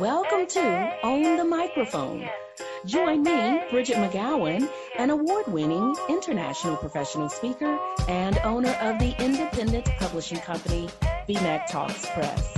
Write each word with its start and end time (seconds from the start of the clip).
Welcome 0.00 0.46
to 0.46 0.96
Own 1.02 1.36
the 1.36 1.44
Microphone. 1.44 2.26
Join 2.86 3.22
me, 3.22 3.60
Bridgett 3.70 3.96
McGowen, 3.96 4.66
an 4.96 5.10
award 5.10 5.46
winning 5.48 5.94
international 6.08 6.78
professional 6.78 7.28
speaker 7.28 7.78
and 8.08 8.38
owner 8.38 8.70
of 8.80 8.98
the 8.98 9.14
independent 9.22 9.84
publishing 9.98 10.38
company, 10.38 10.88
BMAC 11.28 11.66
Talks 11.66 12.06
Press. 12.14 12.56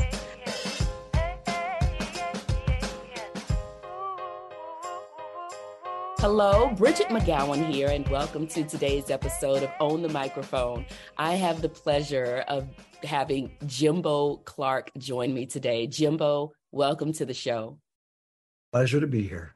Hello, 6.19 6.72
Bridgett 6.77 7.09
McGowen 7.09 7.69
here, 7.69 7.88
and 7.88 8.06
welcome 8.06 8.47
to 8.47 8.62
today's 8.62 9.11
episode 9.11 9.64
of 9.64 9.70
Own 9.80 10.02
the 10.02 10.09
Microphone. 10.11 10.86
I 11.19 11.34
have 11.34 11.61
the 11.61 11.69
pleasure 11.69 12.45
of 12.47 12.69
having 13.02 13.50
Jimbo 13.66 14.36
Clark 14.45 14.92
join 14.97 15.34
me 15.34 15.47
today. 15.47 15.88
Jimbo, 15.88 16.52
welcome 16.72 17.12
to 17.12 17.26
the 17.26 17.34
show. 17.34 17.78
Pleasure 18.72 19.00
to 19.00 19.06
be 19.06 19.28
here. 19.28 19.55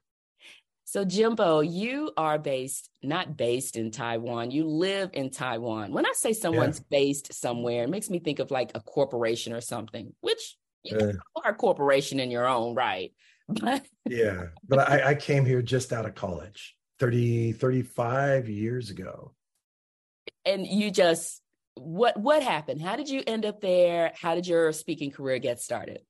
So, 0.84 1.04
Jimbo, 1.04 1.60
you 1.60 2.12
are 2.16 2.38
based, 2.38 2.90
not 3.02 3.36
based 3.36 3.76
in 3.76 3.90
Taiwan, 3.90 4.52
you 4.52 4.68
live 4.68 5.10
in 5.14 5.30
Taiwan. 5.30 5.92
When 5.92 6.06
I 6.06 6.12
say 6.14 6.32
someone's 6.32 6.78
yeah. 6.78 6.98
based 6.98 7.32
somewhere, 7.32 7.82
it 7.84 7.90
makes 7.90 8.08
me 8.08 8.20
think 8.20 8.38
of 8.38 8.52
like 8.52 8.70
a 8.74 8.80
corporation 8.80 9.52
or 9.52 9.60
something, 9.60 10.14
which 10.20 10.56
you 10.84 11.18
are 11.44 11.50
a 11.50 11.54
corporation 11.54 12.20
in 12.20 12.30
your 12.30 12.46
own 12.46 12.74
right. 12.74 13.12
But 13.48 13.86
yeah, 14.08 14.46
but 14.66 14.80
I, 14.80 15.10
I 15.10 15.14
came 15.14 15.44
here 15.44 15.62
just 15.62 15.92
out 15.92 16.04
of 16.04 16.16
college 16.16 16.74
30, 16.98 17.52
35 17.52 18.48
years 18.48 18.90
ago. 18.90 19.34
And 20.44 20.66
you 20.66 20.90
just, 20.90 21.40
what 21.74 22.18
what 22.18 22.42
happened? 22.42 22.82
How 22.82 22.96
did 22.96 23.08
you 23.08 23.22
end 23.24 23.46
up 23.46 23.60
there? 23.60 24.12
How 24.20 24.34
did 24.34 24.48
your 24.48 24.72
speaking 24.72 25.12
career 25.12 25.38
get 25.38 25.60
started? 25.60 26.00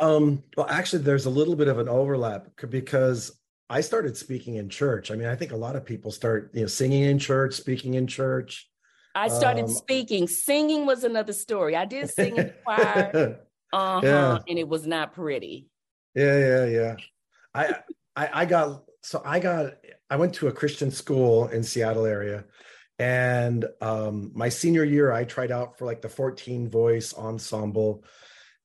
Um, 0.00 0.42
well, 0.56 0.66
actually, 0.68 1.02
there's 1.02 1.26
a 1.26 1.30
little 1.30 1.54
bit 1.54 1.68
of 1.68 1.78
an 1.78 1.88
overlap 1.88 2.48
because 2.68 3.32
I 3.68 3.82
started 3.82 4.16
speaking 4.16 4.56
in 4.56 4.68
church. 4.68 5.10
I 5.10 5.14
mean, 5.14 5.28
I 5.28 5.36
think 5.36 5.52
a 5.52 5.56
lot 5.56 5.76
of 5.76 5.84
people 5.84 6.10
start, 6.10 6.50
you 6.54 6.62
know, 6.62 6.66
singing 6.66 7.02
in 7.02 7.18
church, 7.18 7.54
speaking 7.54 7.94
in 7.94 8.06
church. 8.06 8.68
I 9.14 9.28
started 9.28 9.64
um, 9.64 9.70
speaking. 9.70 10.26
Singing 10.26 10.86
was 10.86 11.04
another 11.04 11.32
story. 11.32 11.76
I 11.76 11.84
did 11.84 12.10
sing 12.10 12.36
in 12.36 12.52
choir, 12.64 13.40
uh-huh, 13.72 14.00
yeah. 14.02 14.38
and 14.48 14.58
it 14.58 14.68
was 14.68 14.86
not 14.86 15.14
pretty. 15.14 15.68
Yeah, 16.14 16.38
yeah, 16.38 16.64
yeah. 16.66 16.96
I, 17.54 17.74
I, 18.16 18.42
I 18.42 18.44
got 18.46 18.84
so 19.02 19.22
I 19.24 19.40
got 19.40 19.74
I 20.08 20.16
went 20.16 20.34
to 20.34 20.48
a 20.48 20.52
Christian 20.52 20.90
school 20.90 21.48
in 21.48 21.62
Seattle 21.62 22.06
area, 22.06 22.44
and 22.98 23.64
um, 23.80 24.30
my 24.34 24.48
senior 24.48 24.84
year 24.84 25.12
I 25.12 25.24
tried 25.24 25.50
out 25.50 25.78
for 25.78 25.84
like 25.84 26.02
the 26.02 26.08
14 26.08 26.70
voice 26.70 27.14
ensemble, 27.14 28.04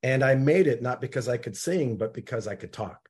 and 0.06 0.24
I 0.24 0.36
made 0.36 0.68
it 0.68 0.84
not 0.84 1.02
because 1.02 1.28
I 1.28 1.38
could 1.38 1.58
sing, 1.58 1.98
but 1.98 2.14
because 2.14 2.48
I 2.48 2.54
could 2.54 2.72
talk. 2.72 3.10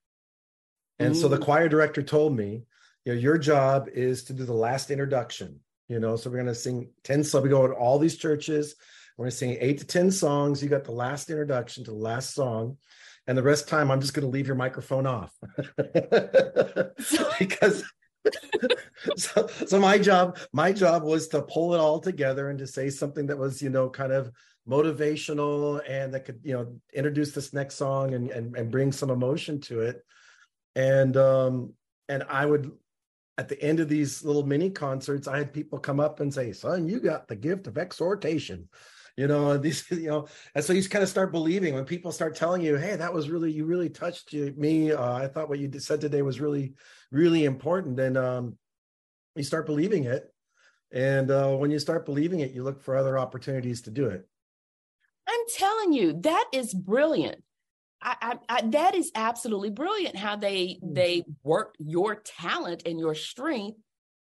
And 0.98 1.12
mm-hmm. 1.12 1.22
so 1.22 1.28
the 1.28 1.38
mm. 1.38 1.44
choir 1.44 1.68
director 1.68 2.02
told 2.02 2.34
me, 2.34 2.64
you 3.04 3.14
know, 3.14 3.20
your 3.20 3.38
job 3.38 3.90
is 3.94 4.24
to 4.24 4.34
do 4.34 4.46
the 4.46 4.54
last 4.54 4.90
introduction. 4.92 5.60
You 5.90 6.00
know, 6.00 6.16
so 6.16 6.30
we're 6.30 6.38
going 6.38 6.48
to 6.48 6.56
sing 6.56 6.92
10. 7.04 7.26
So 7.26 7.42
we 7.42 7.50
go 7.50 7.68
to 7.68 7.74
all 7.74 8.00
these 8.00 8.16
churches. 8.16 8.76
We're 9.18 9.24
going 9.24 9.32
to 9.32 9.38
sing 9.38 9.58
eight 9.60 9.80
to 9.80 9.86
10 9.86 10.10
songs. 10.10 10.64
You 10.64 10.70
got 10.70 10.86
the 10.86 10.94
last 10.94 11.30
introduction 11.30 11.84
to 11.84 11.92
the 11.92 11.98
last 11.98 12.34
song. 12.34 12.78
And 13.28 13.38
the 13.38 13.44
rest 13.44 13.66
of 13.66 13.72
the 13.72 13.76
time, 13.76 13.92
I'm 13.92 14.00
just 14.00 14.14
going 14.14 14.26
to 14.26 14.32
leave 14.32 14.48
your 14.48 14.56
microphone 14.56 15.06
off. 15.06 15.34
because 17.40 17.84
so, 19.18 19.48
so 19.48 19.80
my 19.80 19.98
job 19.98 20.38
my 20.54 20.72
job 20.72 21.04
was 21.04 21.28
to 21.28 21.42
pull 21.42 21.74
it 21.74 21.80
all 21.80 22.00
together 22.00 22.50
and 22.50 22.58
to 22.58 22.66
say 22.66 22.90
something 22.90 23.28
that 23.28 23.38
was 23.38 23.62
you 23.62 23.70
know 23.70 23.88
kind 23.88 24.12
of 24.12 24.32
motivational 24.68 25.82
and 25.88 26.14
that 26.14 26.26
could 26.26 26.40
you 26.44 26.54
know 26.54 26.76
introduce 26.94 27.32
this 27.32 27.54
next 27.54 27.76
song 27.76 28.14
and 28.14 28.32
and, 28.32 28.56
and 28.56 28.72
bring 28.72 28.92
some 28.92 29.10
emotion 29.10 29.60
to 29.62 29.82
it. 29.82 30.04
And 30.76 31.16
um 31.18 31.74
and 32.10 32.24
i 32.30 32.46
would 32.46 32.72
at 33.38 33.50
the 33.50 33.62
end 33.62 33.80
of 33.80 33.90
these 33.90 34.24
little 34.24 34.46
mini 34.46 34.70
concerts 34.70 35.28
i 35.28 35.38
had 35.38 35.54
people 35.54 35.80
come 35.80 36.00
up 36.00 36.20
and 36.20 36.34
say 36.34 36.52
son 36.52 36.88
you 36.88 37.00
got 37.00 37.28
the 37.28 37.36
gift 37.36 37.68
of 37.68 37.78
exhortation. 37.78 38.68
You 39.18 39.28
know 39.28 39.52
and 39.52 39.64
these 39.64 39.90
you 39.92 40.10
know 40.10 40.28
and 40.54 40.64
so 40.64 40.74
you 40.74 40.88
kind 40.90 41.04
of 41.04 41.10
start 41.10 41.32
believing 41.32 41.74
when 41.74 41.86
people 41.86 42.12
start 42.12 42.36
telling 42.36 42.62
you 42.62 42.76
hey 42.76 42.96
that 42.96 43.14
was 43.14 43.30
really 43.30 43.52
you 43.52 43.66
really 43.66 43.90
touched 43.90 44.34
me 44.34 44.92
uh, 44.92 45.14
i 45.14 45.28
thought 45.28 45.48
what 45.50 45.60
you 45.60 45.72
said 45.80 46.02
today 46.02 46.22
was 46.22 46.42
really 46.42 46.74
really 47.12 47.46
important. 47.46 48.00
And 48.00 48.18
um 48.18 48.58
you 49.36 49.44
start 49.44 49.66
believing 49.66 50.06
it. 50.06 50.32
And 50.92 51.30
uh, 51.30 51.56
when 51.58 51.72
you 51.72 51.80
start 51.80 52.06
believing 52.06 52.42
it 52.42 52.52
you 52.52 52.64
look 52.64 52.82
for 52.82 52.96
other 52.96 53.18
opportunities 53.18 53.82
to 53.84 53.92
do 53.92 54.08
it 54.08 54.28
i'm 55.28 55.40
telling 55.58 55.94
you 55.94 56.14
that 56.22 56.46
is 56.54 56.74
brilliant 56.74 57.42
I, 58.02 58.16
I, 58.22 58.38
I, 58.50 58.62
that 58.68 58.94
is 58.94 59.12
absolutely 59.16 59.72
brilliant 59.72 60.16
how 60.16 60.36
they 60.36 60.78
mm. 60.84 60.94
they 60.94 61.24
work 61.44 61.76
your 61.80 62.16
talent 62.16 62.84
and 62.86 63.00
your 63.00 63.16
strength 63.16 63.80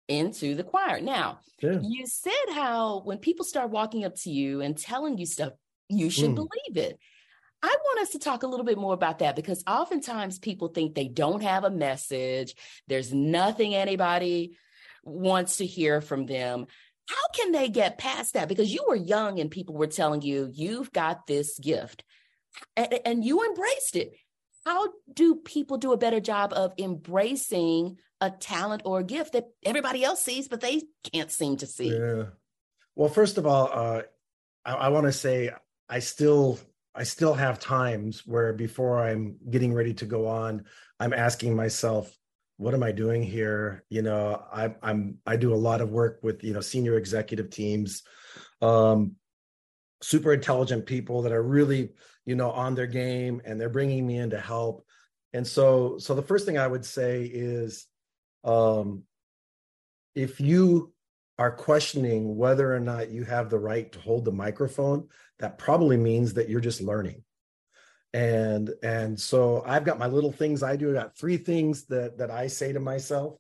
into 0.09 0.55
the 0.55 0.65
choir. 0.65 1.01
Now, 1.01 1.41
yeah. 1.63 1.79
you 1.83 2.07
said 2.07 2.33
how 2.53 3.03
when 3.05 3.19
people 3.19 3.45
start 3.45 3.71
walking 3.71 4.05
up 4.05 4.17
to 4.23 4.31
you 4.31 4.63
and 4.63 4.77
telling 4.77 5.19
you 5.19 5.27
stuff, 5.27 5.53
you 5.89 6.11
should 6.11 6.31
mm. 6.31 6.37
believe 6.37 6.77
it. 6.77 6.99
I 7.63 7.77
want 7.85 8.01
us 8.01 8.11
to 8.11 8.19
talk 8.19 8.43
a 8.43 8.47
little 8.47 8.65
bit 8.65 8.79
more 8.79 8.95
about 8.95 9.19
that 9.19 9.37
because 9.37 9.65
oftentimes 9.67 10.39
people 10.39 10.69
think 10.69 10.95
they 10.95 11.09
don't 11.09 11.43
have 11.43 11.65
a 11.65 11.71
message. 11.71 12.55
There's 12.87 13.13
nothing 13.13 13.75
anybody 13.75 14.57
wants 15.03 15.57
to 15.57 15.67
hear 15.67 16.01
from 16.01 16.27
them. 16.27 16.67
How 17.09 17.29
can 17.35 17.53
they 17.53 17.69
get 17.69 17.99
past 17.99 18.35
that? 18.35 18.49
Because 18.49 18.73
you 18.73 18.85
were 18.87 18.97
young 18.97 19.41
and 19.41 19.51
people 19.51 19.75
were 19.75 19.87
telling 19.87 20.23
you, 20.23 20.51
you've 20.53 20.93
got 20.93 21.27
this 21.27 21.59
gift 21.59 22.05
and, 22.77 23.01
and 23.05 23.25
you 23.25 23.45
embraced 23.45 23.97
it. 23.97 24.13
How 24.67 24.89
do 25.13 25.37
people 25.37 25.79
do 25.79 25.93
a 25.93 25.97
better 25.97 26.21
job 26.21 26.53
of 26.53 26.75
embracing 26.79 27.97
a 28.21 28.31
talent 28.31 28.83
or 28.85 29.01
a 29.01 29.05
gift 29.05 29.33
that 29.33 29.45
everybody 29.65 30.05
else 30.05 30.21
sees, 30.21 30.49
but 30.49 30.61
they 30.61 30.83
can't 31.13 31.31
seem 31.31 31.57
to 31.59 31.67
see? 31.67 31.97
Yeah. 31.97 32.25
Well, 32.95 33.09
first 33.09 33.39
of 33.39 33.47
all, 33.47 33.71
uh, 33.73 34.03
I, 34.65 34.73
I 34.75 34.89
want 34.89 35.07
to 35.07 35.13
say 35.13 35.51
I 35.89 36.01
still 36.01 36.59
I 36.95 37.05
still 37.05 37.35
have 37.35 37.61
times 37.61 38.27
where 38.27 38.53
before 38.53 38.99
I'm 38.99 39.37
getting 39.49 39.73
ready 39.73 39.95
to 39.95 40.05
go 40.05 40.27
on, 40.27 40.65
I'm 40.99 41.13
asking 41.13 41.55
myself, 41.55 42.13
what 42.59 42.75
am 42.75 42.83
I 42.83 42.93
doing 42.93 43.23
here? 43.23 43.85
You 43.89 44.03
know, 44.03 44.45
I, 44.53 44.75
I'm 44.83 45.19
I 45.25 45.37
do 45.37 45.55
a 45.55 45.57
lot 45.57 45.81
of 45.81 45.91
work 45.91 46.21
with 46.23 46.45
you 46.45 46.53
know 46.53 46.61
senior 46.61 46.99
executive 46.99 47.51
teams, 47.51 48.03
um, 48.61 49.17
super 50.03 50.33
intelligent 50.33 50.87
people 50.87 51.23
that 51.23 51.33
are 51.33 51.43
really 51.43 51.91
you 52.25 52.35
know 52.35 52.51
on 52.51 52.75
their 52.75 52.87
game 52.87 53.41
and 53.45 53.61
they're 53.61 53.69
bringing 53.69 54.07
me 54.07 54.19
in 54.19 54.31
to 54.31 54.39
help 54.39 54.85
and 55.33 55.47
so 55.47 55.99
so 55.99 56.15
the 56.15 56.23
first 56.23 56.47
thing 56.47 56.59
i 56.59 56.67
would 56.67 56.85
say 56.85 57.25
is 57.25 57.87
um 58.45 59.03
if 60.15 60.41
you 60.41 60.93
are 61.39 61.51
questioning 61.51 62.37
whether 62.37 62.75
or 62.75 62.81
not 62.81 63.11
you 63.11 63.25
have 63.25 63.49
the 63.49 63.59
right 63.59 63.93
to 63.93 64.01
hold 64.01 64.25
the 64.25 64.33
microphone 64.33 65.09
that 65.39 65.59
probably 65.59 65.97
means 65.97 66.35
that 66.35 66.49
you're 66.49 66.61
just 66.61 66.81
learning 66.81 67.23
and 68.14 68.70
and 68.82 69.19
so 69.20 69.62
i've 69.66 69.84
got 69.84 69.99
my 69.99 70.06
little 70.06 70.32
things 70.32 70.62
i 70.62 70.76
do. 70.76 70.90
I 70.90 70.94
got 70.94 71.16
three 71.16 71.37
things 71.37 71.84
that 71.87 72.19
that 72.19 72.31
i 72.31 72.46
say 72.46 72.72
to 72.72 72.81
myself. 72.81 73.38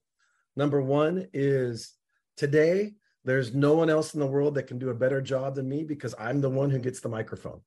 Number 0.56 0.82
one 0.82 1.28
is 1.32 1.94
today 2.36 2.94
there's 3.24 3.54
no 3.54 3.74
one 3.74 3.90
else 3.90 4.14
in 4.14 4.20
the 4.20 4.26
world 4.26 4.54
that 4.54 4.66
can 4.66 4.78
do 4.78 4.90
a 4.90 4.94
better 4.94 5.20
job 5.20 5.54
than 5.54 5.68
me 5.68 5.84
because 5.84 6.14
i'm 6.18 6.40
the 6.40 6.50
one 6.50 6.70
who 6.70 6.78
gets 6.78 7.00
the 7.00 7.08
microphone. 7.08 7.60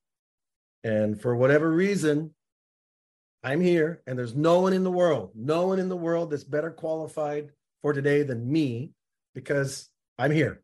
And 0.83 1.19
for 1.21 1.35
whatever 1.35 1.69
reason, 1.69 2.33
I'm 3.43 3.61
here, 3.61 4.01
and 4.05 4.17
there's 4.17 4.35
no 4.35 4.59
one 4.59 4.73
in 4.73 4.83
the 4.83 4.91
world, 4.91 5.31
no 5.35 5.67
one 5.67 5.79
in 5.79 5.89
the 5.89 5.95
world 5.95 6.29
that's 6.29 6.43
better 6.43 6.71
qualified 6.71 7.51
for 7.81 7.93
today 7.93 8.23
than 8.23 8.51
me 8.51 8.91
because 9.33 9.89
I'm 10.17 10.31
here. 10.31 10.61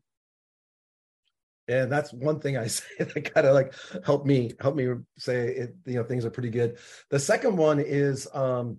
And 1.68 1.92
that's 1.92 2.12
one 2.12 2.40
thing 2.40 2.56
I 2.56 2.66
say 2.68 2.84
that 2.98 3.34
kind 3.34 3.46
of 3.46 3.54
like 3.54 3.74
help 4.04 4.26
me 4.26 4.52
help 4.60 4.74
me 4.74 4.94
say 5.18 5.48
it, 5.48 5.76
you 5.86 5.94
know 5.94 6.04
things 6.04 6.24
are 6.24 6.30
pretty 6.30 6.50
good. 6.50 6.78
The 7.10 7.18
second 7.18 7.56
one 7.56 7.80
is 7.80 8.28
um, 8.34 8.78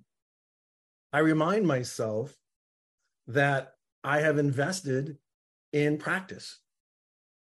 I 1.13 1.19
remind 1.19 1.65
myself 1.65 2.35
that 3.27 3.73
I 4.03 4.21
have 4.21 4.37
invested 4.37 5.17
in 5.71 5.97
practice, 5.97 6.59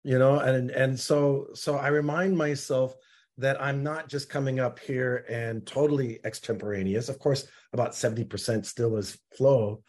you 0.04 0.18
know, 0.18 0.38
and 0.38 0.70
and 0.70 0.98
so 0.98 1.48
so 1.54 1.76
I 1.76 1.88
remind 1.88 2.36
myself 2.36 2.94
that 3.38 3.62
I'm 3.62 3.84
not 3.84 4.08
just 4.08 4.28
coming 4.28 4.58
up 4.58 4.80
here 4.80 5.24
and 5.28 5.64
totally 5.64 6.18
extemporaneous. 6.24 7.08
Of 7.08 7.20
course, 7.20 7.46
about 7.72 7.92
70% 7.92 8.66
still 8.66 8.96
is 8.96 9.16
flow, 9.36 9.84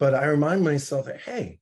but 0.00 0.14
I 0.14 0.26
remind 0.26 0.64
myself 0.64 1.06
that, 1.06 1.20
hey, 1.20 1.60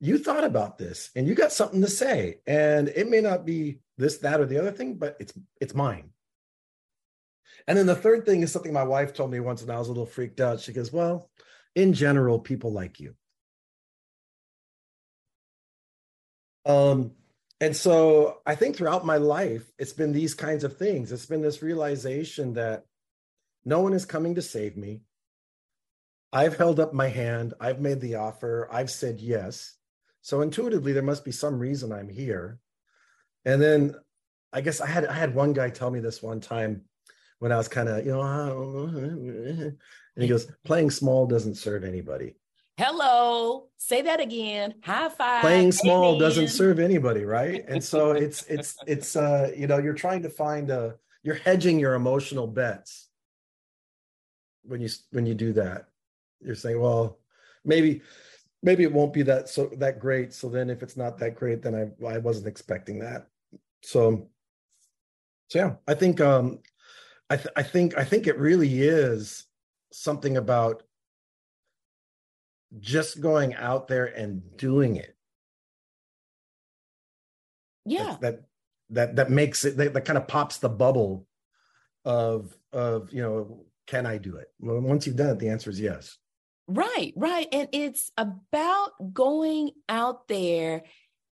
you 0.00 0.18
thought 0.18 0.44
about 0.44 0.78
this 0.78 1.10
and 1.14 1.26
you 1.26 1.34
got 1.34 1.52
something 1.52 1.82
to 1.82 1.88
say. 1.88 2.40
And 2.46 2.88
it 2.88 3.08
may 3.08 3.20
not 3.20 3.44
be 3.44 3.80
this, 3.98 4.18
that, 4.18 4.40
or 4.40 4.46
the 4.46 4.58
other 4.58 4.72
thing, 4.72 4.94
but 4.94 5.16
it's 5.20 5.32
it's 5.60 5.74
mine. 5.74 6.10
And 7.66 7.76
then 7.76 7.86
the 7.86 7.94
third 7.94 8.24
thing 8.24 8.42
is 8.42 8.50
something 8.50 8.72
my 8.72 8.84
wife 8.84 9.12
told 9.12 9.30
me 9.30 9.40
once, 9.40 9.62
and 9.62 9.70
I 9.70 9.78
was 9.78 9.88
a 9.88 9.92
little 9.92 10.06
freaked 10.06 10.40
out. 10.40 10.60
She 10.60 10.72
goes, 10.72 10.92
Well, 10.92 11.30
in 11.74 11.92
general, 11.92 12.38
people 12.38 12.72
like 12.72 12.98
you. 12.98 13.14
Um, 16.64 17.12
and 17.60 17.76
so 17.76 18.40
I 18.46 18.54
think 18.54 18.76
throughout 18.76 19.04
my 19.04 19.18
life, 19.18 19.70
it's 19.78 19.92
been 19.92 20.12
these 20.12 20.34
kinds 20.34 20.64
of 20.64 20.76
things. 20.78 21.12
It's 21.12 21.26
been 21.26 21.42
this 21.42 21.62
realization 21.62 22.54
that 22.54 22.86
no 23.64 23.80
one 23.80 23.92
is 23.92 24.06
coming 24.06 24.36
to 24.36 24.42
save 24.42 24.76
me. 24.76 25.02
I've 26.32 26.56
held 26.56 26.80
up 26.80 26.94
my 26.94 27.08
hand. 27.08 27.54
I've 27.60 27.80
made 27.80 28.00
the 28.00 28.16
offer. 28.16 28.68
I've 28.70 28.90
said 28.90 29.20
yes. 29.20 29.76
So 30.22 30.42
intuitively, 30.42 30.92
there 30.92 31.02
must 31.02 31.24
be 31.24 31.32
some 31.32 31.58
reason 31.58 31.92
I'm 31.92 32.08
here. 32.08 32.58
And 33.44 33.60
then 33.60 33.94
I 34.52 34.60
guess 34.60 34.80
I 34.80 34.86
had 34.86 35.06
I 35.06 35.14
had 35.14 35.34
one 35.34 35.52
guy 35.52 35.70
tell 35.70 35.90
me 35.90 36.00
this 36.00 36.22
one 36.22 36.40
time 36.40 36.82
when 37.38 37.52
I 37.52 37.56
was 37.56 37.68
kind 37.68 37.88
of, 37.88 38.04
you 38.04 38.12
know, 38.12 38.84
and 38.94 39.78
he 40.16 40.28
goes, 40.28 40.46
playing 40.64 40.90
small 40.90 41.26
doesn't 41.26 41.54
serve 41.54 41.84
anybody. 41.84 42.36
Hello, 42.76 43.68
say 43.76 44.02
that 44.02 44.20
again. 44.20 44.74
High 44.82 45.08
five. 45.10 45.42
Playing 45.42 45.72
small 45.72 46.10
Amen. 46.10 46.20
doesn't 46.20 46.48
serve 46.48 46.78
anybody, 46.78 47.24
right? 47.24 47.64
And 47.68 47.82
so 47.82 48.12
it's 48.12 48.44
it's 48.46 48.76
it's 48.86 49.16
uh, 49.16 49.52
you 49.56 49.66
know, 49.66 49.78
you're 49.78 49.94
trying 49.94 50.22
to 50.22 50.30
find 50.30 50.70
a 50.70 50.96
you're 51.22 51.34
hedging 51.34 51.78
your 51.78 51.94
emotional 51.94 52.46
bets 52.46 53.08
when 54.62 54.80
you 54.80 54.88
when 55.10 55.26
you 55.26 55.34
do 55.34 55.52
that. 55.54 55.88
You're 56.40 56.54
saying, 56.54 56.80
well, 56.80 57.18
maybe 57.64 58.00
maybe 58.62 58.82
it 58.82 58.92
won't 58.92 59.12
be 59.12 59.22
that 59.22 59.48
so 59.48 59.70
that 59.78 59.98
great. 59.98 60.32
So 60.32 60.48
then 60.48 60.70
if 60.70 60.82
it's 60.82 60.96
not 60.96 61.18
that 61.18 61.34
great, 61.34 61.62
then 61.62 61.74
I 61.74 62.06
I 62.06 62.18
wasn't 62.18 62.48
expecting 62.48 62.98
that. 63.00 63.26
So 63.82 64.28
so 65.48 65.58
yeah, 65.58 65.74
I 65.86 65.94
think 65.94 66.20
um 66.20 66.60
I 67.28 67.36
th- 67.36 67.54
I 67.56 67.62
think 67.62 67.96
I 67.96 68.04
think 68.04 68.26
it 68.26 68.38
really 68.38 68.82
is 68.82 69.46
something 69.92 70.36
about 70.36 70.82
just 72.78 73.20
going 73.20 73.54
out 73.54 73.88
there 73.88 74.06
and 74.06 74.56
doing 74.56 74.96
it. 74.96 75.16
Yeah. 77.84 78.16
That 78.20 78.20
that 78.20 78.40
that, 78.90 79.16
that 79.16 79.30
makes 79.30 79.64
it 79.64 79.76
that, 79.76 79.94
that 79.94 80.04
kind 80.04 80.18
of 80.18 80.28
pops 80.28 80.58
the 80.58 80.68
bubble 80.68 81.26
of 82.04 82.56
of 82.72 83.12
you 83.12 83.22
know 83.22 83.64
can 83.86 84.06
I 84.06 84.18
do 84.18 84.36
it? 84.36 84.48
Well, 84.60 84.80
once 84.80 85.06
you've 85.06 85.16
done 85.16 85.30
it, 85.30 85.38
the 85.40 85.48
answer 85.48 85.70
is 85.70 85.80
yes. 85.80 86.16
Right, 86.70 87.12
right. 87.16 87.48
And 87.52 87.68
it's 87.72 88.12
about 88.16 89.12
going 89.12 89.72
out 89.88 90.28
there 90.28 90.84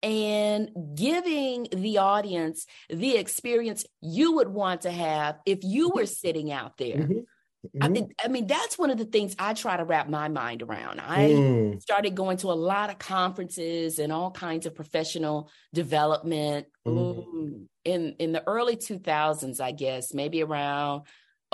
and 0.03 0.71
giving 0.95 1.67
the 1.73 1.99
audience 1.99 2.67
the 2.89 3.17
experience 3.17 3.85
you 4.01 4.33
would 4.37 4.49
want 4.49 4.83
to 4.83 4.93
have 4.93 5.39
if 5.45 5.65
you 5.65 5.91
were 5.91 6.07
sitting 6.07 6.53
out 6.53 6.77
there. 6.77 6.99
Mm-hmm. 6.99 7.19
Mm-hmm. 7.65 7.83
I, 7.83 7.89
mean, 7.89 8.15
I, 8.23 8.29
mean, 8.29 8.47
that's 8.47 8.79
one 8.79 8.91
of 8.91 8.99
the 8.99 9.07
things 9.07 9.35
I 9.39 9.55
try 9.55 9.77
to 9.77 9.85
wrap 9.85 10.09
my 10.09 10.29
mind 10.29 10.63
around. 10.63 11.01
I 11.01 11.31
mm. 11.31 11.83
started 11.83 12.15
going 12.15 12.37
to 12.39 12.49
a 12.49 12.55
lot 12.55 12.91
of 12.91 12.99
conferences 12.99 13.99
and 13.99 14.13
all 14.13 14.31
kinds 14.31 14.67
of 14.67 14.75
professional 14.75 15.51
development 15.73 16.67
mm. 16.87 17.65
in 17.85 18.17
in 18.19 18.33
the 18.33 18.47
early 18.47 18.77
2000s, 18.77 19.61
I 19.61 19.73
guess, 19.73 20.13
maybe 20.13 20.43
around 20.43 21.05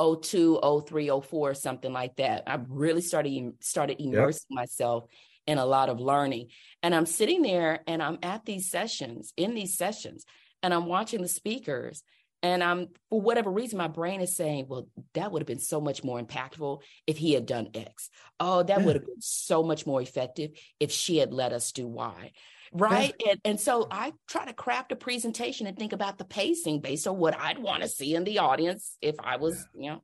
02, 0.00 0.60
03, 0.86 1.10
04, 1.22 1.54
something 1.54 1.92
like 1.92 2.16
that. 2.16 2.44
I 2.46 2.58
really 2.68 3.02
started 3.02 3.54
started 3.60 4.00
immersing 4.00 4.46
yep. 4.50 4.56
myself 4.56 5.04
in 5.46 5.58
a 5.58 5.66
lot 5.66 5.88
of 5.88 6.00
learning. 6.00 6.48
And 6.82 6.94
I'm 6.94 7.06
sitting 7.06 7.42
there 7.42 7.80
and 7.86 8.02
I'm 8.02 8.18
at 8.22 8.44
these 8.44 8.70
sessions, 8.70 9.32
in 9.36 9.54
these 9.54 9.76
sessions, 9.76 10.24
and 10.62 10.72
I'm 10.72 10.86
watching 10.86 11.22
the 11.22 11.28
speakers. 11.28 12.02
And 12.42 12.64
I'm, 12.64 12.86
for 13.10 13.20
whatever 13.20 13.50
reason, 13.50 13.76
my 13.76 13.88
brain 13.88 14.22
is 14.22 14.34
saying, 14.34 14.66
well, 14.68 14.88
that 15.12 15.30
would 15.30 15.42
have 15.42 15.46
been 15.46 15.58
so 15.58 15.78
much 15.78 16.02
more 16.02 16.18
impactful 16.18 16.80
if 17.06 17.18
he 17.18 17.34
had 17.34 17.44
done 17.44 17.68
X. 17.74 18.08
Oh, 18.38 18.62
that 18.62 18.78
yeah. 18.78 18.86
would 18.86 18.96
have 18.96 19.04
been 19.04 19.20
so 19.20 19.62
much 19.62 19.86
more 19.86 20.00
effective 20.00 20.52
if 20.78 20.90
she 20.90 21.18
had 21.18 21.34
let 21.34 21.52
us 21.52 21.72
do 21.72 21.86
Y. 21.86 22.32
Right. 22.72 23.14
Yeah. 23.18 23.32
And, 23.32 23.40
and 23.44 23.60
so 23.60 23.88
I 23.90 24.12
try 24.28 24.44
to 24.44 24.52
craft 24.52 24.92
a 24.92 24.96
presentation 24.96 25.66
and 25.66 25.76
think 25.76 25.92
about 25.92 26.18
the 26.18 26.24
pacing 26.24 26.80
based 26.80 27.06
on 27.06 27.18
what 27.18 27.38
I'd 27.38 27.58
want 27.58 27.82
to 27.82 27.88
see 27.88 28.14
in 28.14 28.24
the 28.24 28.38
audience 28.38 28.96
if 29.00 29.16
I 29.18 29.36
was, 29.36 29.66
yeah. 29.74 29.82
you 29.82 29.90
know, 29.90 30.02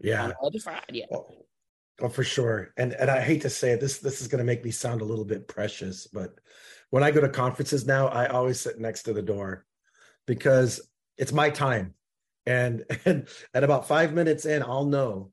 yeah. 0.00 0.22
on 0.24 0.28
the 0.30 0.46
other 0.46 0.58
side. 0.58 0.84
Yeah. 0.90 1.06
Well, 1.10 1.46
Oh, 2.00 2.08
for 2.08 2.24
sure. 2.24 2.72
And 2.76 2.92
and 2.94 3.10
I 3.10 3.20
hate 3.20 3.42
to 3.42 3.50
say 3.50 3.72
it, 3.72 3.80
this 3.80 3.98
this 3.98 4.20
is 4.20 4.28
going 4.28 4.38
to 4.38 4.44
make 4.44 4.64
me 4.64 4.70
sound 4.70 5.00
a 5.02 5.04
little 5.04 5.24
bit 5.24 5.46
precious, 5.46 6.06
but 6.06 6.34
when 6.90 7.02
I 7.02 7.10
go 7.10 7.20
to 7.20 7.28
conferences 7.28 7.86
now, 7.86 8.08
I 8.08 8.26
always 8.26 8.60
sit 8.60 8.78
next 8.80 9.04
to 9.04 9.12
the 9.12 9.22
door 9.22 9.64
because 10.26 10.80
it's 11.16 11.32
my 11.32 11.50
time. 11.50 11.94
And 12.44 12.84
and 13.04 13.28
at 13.54 13.64
about 13.64 13.86
5 13.86 14.14
minutes 14.14 14.46
in, 14.46 14.62
I'll 14.62 14.86
know 14.86 15.30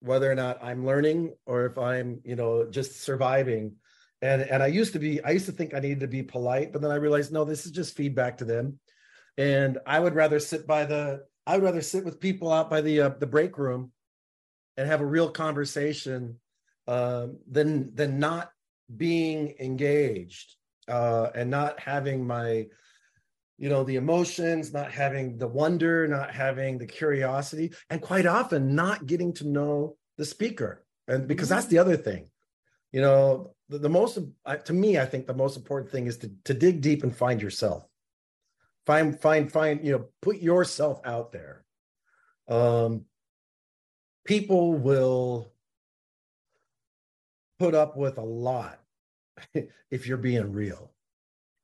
whether 0.00 0.30
or 0.30 0.34
not 0.34 0.62
I'm 0.62 0.84
learning 0.86 1.34
or 1.46 1.66
if 1.66 1.78
I'm, 1.78 2.20
you 2.24 2.36
know, 2.36 2.68
just 2.70 3.00
surviving. 3.00 3.76
And 4.22 4.42
and 4.42 4.62
I 4.62 4.66
used 4.66 4.92
to 4.92 4.98
be 4.98 5.22
I 5.22 5.30
used 5.30 5.46
to 5.46 5.52
think 5.52 5.74
I 5.74 5.80
needed 5.80 6.00
to 6.00 6.08
be 6.08 6.22
polite, 6.22 6.72
but 6.72 6.82
then 6.82 6.90
I 6.90 6.96
realized 6.96 7.32
no, 7.32 7.44
this 7.44 7.66
is 7.66 7.72
just 7.72 7.96
feedback 7.96 8.38
to 8.38 8.44
them. 8.44 8.78
And 9.38 9.78
I 9.86 9.98
would 9.98 10.14
rather 10.14 10.40
sit 10.40 10.66
by 10.66 10.84
the 10.84 11.24
I 11.46 11.56
would 11.56 11.64
rather 11.64 11.82
sit 11.82 12.04
with 12.04 12.20
people 12.20 12.52
out 12.52 12.68
by 12.68 12.80
the 12.80 13.00
uh, 13.00 13.08
the 13.18 13.26
break 13.26 13.56
room 13.56 13.92
and 14.76 14.86
have 14.88 15.00
a 15.00 15.06
real 15.06 15.30
conversation 15.30 16.38
um, 16.86 17.38
than 17.50 17.94
than 17.94 18.18
not 18.18 18.50
being 18.96 19.54
engaged 19.60 20.56
uh, 20.88 21.30
and 21.34 21.50
not 21.50 21.78
having 21.80 22.26
my 22.26 22.66
you 23.58 23.68
know 23.68 23.84
the 23.84 23.96
emotions 23.96 24.72
not 24.72 24.90
having 24.90 25.38
the 25.38 25.46
wonder 25.46 26.08
not 26.08 26.34
having 26.34 26.78
the 26.78 26.86
curiosity 26.86 27.72
and 27.90 28.00
quite 28.00 28.26
often 28.26 28.74
not 28.74 29.06
getting 29.06 29.32
to 29.34 29.46
know 29.46 29.96
the 30.16 30.24
speaker 30.24 30.84
and 31.06 31.28
because 31.28 31.48
mm-hmm. 31.48 31.56
that's 31.56 31.66
the 31.66 31.78
other 31.78 31.96
thing 31.96 32.28
you 32.90 33.00
know 33.00 33.54
the, 33.70 33.78
the 33.78 33.88
most 33.88 34.18
to 34.64 34.72
me 34.72 34.98
i 34.98 35.06
think 35.06 35.26
the 35.26 35.34
most 35.34 35.56
important 35.56 35.90
thing 35.90 36.06
is 36.06 36.18
to, 36.18 36.30
to 36.44 36.52
dig 36.52 36.82
deep 36.82 37.02
and 37.02 37.16
find 37.16 37.40
yourself 37.40 37.86
find 38.84 39.18
find 39.18 39.50
find 39.50 39.84
you 39.84 39.92
know 39.92 40.04
put 40.20 40.36
yourself 40.36 41.00
out 41.06 41.32
there 41.32 41.64
um 42.48 43.04
people 44.24 44.74
will 44.74 45.50
put 47.58 47.74
up 47.74 47.96
with 47.96 48.18
a 48.18 48.22
lot 48.22 48.78
if 49.90 50.06
you're 50.06 50.16
being 50.16 50.52
real. 50.52 50.92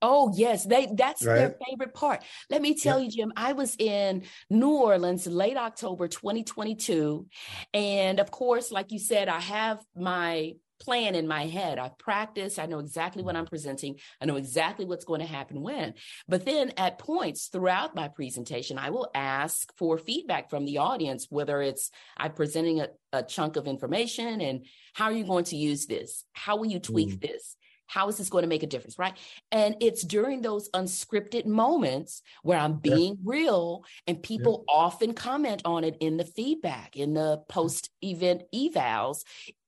Oh 0.03 0.31
yes, 0.37 0.65
they 0.65 0.89
that's 0.93 1.25
right? 1.25 1.37
their 1.37 1.57
favorite 1.67 1.95
part. 1.95 2.23
Let 2.51 2.61
me 2.61 2.75
tell 2.75 3.01
you, 3.01 3.11
Jim, 3.11 3.33
I 3.35 3.55
was 3.55 3.75
in 3.79 4.25
New 4.51 4.77
Orleans 4.77 5.27
late 5.27 5.57
October 5.57 6.07
2022 6.07 7.27
and 7.73 8.21
of 8.21 8.31
course, 8.31 8.71
like 8.71 8.93
you 8.93 8.99
said, 8.99 9.29
I 9.29 9.41
have 9.41 9.81
my 9.97 10.53
plan 10.79 11.15
in 11.15 11.27
my 11.27 11.47
head. 11.47 11.79
I've 11.79 11.99
practiced. 11.99 12.59
I 12.59 12.67
know 12.67 12.79
exactly 12.79 13.23
what 13.23 13.37
I'm 13.37 13.47
presenting. 13.47 13.97
I 14.21 14.27
know 14.27 14.37
exactly 14.37 14.85
what's 14.85 15.05
going 15.05 15.21
to 15.21 15.27
happen 15.27 15.63
when. 15.63 15.95
But 16.29 16.45
then 16.45 16.73
at 16.77 16.99
points 16.99 17.47
throughout 17.47 17.95
my 17.95 18.09
presentation, 18.09 18.79
I 18.79 18.91
will 18.91 19.11
ask 19.15 19.73
for 19.77 19.99
feedback 19.99 20.51
from 20.51 20.65
the 20.65 20.79
audience, 20.79 21.27
whether 21.31 21.63
it's 21.63 21.91
I'm 22.17 22.33
presenting 22.33 22.81
a, 22.81 22.89
a 23.13 23.23
chunk 23.23 23.57
of 23.57 23.67
information 23.67 24.41
and 24.41 24.67
how 24.95 25.07
are 25.07 25.13
you 25.13 25.25
going 25.25 25.45
to 25.45 25.57
use 25.57 25.87
this? 25.87 26.25
How 26.33 26.57
will 26.57 26.67
you 26.67 26.79
tweak 26.79 27.11
mm. 27.11 27.21
this? 27.21 27.57
How 27.87 28.09
is 28.09 28.17
this 28.17 28.29
going 28.29 28.43
to 28.43 28.49
make 28.49 28.63
a 28.63 28.67
difference? 28.67 28.99
Right. 28.99 29.17
And 29.53 29.77
it's 29.81 30.03
during 30.03 30.43
those 30.43 30.69
unscripted 30.71 31.47
moments 31.47 32.23
where 32.43 32.59
I'm 32.59 32.79
being 32.79 33.15
yeah. 33.15 33.23
real 33.25 33.85
and 34.07 34.23
people 34.23 34.65
yeah. 34.69 34.75
often 34.75 35.15
comment 35.15 35.63
on 35.65 35.85
it 35.85 35.97
in 36.01 36.17
the 36.17 36.25
feedback, 36.25 36.97
in 36.97 37.15
the 37.15 37.43
post 37.49 37.91
event 38.03 38.43
evals 38.55 39.23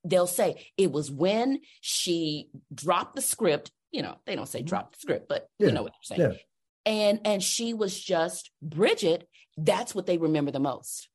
they'll 0.09 0.27
say 0.27 0.67
it 0.77 0.93
was 0.93 1.11
when 1.11 1.61
she 1.81 2.49
dropped 2.73 3.15
the 3.15 3.23
script. 3.23 3.71
You 3.91 4.03
know, 4.03 4.17
they 4.27 4.37
don't 4.37 4.49
say 4.49 4.61
mm-hmm. 4.61 4.69
drop 4.69 4.93
the 4.93 4.99
script, 4.99 5.29
but 5.29 5.49
yeah. 5.59 5.69
you 5.69 5.73
know 5.73 5.83
what 5.83 5.93
they're 5.93 6.17
saying. 6.17 6.33
Yeah. 6.33 6.39
And 6.87 7.21
and 7.25 7.43
she 7.43 7.75
was 7.75 7.99
just 7.99 8.51
Bridgett. 8.63 9.29
That's 9.57 9.95
what 9.95 10.07
they 10.07 10.19
remember 10.19 10.51
the 10.51 10.61
most. 10.61 11.09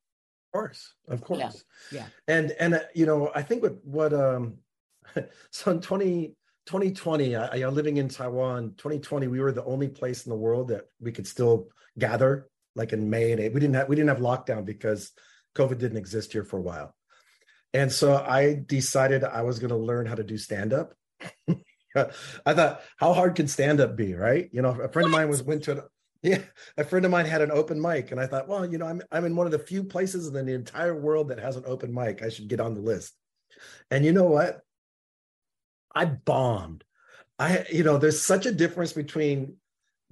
Of 0.48 0.60
course, 0.60 0.94
of 1.08 1.22
course. 1.22 1.64
Yeah. 1.92 2.00
yeah. 2.00 2.06
And 2.28 2.52
and 2.60 2.74
uh, 2.76 2.80
you 2.94 3.06
know, 3.06 3.32
I 3.34 3.42
think 3.42 3.64
what 3.64 3.84
what 3.84 4.14
um, 4.14 4.58
so 5.52 5.72
in 5.72 5.82
20, 5.82 6.36
2020, 6.66 7.36
I, 7.36 7.46
I 7.46 7.68
living 7.68 7.98
in 7.98 8.08
Taiwan. 8.08 8.74
2020, 8.78 9.28
we 9.28 9.40
were 9.40 9.52
the 9.52 9.66
only 9.66 9.88
place 9.88 10.26
in 10.26 10.30
the 10.30 10.36
world 10.36 10.70
that 10.70 10.86
we 11.00 11.12
could 11.12 11.28
still 11.28 11.68
gather, 11.98 12.50
like 12.76 12.94
in 12.94 13.10
May 13.10 13.32
and 13.32 13.40
April. 13.40 13.56
We 13.56 13.60
didn't 13.60 13.76
have 13.76 13.90
we 13.90 13.96
didn't 13.96 14.10
have 14.10 14.20
lockdown 14.20 14.66
because 14.66 15.12
COVID 15.56 15.78
didn't 15.78 15.98
exist 15.98 16.34
here 16.34 16.44
for 16.44 16.58
a 16.58 16.62
while. 16.62 16.96
And 17.74 17.92
so 17.92 18.16
I 18.16 18.62
decided 18.66 19.24
I 19.24 19.42
was 19.42 19.60
going 19.60 19.72
to 19.72 19.78
learn 19.78 20.06
how 20.06 20.16
to 20.16 20.24
do 20.24 20.38
stand 20.38 20.74
up. 20.74 20.94
I 21.96 22.54
thought, 22.54 22.82
how 22.98 23.14
hard 23.14 23.36
can 23.36 23.48
stand 23.48 23.80
up 23.80 23.96
be, 23.96 24.14
right? 24.14 24.50
You 24.52 24.62
know, 24.62 24.72
a 24.72 24.90
friend 24.90 25.06
of 25.06 25.12
mine 25.12 25.30
was 25.30 25.44
went 25.44 25.64
to 25.66 25.86
Yeah, 26.24 26.42
a 26.78 26.86
friend 26.86 27.04
of 27.06 27.12
mine 27.12 27.26
had 27.26 27.42
an 27.42 27.52
open 27.52 27.82
mic, 27.82 28.12
and 28.12 28.20
I 28.20 28.28
thought, 28.28 28.48
well, 28.48 28.66
you 28.66 28.78
know, 28.78 28.88
I'm 28.88 29.02
I'm 29.12 29.26
in 29.26 29.36
one 29.36 29.46
of 29.46 29.52
the 29.52 29.60
few 29.60 29.84
places 29.84 30.34
in 30.34 30.46
the 30.46 30.54
entire 30.54 30.96
world 30.96 31.28
that 31.30 31.40
has 31.40 31.58
an 31.58 31.64
open 31.66 31.94
mic. 31.94 32.24
I 32.24 32.30
should 32.30 32.48
get 32.48 32.62
on 32.62 32.76
the 32.76 32.82
list. 32.82 33.14
And 33.92 34.06
you 34.06 34.14
know 34.14 34.24
what? 34.24 34.62
I 35.94 36.06
bombed. 36.06 36.86
I, 37.38 37.66
you 37.72 37.84
know, 37.84 37.98
there's 37.98 38.22
such 38.22 38.46
a 38.46 38.54
difference 38.54 38.94
between 38.94 39.58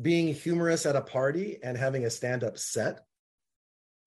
being 0.02 0.34
humorous 0.34 0.86
at 0.86 0.98
a 0.98 1.02
party 1.02 1.60
and 1.64 1.78
having 1.78 2.06
a 2.06 2.10
stand-up 2.10 2.58
set. 2.58 3.06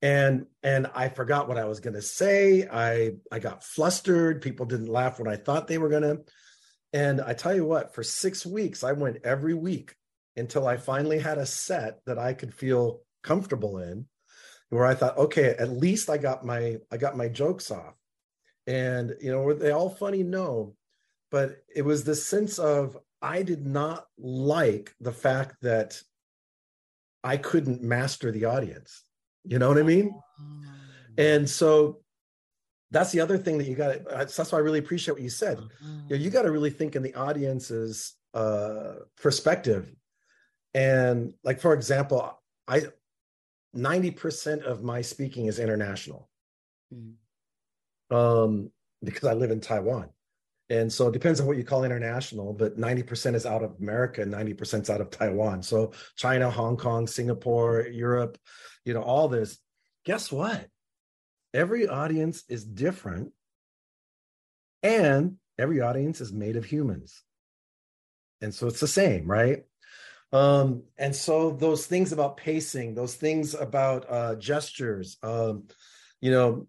And 0.04 0.44
and 0.62 0.87
I 0.94 1.08
forgot 1.08 1.49
what 1.49 1.56
I 1.56 1.64
was 1.64 1.80
going 1.80 1.94
to 1.94 2.02
say. 2.02 2.68
I 2.70 3.12
I 3.32 3.38
got 3.38 3.64
flustered. 3.64 4.42
People 4.42 4.66
didn't 4.66 4.92
laugh 4.92 5.18
when 5.18 5.32
I 5.32 5.37
thought 5.37 5.66
they 5.66 5.78
were 5.78 5.88
going 5.88 6.02
to. 6.02 6.20
And 6.92 7.23
I 7.23 7.32
tell 7.32 7.54
you 7.56 7.64
what, 7.64 7.94
for 7.94 8.02
6 8.02 8.44
weeks 8.44 8.84
I 8.84 8.92
went 8.92 9.25
every 9.25 9.54
week 9.54 9.96
until 10.37 10.68
I 10.68 10.76
finally 10.76 11.18
had 11.18 11.38
a 11.38 11.46
set 11.46 12.00
that 12.04 12.18
I 12.18 12.34
could 12.34 12.52
feel 12.52 13.00
comfortable 13.23 13.78
in 13.78 14.06
where 14.68 14.84
I 14.84 14.94
thought, 14.94 15.16
okay, 15.16 15.56
at 15.58 15.70
least 15.70 16.11
I 16.11 16.18
got 16.18 16.44
my 16.44 16.76
I 16.92 16.99
got 16.99 17.16
my 17.16 17.28
jokes 17.28 17.70
off. 17.70 17.94
And 18.66 19.16
you 19.23 19.32
know, 19.32 19.40
were 19.40 19.54
they 19.54 19.70
all 19.70 19.88
funny? 19.88 20.23
No. 20.23 20.76
But 21.30 21.62
it 21.75 21.82
was 21.82 22.04
this 22.04 22.26
sense 22.26 22.58
of 22.58 22.99
I 23.23 23.42
did 23.42 23.66
not 23.66 24.04
like 24.18 24.94
the 25.00 25.12
fact 25.12 25.62
that 25.62 26.02
I 27.23 27.38
couldn't 27.38 27.82
master 27.82 28.30
the 28.30 28.44
audience. 28.44 29.02
You 29.44 29.58
know 29.58 29.68
what 29.68 29.78
I 29.78 29.82
mean? 29.82 30.14
Oh. 30.40 30.44
And 31.18 31.48
so 31.48 32.00
that's 32.90 33.12
the 33.12 33.20
other 33.20 33.36
thing 33.36 33.58
that 33.58 33.66
you 33.66 33.74
got. 33.74 34.08
That's 34.08 34.52
why 34.52 34.58
I 34.58 34.62
really 34.62 34.78
appreciate 34.78 35.14
what 35.14 35.22
you 35.22 35.30
said. 35.30 35.58
You, 36.08 36.16
know, 36.16 36.22
you 36.22 36.30
got 36.30 36.42
to 36.42 36.50
really 36.50 36.70
think 36.70 36.96
in 36.96 37.02
the 37.02 37.14
audience's 37.14 38.14
uh, 38.32 38.94
perspective. 39.16 39.92
And 40.74 41.34
like 41.44 41.60
for 41.60 41.74
example, 41.74 42.40
I 42.66 42.86
ninety 43.72 44.10
percent 44.10 44.62
of 44.64 44.82
my 44.82 45.02
speaking 45.02 45.46
is 45.46 45.58
international, 45.58 46.28
mm-hmm. 46.92 48.16
um, 48.16 48.70
because 49.02 49.28
I 49.28 49.34
live 49.34 49.50
in 49.50 49.60
Taiwan. 49.60 50.08
And 50.70 50.90
so 50.90 51.08
it 51.08 51.12
depends 51.12 51.40
on 51.40 51.46
what 51.46 51.58
you 51.58 51.64
call 51.64 51.84
international, 51.84 52.54
but 52.54 52.78
90% 52.78 53.34
is 53.34 53.44
out 53.44 53.62
of 53.62 53.74
America 53.80 54.22
90% 54.24 54.82
is 54.82 54.90
out 54.90 55.02
of 55.02 55.10
Taiwan. 55.10 55.62
So 55.62 55.92
China, 56.16 56.50
Hong 56.50 56.78
Kong, 56.78 57.06
Singapore, 57.06 57.82
Europe, 57.82 58.38
you 58.84 58.94
know, 58.94 59.02
all 59.02 59.28
this. 59.28 59.58
Guess 60.04 60.30
what? 60.32 60.68
Every 61.52 61.88
audience 61.88 62.44
is 62.48 62.64
different. 62.64 63.32
And 64.82 65.36
every 65.58 65.80
audience 65.80 66.20
is 66.20 66.32
made 66.32 66.56
of 66.56 66.64
humans. 66.64 67.22
And 68.40 68.54
so 68.54 68.66
it's 68.66 68.80
the 68.80 68.88
same, 68.88 69.26
right? 69.26 69.64
Um, 70.32 70.82
and 70.98 71.14
so 71.14 71.52
those 71.52 71.86
things 71.86 72.12
about 72.12 72.36
pacing, 72.36 72.94
those 72.94 73.14
things 73.14 73.54
about 73.54 74.10
uh, 74.10 74.34
gestures, 74.34 75.16
um, 75.22 75.68
you 76.20 76.30
know, 76.30 76.66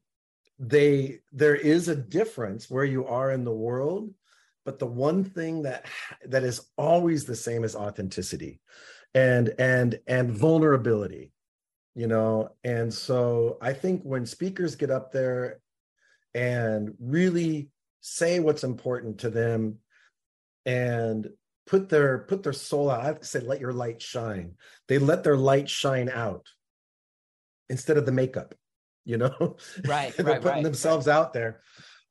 they 0.59 1.19
there 1.33 1.55
is 1.55 1.87
a 1.89 1.95
difference 1.95 2.69
where 2.69 2.85
you 2.85 3.05
are 3.07 3.31
in 3.31 3.43
the 3.43 3.53
world 3.53 4.13
but 4.65 4.79
the 4.79 4.87
one 4.87 5.23
thing 5.23 5.61
that 5.61 5.85
that 6.25 6.43
is 6.43 6.61
always 6.77 7.25
the 7.25 7.35
same 7.35 7.63
is 7.63 7.75
authenticity 7.75 8.59
and 9.13 9.53
and 9.59 9.99
and 10.07 10.31
vulnerability 10.31 11.31
you 11.95 12.07
know 12.07 12.49
and 12.63 12.93
so 12.93 13.57
i 13.61 13.73
think 13.73 14.01
when 14.03 14.25
speakers 14.25 14.75
get 14.75 14.91
up 14.91 15.11
there 15.11 15.59
and 16.33 16.93
really 16.99 17.69
say 18.01 18.39
what's 18.39 18.63
important 18.63 19.19
to 19.19 19.29
them 19.29 19.77
and 20.65 21.29
put 21.65 21.89
their 21.89 22.19
put 22.19 22.43
their 22.43 22.53
soul 22.53 22.91
out 22.91 23.01
i 23.01 23.05
have 23.05 23.19
to 23.19 23.25
say 23.25 23.39
let 23.39 23.61
your 23.61 23.73
light 23.73 24.01
shine. 24.01 24.53
They 24.87 24.99
let 24.99 25.23
their 25.23 25.37
light 25.37 25.69
shine 25.69 26.09
out 26.09 26.45
instead 27.69 27.97
of 27.97 28.05
the 28.05 28.11
makeup 28.11 28.53
you 29.05 29.17
know? 29.17 29.55
Right 29.85 30.13
they're 30.17 30.25
right, 30.25 30.41
putting 30.41 30.55
right, 30.57 30.63
themselves 30.63 31.07
right. 31.07 31.15
out 31.15 31.31
there. 31.31 31.61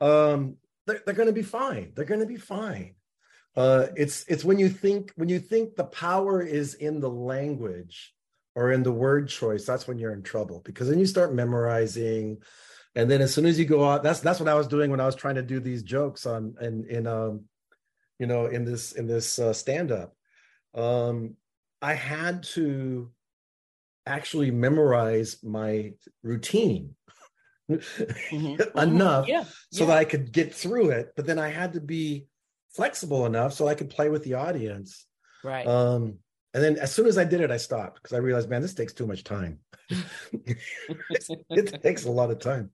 Um 0.00 0.56
they're, 0.86 1.02
they're 1.04 1.14
going 1.14 1.28
to 1.28 1.32
be 1.32 1.42
fine. 1.42 1.92
They're 1.94 2.04
going 2.04 2.20
to 2.20 2.26
be 2.26 2.36
fine. 2.36 2.94
Uh 3.56 3.86
it's 3.96 4.24
it's 4.28 4.44
when 4.44 4.58
you 4.58 4.68
think 4.68 5.12
when 5.16 5.28
you 5.28 5.40
think 5.40 5.76
the 5.76 5.84
power 5.84 6.40
is 6.40 6.74
in 6.74 7.00
the 7.00 7.10
language 7.10 8.13
or 8.54 8.72
in 8.72 8.82
the 8.82 8.92
word 8.92 9.28
choice 9.28 9.64
that's 9.64 9.86
when 9.86 9.98
you're 9.98 10.12
in 10.12 10.22
trouble 10.22 10.60
because 10.64 10.88
then 10.88 10.98
you 10.98 11.06
start 11.06 11.34
memorizing 11.34 12.38
and 12.94 13.10
then 13.10 13.20
as 13.20 13.34
soon 13.34 13.46
as 13.46 13.58
you 13.58 13.64
go 13.64 13.88
out 13.88 14.02
that's 14.02 14.20
that's 14.20 14.40
what 14.40 14.48
i 14.48 14.54
was 14.54 14.68
doing 14.68 14.90
when 14.90 15.00
i 15.00 15.06
was 15.06 15.16
trying 15.16 15.34
to 15.34 15.42
do 15.42 15.60
these 15.60 15.82
jokes 15.82 16.26
on 16.26 16.54
in 16.60 16.84
in 16.88 17.06
um 17.06 17.42
you 18.18 18.26
know 18.26 18.46
in 18.46 18.64
this 18.64 18.92
in 18.92 19.06
this 19.06 19.38
uh, 19.38 19.52
stand 19.52 19.90
up 19.92 20.14
um 20.74 21.34
i 21.82 21.94
had 21.94 22.42
to 22.42 23.10
actually 24.06 24.50
memorize 24.50 25.38
my 25.42 25.92
routine 26.22 26.94
mm-hmm. 27.70 28.78
enough 28.78 29.28
yeah. 29.28 29.44
so 29.72 29.84
yeah. 29.84 29.86
that 29.86 29.98
I 29.98 30.04
could 30.04 30.32
get 30.32 30.54
through 30.54 30.90
it. 30.90 31.12
But 31.16 31.26
then 31.26 31.38
I 31.38 31.48
had 31.48 31.74
to 31.74 31.80
be 31.80 32.26
flexible 32.70 33.26
enough 33.26 33.52
so 33.52 33.68
I 33.68 33.74
could 33.74 33.90
play 33.90 34.08
with 34.08 34.24
the 34.24 34.34
audience. 34.34 35.06
Right. 35.42 35.66
Um, 35.66 36.18
and 36.54 36.62
then 36.62 36.76
as 36.78 36.94
soon 36.94 37.06
as 37.06 37.18
I 37.18 37.24
did 37.24 37.40
it, 37.40 37.50
I 37.50 37.56
stopped 37.56 38.02
because 38.02 38.14
I 38.14 38.18
realized, 38.18 38.48
man, 38.48 38.62
this 38.62 38.74
takes 38.74 38.92
too 38.92 39.06
much 39.06 39.24
time. 39.24 39.58
it 41.50 41.82
takes 41.82 42.06
a 42.06 42.10
lot 42.10 42.30
of 42.30 42.38
time. 42.38 42.70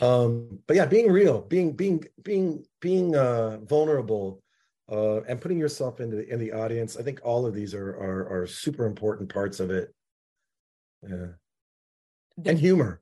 Um, 0.00 0.60
but 0.66 0.76
yeah, 0.76 0.86
being 0.86 1.10
real, 1.10 1.40
being 1.40 1.72
being 1.72 2.04
being 2.22 2.64
being 2.80 3.16
uh, 3.16 3.58
vulnerable, 3.64 4.42
uh, 4.90 5.22
and 5.22 5.40
putting 5.40 5.58
yourself 5.58 6.00
into 6.00 6.16
the, 6.16 6.32
in 6.32 6.38
the 6.38 6.52
audience. 6.52 6.96
I 6.96 7.02
think 7.02 7.20
all 7.24 7.44
of 7.44 7.54
these 7.54 7.74
are 7.74 7.90
are, 7.90 8.42
are 8.42 8.46
super 8.46 8.86
important 8.86 9.32
parts 9.32 9.58
of 9.58 9.70
it 9.70 9.94
yeah 11.08 11.26
the, 12.38 12.50
and 12.50 12.58
humor 12.58 13.00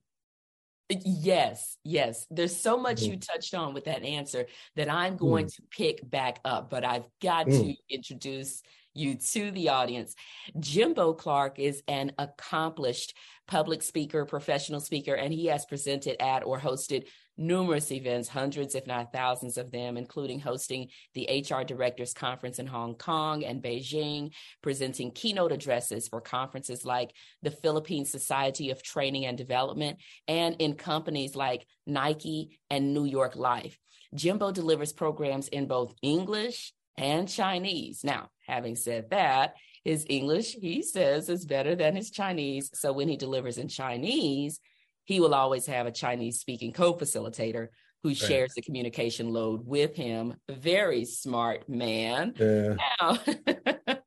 yes 1.05 1.76
yes 1.85 2.26
there's 2.31 2.55
so 2.55 2.76
much 2.76 3.00
mm. 3.00 3.09
you 3.09 3.17
touched 3.17 3.55
on 3.55 3.73
with 3.73 3.85
that 3.85 4.02
answer 4.02 4.47
that 4.76 4.91
i'm 4.91 5.17
going 5.17 5.47
mm. 5.47 5.55
to 5.55 5.62
pick 5.71 6.09
back 6.09 6.38
up 6.45 6.69
but 6.69 6.85
i've 6.85 7.07
got 7.23 7.47
mm. 7.47 7.59
to 7.61 7.75
introduce 7.88 8.62
you 8.95 9.17
to 9.17 9.51
the 9.51 9.69
audience 9.69 10.15
jimbo 10.59 11.13
clark 11.13 11.59
is 11.59 11.83
an 11.89 12.13
accomplished 12.19 13.15
public 13.47 13.83
speaker 13.83 14.25
professional 14.25 14.81
speaker 14.81 15.15
and 15.15 15.33
he 15.33 15.47
has 15.47 15.65
presented 15.67 16.21
at 16.23 16.45
or 16.45 16.59
hosted 16.59 17.05
numerous 17.37 17.91
events, 17.91 18.29
hundreds, 18.29 18.75
if 18.75 18.87
not 18.87 19.13
thousands 19.13 19.57
of 19.57 19.71
them, 19.71 19.97
including 19.97 20.41
hosting 20.41 20.89
the 21.15 21.45
HR 21.49 21.63
Directors 21.63 22.13
Conference 22.13 22.59
in 22.59 22.67
Hong 22.67 22.95
Kong 22.95 23.45
and 23.45 23.63
Beijing, 23.63 24.33
presenting 24.63 25.11
keynote 25.11 25.53
addresses 25.53 26.09
for 26.09 26.21
conferences 26.21 26.85
like 26.85 27.13
the 27.43 27.51
Philippine 27.51 28.05
Society 28.05 28.71
of 28.71 28.83
Training 28.83 29.27
and 29.27 29.39
Development, 29.39 29.99
and 30.29 30.57
in 30.59 30.75
companies 30.75 31.35
like 31.35 31.67
Nike 31.87 32.59
and 32.71 32.93
New 32.93 33.05
York 33.05 33.37
Life. 33.37 33.79
Jimbo 34.15 34.53
delivers 34.53 34.93
programs 34.93 35.49
in 35.49 35.67
both 35.67 35.95
English 36.03 36.73
and 36.97 37.29
Chinese. 37.29 38.05
Now, 38.05 38.31
having 38.47 38.77
said 38.77 39.11
that, 39.11 39.55
his 39.85 40.07
English, 40.09 40.55
he 40.55 40.83
says, 40.83 41.29
is 41.29 41.45
better 41.45 41.75
than 41.75 41.97
his 41.97 42.11
Chinese. 42.11 42.71
So 42.75 42.93
when 42.93 43.09
he 43.09 43.17
delivers 43.17 43.59
in 43.59 43.69
Chinese, 43.69 44.61
he 45.05 45.21
will 45.21 45.35
always 45.35 45.67
have 45.67 45.87
a 45.87 45.93
Chinese 45.93 46.39
speaking 46.39 46.73
co 46.73 46.95
facilitator 46.95 47.69
who 48.03 48.11
right. 48.11 48.17
shares 48.17 48.55
the 48.55 48.63
communication 48.63 49.31
load 49.31 49.67
with 49.67 49.95
him. 49.97 50.35
Very 50.49 51.05
smart 51.05 51.69
man. 51.69 52.35
Yeah. 52.39 52.77
Now, 53.01 53.19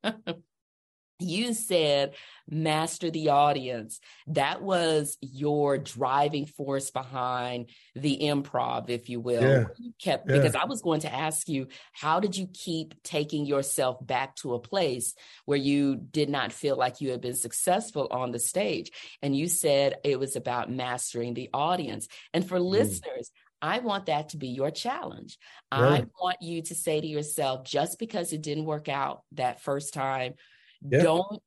you 1.26 1.52
said 1.52 2.14
master 2.48 3.10
the 3.10 3.28
audience 3.30 3.98
that 4.28 4.62
was 4.62 5.18
your 5.20 5.78
driving 5.78 6.46
force 6.46 6.90
behind 6.90 7.68
the 7.94 8.18
improv 8.22 8.88
if 8.88 9.08
you 9.08 9.20
will 9.20 9.42
yeah. 9.42 9.64
you 9.78 9.92
kept 10.00 10.28
yeah. 10.28 10.36
because 10.36 10.54
i 10.54 10.64
was 10.64 10.80
going 10.80 11.00
to 11.00 11.12
ask 11.12 11.48
you 11.48 11.66
how 11.92 12.20
did 12.20 12.36
you 12.36 12.46
keep 12.52 12.94
taking 13.02 13.46
yourself 13.46 14.04
back 14.04 14.36
to 14.36 14.54
a 14.54 14.60
place 14.60 15.14
where 15.44 15.58
you 15.58 15.96
did 15.96 16.28
not 16.28 16.52
feel 16.52 16.76
like 16.76 17.00
you 17.00 17.10
had 17.10 17.20
been 17.20 17.34
successful 17.34 18.06
on 18.10 18.30
the 18.30 18.38
stage 18.38 18.92
and 19.22 19.36
you 19.36 19.48
said 19.48 19.96
it 20.04 20.20
was 20.20 20.36
about 20.36 20.70
mastering 20.70 21.34
the 21.34 21.50
audience 21.52 22.06
and 22.32 22.48
for 22.48 22.58
mm. 22.58 22.70
listeners 22.70 23.30
I 23.62 23.78
want 23.78 24.06
that 24.06 24.30
to 24.30 24.36
be 24.36 24.48
your 24.48 24.70
challenge. 24.70 25.38
I 25.72 26.06
want 26.20 26.42
you 26.42 26.62
to 26.62 26.74
say 26.74 27.00
to 27.00 27.06
yourself, 27.06 27.64
just 27.64 27.98
because 27.98 28.32
it 28.32 28.42
didn't 28.42 28.66
work 28.66 28.88
out 28.88 29.22
that 29.32 29.62
first 29.62 29.94
time, 29.94 30.34
yeah. 30.82 31.02
Don't, 31.02 31.42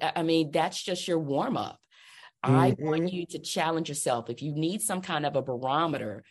I 0.00 0.22
mean, 0.22 0.50
that's 0.50 0.82
just 0.82 1.06
your 1.06 1.18
warm 1.18 1.56
up. 1.56 1.78
Mm-hmm. 2.44 2.56
I 2.56 2.76
want 2.78 3.02
mm-hmm. 3.02 3.16
you 3.16 3.26
to 3.26 3.38
challenge 3.38 3.88
yourself. 3.88 4.30
If 4.30 4.42
you 4.42 4.52
need 4.54 4.80
some 4.80 5.02
kind 5.02 5.26
of 5.26 5.36
a 5.36 5.42
barometer, 5.42 6.24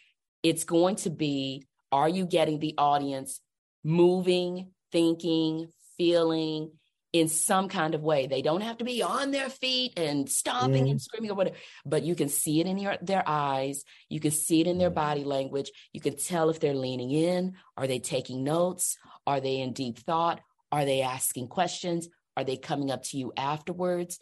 it's 0.43 0.63
going 0.63 0.96
to 0.98 1.10
be 1.10 1.67
are 1.91 2.10
you 2.10 2.25
getting 2.25 2.60
the 2.60 2.75
audience 2.77 3.39
moving, 3.84 4.72
thinking, 4.91 5.72
feeling 5.98 6.72
in 7.13 7.27
some 7.29 7.69
kind 7.69 7.96
of 7.96 8.01
way? 8.01 8.27
They 8.27 8.41
don't 8.41 8.62
have 8.62 8.77
to 8.79 8.84
be 8.84 9.01
on 9.01 9.31
their 9.31 9.50
feet 9.50 9.98
and 9.98 10.29
stomping 10.29 10.86
mm. 10.86 10.91
and 10.91 11.01
screaming 11.01 11.31
or 11.31 11.36
whatever, 11.36 11.55
but 11.86 12.03
you 12.03 12.15
can 12.15 12.29
see 12.29 12.60
it 12.60 12.67
in 12.67 12.77
your, 12.77 12.98
their 13.01 13.24
eyes. 13.25 13.84
You 14.10 14.19
can 14.19 14.31
see 14.31 14.62
it 14.62 14.67
in 14.67 14.77
their 14.77 14.91
mm. 14.91 14.96
body 14.96 15.24
language. 15.24 15.72
You 15.93 16.01
can 16.01 16.17
tell 16.17 16.50
if 16.50 16.60
they're 16.60 16.74
leaning 16.74 17.12
in. 17.12 17.55
Are 17.77 17.88
they 17.88 18.00
taking 18.00 18.43
notes? 18.43 18.98
Are 19.25 19.39
they 19.39 19.60
in 19.60 19.74
deep 19.74 20.00
thought? 20.00 20.41
Are 20.72 20.84
they 20.84 21.01
asking 21.01 21.48
questions? 21.48 22.10
Are 22.38 22.44
they 22.44 22.56
coming 22.56 22.91
up 22.91 23.03
to 23.06 23.17
you 23.17 23.34
afterwards? 23.36 24.20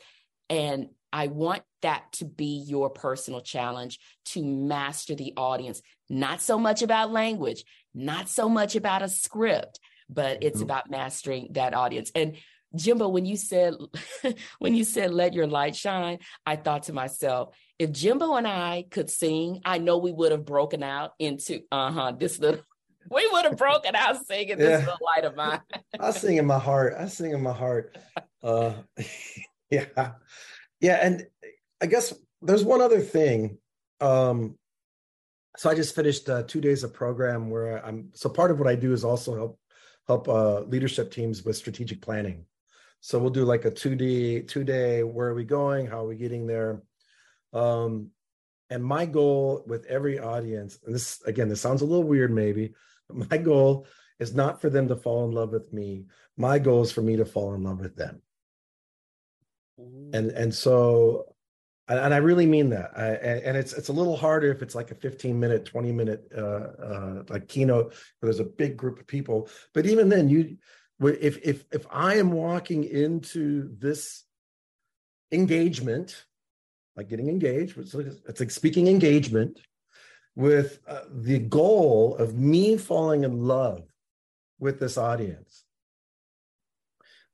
And 0.50 0.88
I 1.12 1.28
want 1.28 1.64
that 1.82 2.06
to 2.14 2.26
be 2.26 2.64
your 2.66 2.90
personal 2.90 3.42
challenge 3.42 4.00
to 4.28 4.44
master 4.44 5.16
the 5.16 5.34
audience, 5.36 5.82
not 6.10 6.42
so 6.42 6.58
much 6.58 6.82
about 6.82 7.12
language, 7.12 7.66
not 7.94 8.30
so 8.30 8.48
much 8.48 8.76
about 8.76 9.02
a 9.02 9.10
script, 9.10 9.80
but 10.10 10.44
it's 10.44 10.58
mm-hmm. 10.58 10.64
about 10.64 10.90
mastering 10.90 11.50
that 11.52 11.74
audience. 11.74 12.12
And 12.16 12.38
Jimbo, 12.76 13.10
when 13.10 13.26
you 13.26 13.38
said 13.38 13.74
when 14.60 14.76
you 14.76 14.84
said 14.84 15.14
let 15.14 15.34
your 15.34 15.48
light 15.48 15.76
shine, 15.76 16.20
I 16.46 16.56
thought 16.56 16.84
to 16.84 16.94
myself, 16.94 17.56
if 17.80 17.92
Jimbo 17.92 18.36
and 18.36 18.48
I 18.48 18.86
could 18.90 19.10
sing, 19.10 19.62
I 19.66 19.78
know 19.78 19.98
we 19.98 20.12
would 20.12 20.32
have 20.32 20.46
broken 20.46 20.84
out 20.84 21.12
into 21.20 21.62
uh-huh 21.72 22.14
this 22.18 22.40
little 22.40 22.62
we 23.10 23.28
would 23.32 23.46
have 23.46 23.58
broken 23.58 23.96
out 23.96 24.26
singing 24.26 24.58
this 24.58 24.80
yeah. 24.82 24.92
little 24.92 25.06
light 25.06 25.26
of 25.26 25.36
mine. 25.36 25.62
I 26.00 26.12
sing 26.12 26.38
in 26.38 26.46
my 26.46 26.60
heart. 26.60 26.96
I 26.98 27.08
sing 27.08 27.32
in 27.32 27.42
my 27.42 27.54
heart. 27.54 27.98
Uh 28.44 28.74
yeah. 29.70 30.12
Yeah, 30.80 31.00
and 31.02 31.26
I 31.82 31.86
guess 31.88 32.14
there's 32.42 32.64
one 32.64 32.82
other 32.82 33.02
thing. 33.02 33.58
Um 34.02 34.58
so 35.58 35.70
I 35.70 35.76
just 35.76 35.96
finished 35.96 36.30
uh, 36.30 36.44
two 36.44 36.60
days 36.60 36.84
of 36.84 36.94
program 36.94 37.50
where 37.50 37.86
I'm 37.86 38.10
so 38.14 38.30
part 38.30 38.52
of 38.52 38.60
what 38.60 38.68
I 38.68 38.76
do 38.76 38.92
is 38.92 39.06
also 39.06 39.36
help 39.36 39.60
help 40.08 40.28
uh, 40.28 40.62
leadership 40.62 41.12
teams 41.12 41.44
with 41.44 41.58
strategic 41.58 42.02
planning. 42.02 42.46
So 43.02 43.20
we'll 43.20 43.32
do 43.32 43.46
like 43.46 43.66
a 43.66 43.72
2D, 43.72 44.48
two 44.48 44.64
day, 44.64 45.04
where 45.04 45.28
are 45.28 45.36
we 45.36 45.44
going? 45.44 45.88
How 45.88 46.04
are 46.04 46.08
we 46.08 46.16
getting 46.16 46.48
there? 46.48 46.82
Um, 47.54 48.10
and 48.70 48.84
my 48.84 49.06
goal 49.06 49.64
with 49.68 49.86
every 49.86 50.20
audience, 50.20 50.80
and 50.86 50.94
this 50.94 51.22
again, 51.26 51.50
this 51.50 51.62
sounds 51.62 51.82
a 51.82 51.86
little 51.86 52.04
weird 52.04 52.32
maybe, 52.32 52.74
my 53.12 53.38
goal 53.38 53.88
is 54.20 54.34
not 54.34 54.62
for 54.62 54.70
them 54.70 54.88
to 54.88 54.96
fall 54.96 55.26
in 55.26 55.32
love 55.32 55.52
with 55.52 55.72
me. 55.74 56.06
My 56.38 56.60
goal 56.60 56.82
is 56.82 56.92
for 56.92 57.02
me 57.02 57.18
to 57.18 57.26
fall 57.26 57.54
in 57.54 57.64
love 57.64 57.80
with 57.80 57.96
them. 57.96 58.22
And 59.78 60.32
and 60.32 60.54
so 60.54 61.36
and 61.88 62.14
I 62.14 62.18
really 62.18 62.48
mean 62.48 62.70
that. 62.72 62.92
I, 62.98 63.08
and 63.10 63.56
it's 63.56 63.74
it's 63.74 63.90
a 63.90 63.94
little 63.94 64.18
harder 64.18 64.50
if 64.52 64.64
it's 64.64 64.74
like 64.74 64.90
a 64.90 64.96
15 64.96 65.40
minute, 65.40 65.66
20 65.66 65.92
minute 65.92 66.32
uh, 66.36 66.42
uh, 66.42 67.24
like 67.30 67.48
keynote 67.48 67.94
where 68.20 68.32
there's 68.32 68.40
a 68.40 68.46
big 68.46 68.76
group 68.76 69.00
of 69.00 69.06
people. 69.06 69.50
But 69.74 69.86
even 69.86 70.10
then, 70.10 70.28
you 70.28 70.58
if 71.02 71.38
if 71.44 71.66
if 71.72 71.86
I 71.92 72.16
am 72.16 72.32
walking 72.32 72.86
into 72.86 73.76
this 73.78 74.24
engagement, 75.32 76.26
like 76.96 77.10
getting 77.10 77.30
engaged, 77.30 77.78
it's 77.78 77.94
like, 77.94 78.08
it's 78.28 78.40
like 78.40 78.52
speaking 78.52 78.88
engagement 78.88 79.60
with 80.36 80.80
uh, 80.88 81.02
the 81.10 81.40
goal 81.40 82.16
of 82.18 82.38
me 82.38 82.78
falling 82.78 83.24
in 83.24 83.44
love 83.44 83.84
with 84.60 84.80
this 84.80 84.98
audience, 84.98 85.64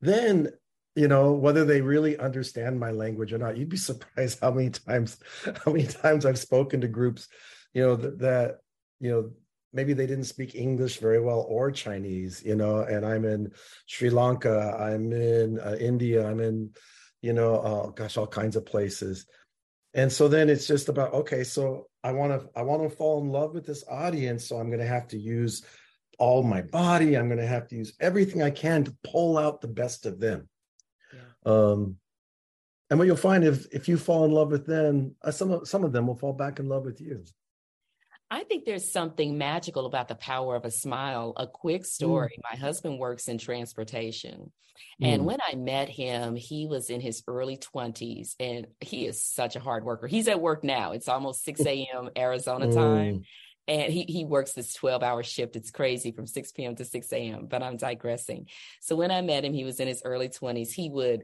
then 0.01 0.50
you 0.96 1.08
know 1.08 1.31
whether 1.31 1.63
they 1.63 1.81
really 1.81 2.17
understand 2.17 2.77
my 2.79 2.91
language 2.91 3.31
or 3.31 3.38
not 3.38 3.55
you'd 3.55 3.70
be 3.70 3.77
surprised 3.91 4.39
how 4.41 4.51
many 4.51 4.70
times 4.70 5.17
how 5.63 5.72
many 5.72 5.88
times 5.88 6.25
i've 6.25 6.38
spoken 6.38 6.81
to 6.81 6.88
groups 6.89 7.29
you 7.74 7.81
know 7.81 7.96
that, 7.96 8.20
that 8.20 8.58
you 9.00 9.10
know 9.10 9.31
maybe 9.74 9.93
they 9.93 10.05
didn't 10.05 10.25
speak 10.25 10.55
English 10.55 10.98
very 10.98 11.20
well 11.20 11.46
or 11.48 11.72
Chinese, 11.72 12.43
you 12.43 12.55
know, 12.55 12.79
and 12.79 13.05
I'm 13.05 13.25
in 13.25 13.51
Sri 13.86 14.10
Lanka, 14.10 14.75
I'm 14.77 15.12
in 15.12 15.60
uh, 15.60 15.77
India, 15.79 16.27
I'm 16.27 16.39
in, 16.39 16.72
you 17.22 17.34
know, 17.34 17.55
uh, 17.55 17.88
gosh, 17.91 18.17
all 18.17 18.27
kinds 18.27 18.55
of 18.55 18.65
places. 18.65 19.25
And 19.93 20.12
so 20.12 20.27
then 20.27 20.50
it's 20.50 20.67
just 20.67 20.89
about 20.89 21.13
okay, 21.13 21.43
so 21.43 21.88
I 22.03 22.12
want 22.12 22.41
to 22.41 22.50
I 22.58 22.63
want 22.63 22.84
to 22.84 22.96
fall 22.96 23.22
in 23.22 23.29
love 23.29 23.53
with 23.53 23.65
this 23.65 23.84
audience, 23.89 24.46
so 24.46 24.58
I'm 24.58 24.67
going 24.67 24.79
to 24.79 24.88
have 24.88 25.08
to 25.10 25.17
use 25.17 25.63
all 26.17 26.43
my 26.43 26.62
body. 26.62 27.15
I'm 27.15 27.27
going 27.27 27.39
to 27.39 27.48
have 27.48 27.67
to 27.70 27.75
use 27.75 27.93
everything 28.00 28.41
I 28.41 28.51
can 28.51 28.84
to 28.84 28.96
pull 29.03 29.38
out 29.38 29.62
the 29.62 29.67
best 29.67 30.05
of 30.05 30.20
them. 30.20 30.48
Yeah. 31.13 31.51
Um, 31.51 31.98
and 32.89 33.00
what 33.00 33.08
you'll 33.08 33.15
find 33.17 33.43
if 33.43 33.67
if 33.72 33.88
you 33.88 33.98
fall 33.98 34.25
in 34.25 34.31
love 34.31 34.51
with 34.51 34.65
them, 34.65 35.15
uh, 35.24 35.31
some 35.31 35.51
of 35.51 35.67
some 35.67 35.84
of 35.84 35.91
them 35.91 36.08
will 36.08 36.17
fall 36.17 36.34
back 36.34 36.60
in 36.60 36.67
love 36.67 36.86
with 36.86 37.00
you. 37.00 37.24
I 38.32 38.46
think 38.46 38.64
there's 38.64 38.90
something 38.90 39.38
magical 39.38 39.86
about 39.86 40.08
the 40.08 40.16
power 40.16 40.55
of 40.55 40.64
a 40.64 40.72
smile. 40.72 41.34
A 41.36 41.46
quick 41.46 41.86
story 41.86 42.38
mm. 42.40 42.44
my 42.50 42.58
husband 42.58 42.98
works 42.98 43.27
in 43.27 43.38
transportation. 43.38 44.53
Mm. 45.01 45.14
And 45.14 45.25
when 45.25 45.40
I 45.46 45.55
met 45.55 45.90
him, 45.90 46.38
he 46.38 46.66
was 46.66 46.90
in 46.90 47.01
his 47.01 47.24
early 47.27 47.58
20s 47.58 48.36
and 48.40 48.68
he 48.79 49.05
is 49.05 49.24
such 49.24 49.58
a 49.58 49.60
hard 49.60 49.84
worker. 49.84 50.08
He's 50.08 50.29
at 50.29 50.40
work 50.40 50.64
now. 50.64 50.94
It's 50.94 51.10
almost 51.10 51.44
6 51.44 51.60
a.m. 51.66 52.10
Arizona 52.18 52.68
mm. 52.68 52.74
time 52.74 53.24
and 53.68 53.92
he 53.92 54.04
he 54.08 54.26
works 54.26 54.54
this 54.54 54.74
12 54.74 55.04
hour 55.04 55.24
shift. 55.24 55.56
It's 55.56 55.72
crazy 55.72 56.12
from 56.12 56.28
6 56.28 56.52
p.m 56.52 56.76
to 56.76 56.86
6 56.86 57.14
a.m 57.14 57.48
but 57.50 57.64
i'm 57.64 57.78
digressing. 57.78 58.48
So 58.80 58.96
when 58.96 59.12
i 59.12 59.22
met 59.22 59.46
him 59.46 59.54
he 59.54 59.64
was 59.64 59.80
in 59.80 59.88
his 59.88 60.02
early 60.06 60.30
20s 60.30 60.72
he 60.72 60.90
would 60.90 61.24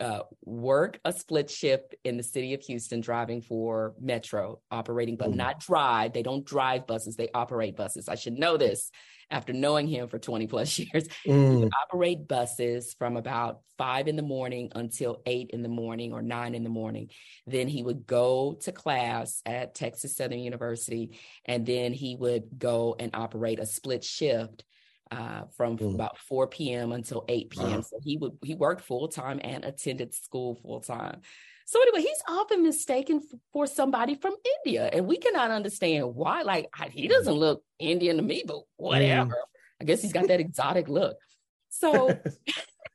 uh, 0.00 0.20
work 0.44 1.00
a 1.04 1.12
split 1.12 1.50
shift 1.50 1.94
in 2.04 2.16
the 2.16 2.22
city 2.22 2.54
of 2.54 2.62
houston 2.62 3.00
driving 3.00 3.40
for 3.40 3.94
metro 4.00 4.60
operating 4.70 5.16
but 5.16 5.30
mm. 5.30 5.36
not 5.36 5.60
drive. 5.60 6.12
They 6.12 6.22
don't 6.22 6.44
drive 6.44 6.86
buses. 6.86 7.16
They 7.16 7.30
operate 7.32 7.76
buses. 7.76 8.08
I 8.08 8.14
should 8.14 8.38
know 8.38 8.56
this 8.56 8.90
after 9.30 9.52
knowing 9.52 9.86
him 9.88 10.08
for 10.08 10.18
20 10.18 10.46
plus 10.46 10.78
years. 10.78 11.08
Mm. 11.26 11.70
Operate 11.82 12.28
buses 12.28 12.94
from 12.98 13.16
about 13.16 13.60
five 13.78 14.08
in 14.08 14.16
the 14.16 14.22
morning 14.22 14.70
until 14.74 15.22
eight 15.26 15.50
in 15.50 15.62
the 15.62 15.68
morning 15.68 16.12
or 16.12 16.22
nine 16.22 16.54
in 16.54 16.64
the 16.64 16.70
morning. 16.70 17.10
Then 17.46 17.68
he 17.68 17.82
would 17.82 18.06
go 18.06 18.56
to 18.62 18.72
class 18.72 19.42
at 19.44 19.74
Texas 19.74 20.16
Southern 20.16 20.40
University, 20.40 21.18
and 21.44 21.66
then 21.66 21.92
he 21.92 22.16
would 22.16 22.58
go 22.58 22.96
and 22.98 23.10
operate 23.14 23.58
a 23.58 23.66
split 23.66 24.04
shift 24.04 24.64
uh, 25.10 25.42
from 25.56 25.78
mm. 25.78 25.94
about 25.94 26.18
4 26.18 26.48
p.m. 26.48 26.92
until 26.92 27.24
8 27.28 27.50
p.m. 27.50 27.70
Wow. 27.70 27.80
So 27.82 27.98
he 28.02 28.16
would 28.16 28.38
he 28.42 28.54
worked 28.54 28.82
full 28.82 29.08
time 29.08 29.40
and 29.42 29.64
attended 29.64 30.14
school 30.14 30.56
full 30.56 30.80
time. 30.80 31.20
So 31.66 31.82
anyway, 31.82 32.02
he's 32.02 32.22
often 32.28 32.62
mistaken 32.62 33.20
for 33.52 33.66
somebody 33.66 34.14
from 34.14 34.34
India, 34.64 34.88
and 34.92 35.06
we 35.06 35.18
cannot 35.18 35.50
understand 35.50 36.14
why. 36.14 36.42
Like 36.42 36.68
he 36.92 37.08
doesn't 37.08 37.34
look 37.34 37.62
Indian 37.80 38.16
to 38.16 38.22
me, 38.22 38.44
but 38.46 38.60
whatever. 38.76 39.34
Mm. 39.34 39.80
I 39.80 39.84
guess 39.84 40.00
he's 40.00 40.12
got 40.12 40.28
that 40.28 40.40
exotic 40.40 40.88
look. 40.88 41.16
So, 41.70 42.16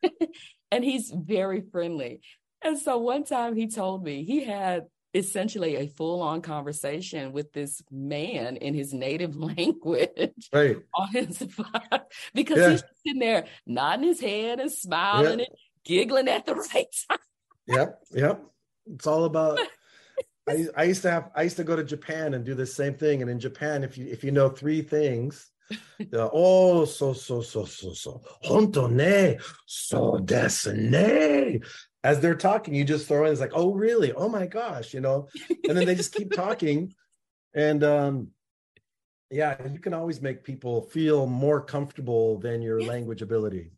and 0.72 0.84
he's 0.84 1.12
very 1.14 1.62
friendly. 1.62 2.22
And 2.64 2.80
so 2.80 2.98
one 2.98 3.26
time 3.26 3.56
he 3.56 3.68
told 3.68 4.04
me 4.06 4.24
he 4.24 4.46
had 4.46 4.86
essentially 5.14 5.76
a 5.76 5.88
full-on 5.88 6.42
conversation 6.42 7.34
with 7.34 7.52
this 7.52 7.82
man 7.92 8.56
in 8.56 8.74
his 8.74 8.94
native 8.94 9.36
language 9.58 10.50
right. 10.54 10.78
on 10.96 11.10
his 11.10 11.46
because 12.34 12.58
yeah. 12.58 12.70
he's 12.70 12.84
sitting 13.06 13.20
there 13.20 13.46
nodding 13.68 14.08
his 14.08 14.22
head 14.22 14.62
and 14.62 14.72
smiling 14.72 15.40
yep. 15.40 15.50
and 15.50 15.58
giggling 15.84 16.30
at 16.30 16.46
the 16.46 16.56
right 16.56 16.86
time. 17.10 17.18
yep, 17.68 18.00
yep. 18.12 18.42
It's 18.92 19.08
all 19.08 19.26
about. 19.26 19.60
I, 20.50 20.68
I 20.76 20.84
used 20.84 21.04
to 21.04 21.12
have. 21.12 21.32
I 21.36 21.44
used 21.44 21.58
to 21.58 21.64
go 21.64 21.76
to 21.76 21.84
Japan 21.84 22.34
and 22.34 22.44
do 22.44 22.56
the 22.56 22.66
same 22.66 22.96
thing. 22.96 23.22
And 23.22 23.30
in 23.30 23.40
Japan, 23.40 23.84
if 23.84 23.98
you 23.98 24.08
if 24.08 24.24
you 24.24 24.32
know 24.32 24.50
three 24.50 24.82
things, 24.82 25.52
uh, 26.14 26.30
oh 26.34 26.86
so 26.86 27.14
so 27.14 27.42
so 27.42 27.66
so 27.66 27.94
so 27.94 28.22
honto 28.44 28.92
ne 28.92 29.38
so 29.66 30.18
desu 30.18 30.76
ne. 30.76 31.60
As 32.04 32.20
they're 32.20 32.36
talking, 32.36 32.74
you 32.74 32.84
just 32.84 33.08
throw 33.08 33.26
in. 33.26 33.32
It's 33.32 33.42
like, 33.42 33.52
oh 33.54 33.74
really? 33.74 34.12
Oh 34.14 34.28
my 34.28 34.48
gosh, 34.48 34.94
you 34.94 35.02
know. 35.02 35.28
And 35.68 35.78
then 35.78 35.86
they 35.86 35.94
just 35.94 36.14
keep 36.14 36.32
talking, 36.32 36.96
and 37.54 37.84
um, 37.84 38.30
yeah, 39.30 39.56
you 39.72 39.80
can 39.80 39.94
always 39.94 40.22
make 40.22 40.44
people 40.44 40.82
feel 40.82 41.26
more 41.28 41.62
comfortable 41.62 42.40
than 42.40 42.62
your 42.62 42.82
language 42.82 43.22
ability. 43.22 43.72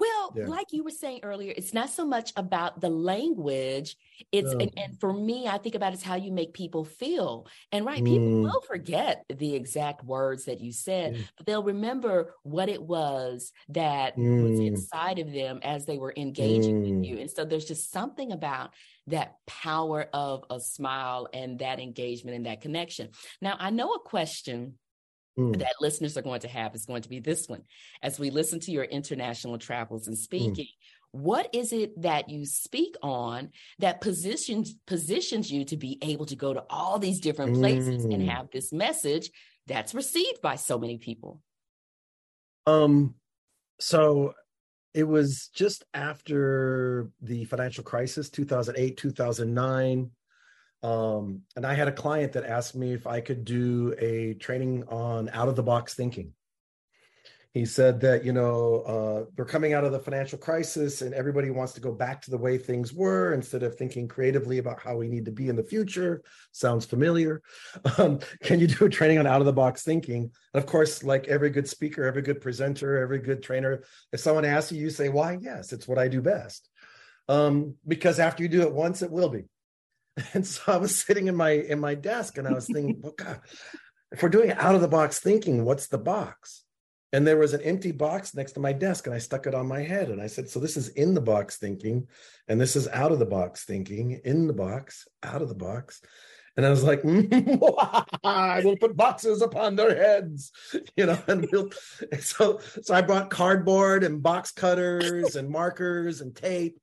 Well, 0.00 0.17
yeah. 0.34 0.46
like 0.46 0.72
you 0.72 0.84
were 0.84 0.90
saying 0.90 1.20
earlier, 1.22 1.52
it's 1.56 1.74
not 1.74 1.90
so 1.90 2.04
much 2.04 2.32
about 2.36 2.80
the 2.80 2.88
language. 2.88 3.96
It's 4.32 4.52
and, 4.52 4.70
and, 4.76 5.00
for 5.00 5.12
me, 5.12 5.46
I 5.46 5.58
think 5.58 5.74
about 5.74 5.92
it's 5.92 6.02
how 6.02 6.16
you 6.16 6.32
make 6.32 6.52
people 6.52 6.84
feel. 6.84 7.46
And 7.72 7.84
right, 7.84 8.04
people 8.04 8.28
mm. 8.28 8.42
will 8.42 8.60
forget 8.62 9.24
the 9.28 9.54
exact 9.54 10.04
words 10.04 10.46
that 10.46 10.60
you 10.60 10.72
said, 10.72 11.14
mm. 11.14 11.24
but 11.36 11.46
they'll 11.46 11.62
remember 11.62 12.34
what 12.42 12.68
it 12.68 12.82
was 12.82 13.52
that 13.70 14.16
mm. 14.16 14.42
was 14.42 14.60
inside 14.60 15.18
of 15.18 15.32
them 15.32 15.60
as 15.62 15.86
they 15.86 15.98
were 15.98 16.14
engaging 16.16 16.80
with 16.80 17.04
you. 17.04 17.16
Mm. 17.16 17.20
And 17.22 17.30
so 17.30 17.44
there's 17.44 17.64
just 17.64 17.92
something 17.92 18.32
about 18.32 18.74
that 19.06 19.36
power 19.46 20.08
of 20.12 20.44
a 20.50 20.60
smile 20.60 21.28
and 21.32 21.58
that 21.60 21.80
engagement 21.80 22.36
and 22.36 22.46
that 22.46 22.60
connection. 22.60 23.10
Now, 23.40 23.56
I 23.58 23.70
know 23.70 23.92
a 23.92 24.00
question 24.00 24.74
mm. 25.38 25.58
that 25.58 25.74
listeners 25.80 26.16
are 26.16 26.22
going 26.22 26.40
to 26.40 26.48
have 26.48 26.74
is 26.74 26.86
going 26.86 27.02
to 27.02 27.08
be 27.08 27.20
this 27.20 27.48
one. 27.48 27.62
As 28.02 28.18
we 28.18 28.30
listen 28.30 28.60
to 28.60 28.72
your 28.72 28.84
international 28.84 29.58
travels 29.58 30.06
and 30.06 30.16
mm. 30.16 30.20
speaking, 30.20 30.66
mm. 30.66 31.12
what 31.12 31.48
is 31.54 31.72
it 31.72 32.00
that 32.02 32.28
you 32.28 32.44
speak 32.44 32.96
on 33.02 33.50
that 33.78 34.00
positions 34.00 34.74
positions 34.86 35.50
you 35.50 35.64
to 35.66 35.76
be 35.76 35.98
able 36.02 36.26
to 36.26 36.36
go 36.36 36.52
to 36.52 36.64
all 36.68 36.98
these 36.98 37.20
different 37.20 37.54
places 37.54 38.04
mm. 38.04 38.14
and 38.14 38.28
have 38.28 38.50
this 38.50 38.72
message 38.72 39.30
that's 39.66 39.94
received 39.94 40.40
by 40.42 40.56
so 40.56 40.78
many 40.78 40.98
people? 40.98 41.40
Um 42.66 43.14
so 43.80 44.34
it 44.94 45.04
was 45.04 45.50
just 45.54 45.84
after 45.94 47.10
the 47.22 47.44
financial 47.44 47.84
crisis 47.84 48.30
2008 48.30 48.96
2009 48.96 50.10
um, 50.82 51.42
and 51.56 51.66
I 51.66 51.74
had 51.74 51.88
a 51.88 51.92
client 51.92 52.32
that 52.32 52.44
asked 52.44 52.76
me 52.76 52.92
if 52.92 53.06
I 53.06 53.20
could 53.20 53.44
do 53.44 53.94
a 53.98 54.34
training 54.34 54.84
on 54.88 55.28
out 55.30 55.48
of 55.48 55.56
the 55.56 55.62
box 55.62 55.94
thinking. 55.94 56.32
he 57.52 57.64
said 57.64 58.00
that 58.00 58.24
you 58.24 58.32
know 58.32 58.82
uh, 58.86 59.24
we're 59.36 59.44
coming 59.44 59.72
out 59.72 59.82
of 59.82 59.90
the 59.90 59.98
financial 59.98 60.38
crisis 60.38 61.02
and 61.02 61.12
everybody 61.14 61.50
wants 61.50 61.72
to 61.72 61.80
go 61.80 61.90
back 61.92 62.22
to 62.22 62.30
the 62.30 62.38
way 62.38 62.56
things 62.56 62.92
were 62.92 63.34
instead 63.34 63.64
of 63.64 63.74
thinking 63.74 64.06
creatively 64.06 64.58
about 64.58 64.80
how 64.80 64.96
we 64.96 65.08
need 65.08 65.24
to 65.24 65.32
be 65.32 65.48
in 65.48 65.56
the 65.56 65.62
future. 65.64 66.22
Sounds 66.52 66.84
familiar. 66.86 67.42
Um, 67.98 68.20
can 68.44 68.60
you 68.60 68.68
do 68.68 68.84
a 68.84 68.88
training 68.88 69.18
on 69.18 69.26
out 69.26 69.40
of 69.40 69.46
the 69.46 69.52
box 69.52 69.82
thinking? 69.82 70.30
And 70.54 70.62
of 70.62 70.66
course 70.66 71.02
like 71.02 71.26
every 71.26 71.50
good 71.50 71.68
speaker 71.68 72.04
every 72.04 72.22
good 72.22 72.40
presenter 72.40 72.98
every 72.98 73.18
good 73.18 73.42
trainer 73.42 73.82
if 74.12 74.20
someone 74.20 74.44
asks 74.44 74.70
you 74.70 74.80
you 74.80 74.90
say 74.90 75.08
why? 75.08 75.38
Yes 75.40 75.72
it's 75.72 75.88
what 75.88 75.98
i 75.98 76.06
do 76.06 76.22
best. 76.22 76.68
Um, 77.28 77.74
because 77.86 78.20
after 78.20 78.44
you 78.44 78.48
do 78.48 78.62
it 78.62 78.72
once 78.72 79.02
it 79.02 79.10
will 79.10 79.28
be 79.28 79.44
and 80.34 80.46
so 80.46 80.72
i 80.72 80.76
was 80.76 80.96
sitting 80.96 81.28
in 81.28 81.36
my 81.36 81.50
in 81.50 81.80
my 81.80 81.94
desk 81.94 82.38
and 82.38 82.46
i 82.46 82.52
was 82.52 82.66
thinking 82.66 83.00
well, 83.00 83.14
God, 83.16 83.40
if 84.12 84.22
we're 84.22 84.28
doing 84.28 84.52
out 84.52 84.74
of 84.74 84.80
the 84.80 84.88
box 84.88 85.18
thinking 85.20 85.64
what's 85.64 85.88
the 85.88 85.98
box? 85.98 86.64
And 87.10 87.26
there 87.26 87.38
was 87.38 87.54
an 87.54 87.62
empty 87.62 87.90
box 87.92 88.34
next 88.34 88.52
to 88.52 88.60
my 88.60 88.72
desk 88.72 89.06
and 89.06 89.14
i 89.14 89.18
stuck 89.18 89.46
it 89.46 89.54
on 89.54 89.66
my 89.66 89.82
head 89.82 90.10
and 90.10 90.20
i 90.20 90.26
said 90.26 90.48
so 90.48 90.60
this 90.60 90.76
is 90.76 90.88
in 90.90 91.14
the 91.14 91.20
box 91.20 91.56
thinking 91.56 92.06
and 92.48 92.60
this 92.60 92.76
is 92.76 92.86
out 92.88 93.12
of 93.12 93.18
the 93.18 93.26
box 93.26 93.64
thinking 93.64 94.20
in 94.24 94.46
the 94.46 94.52
box 94.52 95.06
out 95.22 95.42
of 95.42 95.48
the 95.48 95.54
box. 95.54 96.02
And 96.56 96.66
i 96.66 96.70
was 96.70 96.84
like 96.84 97.02
i 98.24 98.60
will 98.64 98.76
put 98.76 98.96
boxes 98.96 99.42
upon 99.42 99.76
their 99.76 99.96
heads 99.96 100.52
you 100.96 101.06
know 101.06 101.18
and 101.28 101.48
we'll 101.50 101.70
so 102.18 102.60
so 102.82 102.94
i 102.94 103.00
brought 103.00 103.30
cardboard 103.30 104.04
and 104.04 104.22
box 104.22 104.50
cutters 104.52 105.36
and 105.36 105.48
markers 105.48 106.20
and 106.20 106.34
tape 106.34 106.78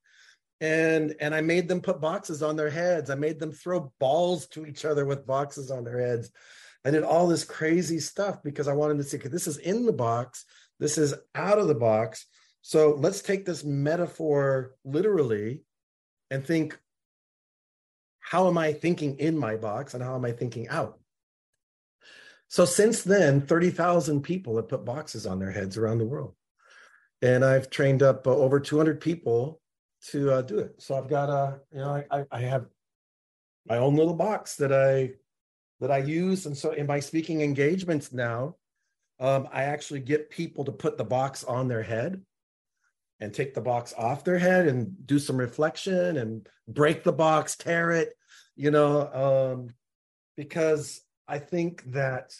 and 0.62 1.16
and 1.20 1.36
i 1.36 1.42
made 1.42 1.68
them 1.68 1.82
put 1.82 2.00
boxes 2.00 2.42
on 2.42 2.56
their 2.56 2.70
heads 2.70 3.10
i 3.10 3.16
made 3.16 3.40
them 3.40 3.52
throw 3.52 3.92
balls 4.00 4.48
to 4.48 4.66
each 4.66 4.86
other 4.86 5.06
with 5.06 5.28
boxes 5.28 5.70
on 5.70 5.84
their 5.84 6.00
heads 6.00 6.32
I 6.86 6.92
did 6.92 7.04
all 7.04 7.28
this 7.28 7.44
crazy 7.44 8.00
stuff 8.00 8.44
because 8.44 8.68
I 8.68 8.74
wanted 8.74 8.98
to 8.98 9.04
see, 9.04 9.18
this 9.18 9.48
is 9.48 9.58
in 9.58 9.88
the 9.88 9.92
box, 9.92 10.46
this 10.80 11.00
is 11.00 11.16
out 11.34 11.58
of 11.58 11.68
the 11.68 11.74
box. 11.74 12.28
So 12.62 12.96
let's 13.00 13.24
take 13.24 13.44
this 13.44 13.64
metaphor 13.64 14.76
literally 14.86 15.64
and 16.30 16.46
think, 16.46 16.78
how 18.20 18.48
am 18.48 18.58
I 18.60 18.74
thinking 18.74 19.18
in 19.18 19.36
my 19.36 19.56
box 19.56 19.96
and 19.96 20.04
how 20.04 20.16
am 20.16 20.26
I 20.26 20.32
thinking 20.32 20.68
out? 20.68 21.00
So 22.50 22.66
since 22.66 23.02
then, 23.02 23.42
30,000 23.42 24.22
people 24.22 24.56
have 24.58 24.70
put 24.70 24.86
boxes 24.86 25.26
on 25.26 25.40
their 25.40 25.52
heads 25.52 25.78
around 25.78 25.98
the 25.98 26.06
world. 26.06 26.36
And 27.24 27.44
I've 27.44 27.72
trained 27.72 28.04
up 28.04 28.28
over 28.28 28.60
200 28.60 29.02
people 29.02 29.60
to 30.12 30.32
uh, 30.32 30.42
do 30.42 30.60
it. 30.60 30.82
So 30.82 30.96
I've 30.96 31.10
got 31.10 31.30
a, 31.30 31.60
you 31.72 31.80
know, 31.80 32.04
I, 32.12 32.26
I 32.32 32.40
have 32.42 32.66
my 33.68 33.78
own 33.78 33.96
little 33.96 34.14
box 34.14 34.56
that 34.58 34.72
I 34.72 35.14
that 35.80 35.92
I 35.92 35.98
use. 35.98 36.46
And 36.46 36.56
so 36.56 36.72
in 36.72 36.88
my 36.88 37.00
speaking 37.00 37.42
engagements 37.42 38.14
now, 38.14 38.56
um, 39.20 39.48
I 39.52 39.64
actually 39.64 40.00
get 40.02 40.30
people 40.30 40.64
to 40.66 40.72
put 40.72 40.98
the 40.98 41.04
box 41.04 41.44
on 41.44 41.68
their 41.68 41.84
head 41.84 42.22
and 43.20 43.34
take 43.34 43.54
the 43.54 43.62
box 43.62 43.94
off 43.98 44.24
their 44.24 44.38
head 44.38 44.68
and 44.68 45.06
do 45.06 45.20
some 45.20 45.38
reflection 45.38 46.18
and 46.18 46.48
break 46.68 47.04
the 47.04 47.14
box, 47.14 47.56
tear 47.56 47.92
it, 47.92 48.14
you 48.56 48.72
know, 48.72 49.54
um, 49.54 49.74
because 50.36 51.02
I 51.28 51.40
think 51.40 51.84
that 51.92 52.34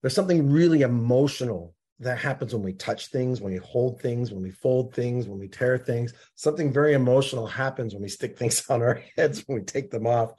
there's 0.00 0.14
something 0.14 0.50
really 0.50 0.82
emotional 0.82 1.74
that 2.00 2.18
happens 2.18 2.54
when 2.54 2.62
we 2.62 2.72
touch 2.72 3.08
things, 3.08 3.40
when 3.40 3.52
we 3.52 3.58
hold 3.58 4.00
things, 4.00 4.32
when 4.32 4.42
we 4.42 4.50
fold 4.50 4.94
things, 4.94 5.28
when 5.28 5.38
we 5.38 5.48
tear 5.48 5.78
things. 5.78 6.12
Something 6.34 6.72
very 6.72 6.94
emotional 6.94 7.46
happens 7.46 7.94
when 7.94 8.02
we 8.02 8.08
stick 8.08 8.36
things 8.38 8.68
on 8.68 8.82
our 8.82 9.02
heads, 9.16 9.44
when 9.46 9.58
we 9.58 9.64
take 9.64 9.90
them 9.90 10.06
off. 10.06 10.32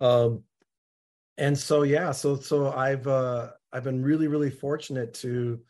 Um, 0.00 0.42
and 1.38 1.56
so 1.56 1.82
yeah, 1.82 2.12
so 2.12 2.36
so 2.36 2.72
I've 2.72 3.06
uh, 3.06 3.50
I've 3.72 3.84
been 3.84 4.02
really 4.02 4.26
really 4.26 4.50
fortunate 4.50 5.14
to 5.14 5.60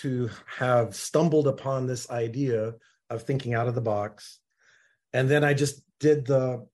to 0.00 0.28
have 0.58 0.94
stumbled 0.94 1.46
upon 1.46 1.86
this 1.86 2.10
idea 2.10 2.74
of 3.08 3.22
thinking 3.22 3.54
out 3.54 3.68
of 3.68 3.74
the 3.74 3.80
box, 3.80 4.40
and 5.12 5.30
then 5.30 5.44
I 5.44 5.54
just 5.54 5.82
did 6.00 6.26
the, 6.26 6.66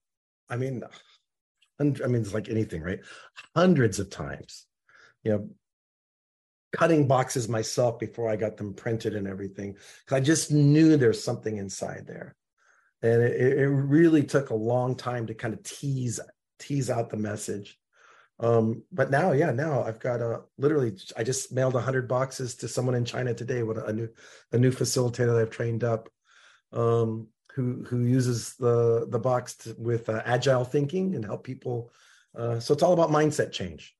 I 0.49 0.57
mean, 0.57 0.83
I 1.79 1.83
mean 1.83 2.21
it's 2.21 2.33
like 2.33 2.49
anything, 2.49 2.81
right? 2.81 2.99
Hundreds 3.55 3.99
of 3.99 4.09
times, 4.09 4.65
you 5.23 5.31
know, 5.31 5.49
cutting 6.75 7.07
boxes 7.07 7.47
myself 7.47 7.99
before 7.99 8.29
I 8.29 8.35
got 8.35 8.57
them 8.57 8.73
printed 8.73 9.15
and 9.15 9.27
everything. 9.27 9.75
Cause 10.05 10.17
I 10.17 10.19
just 10.19 10.51
knew 10.51 10.97
there's 10.97 11.23
something 11.23 11.57
inside 11.57 12.05
there. 12.05 12.35
And 13.01 13.21
it, 13.21 13.59
it 13.59 13.67
really 13.67 14.23
took 14.23 14.49
a 14.49 14.55
long 14.55 14.95
time 14.95 15.27
to 15.27 15.33
kind 15.33 15.53
of 15.53 15.63
tease 15.63 16.19
tease 16.59 16.89
out 16.89 17.09
the 17.09 17.17
message. 17.17 17.77
Um, 18.39 18.83
but 18.91 19.11
now, 19.11 19.31
yeah, 19.31 19.51
now 19.51 19.83
I've 19.83 19.99
got 19.99 20.21
a 20.21 20.41
literally 20.57 20.97
I 21.15 21.23
just 21.23 21.53
mailed 21.53 21.75
hundred 21.75 22.07
boxes 22.07 22.55
to 22.55 22.67
someone 22.67 22.95
in 22.95 23.05
China 23.05 23.33
today 23.33 23.63
with 23.63 23.77
a 23.77 23.93
new 23.93 24.09
a 24.51 24.57
new 24.57 24.71
facilitator 24.71 25.27
that 25.27 25.41
I've 25.41 25.49
trained 25.51 25.83
up 25.83 26.09
um, 26.73 27.27
who 27.53 27.85
who 27.87 27.99
uses 27.99 28.55
the 28.55 29.07
the 29.09 29.19
box 29.19 29.55
to, 29.57 29.75
with 29.77 30.09
uh, 30.09 30.21
agile 30.25 30.65
thinking 30.65 31.15
and 31.15 31.23
help 31.23 31.43
people. 31.43 31.91
Uh, 32.37 32.59
so 32.59 32.73
it's 32.73 32.83
all 32.83 32.91
about 32.91 33.11
mindset 33.11 33.53
change 33.53 33.95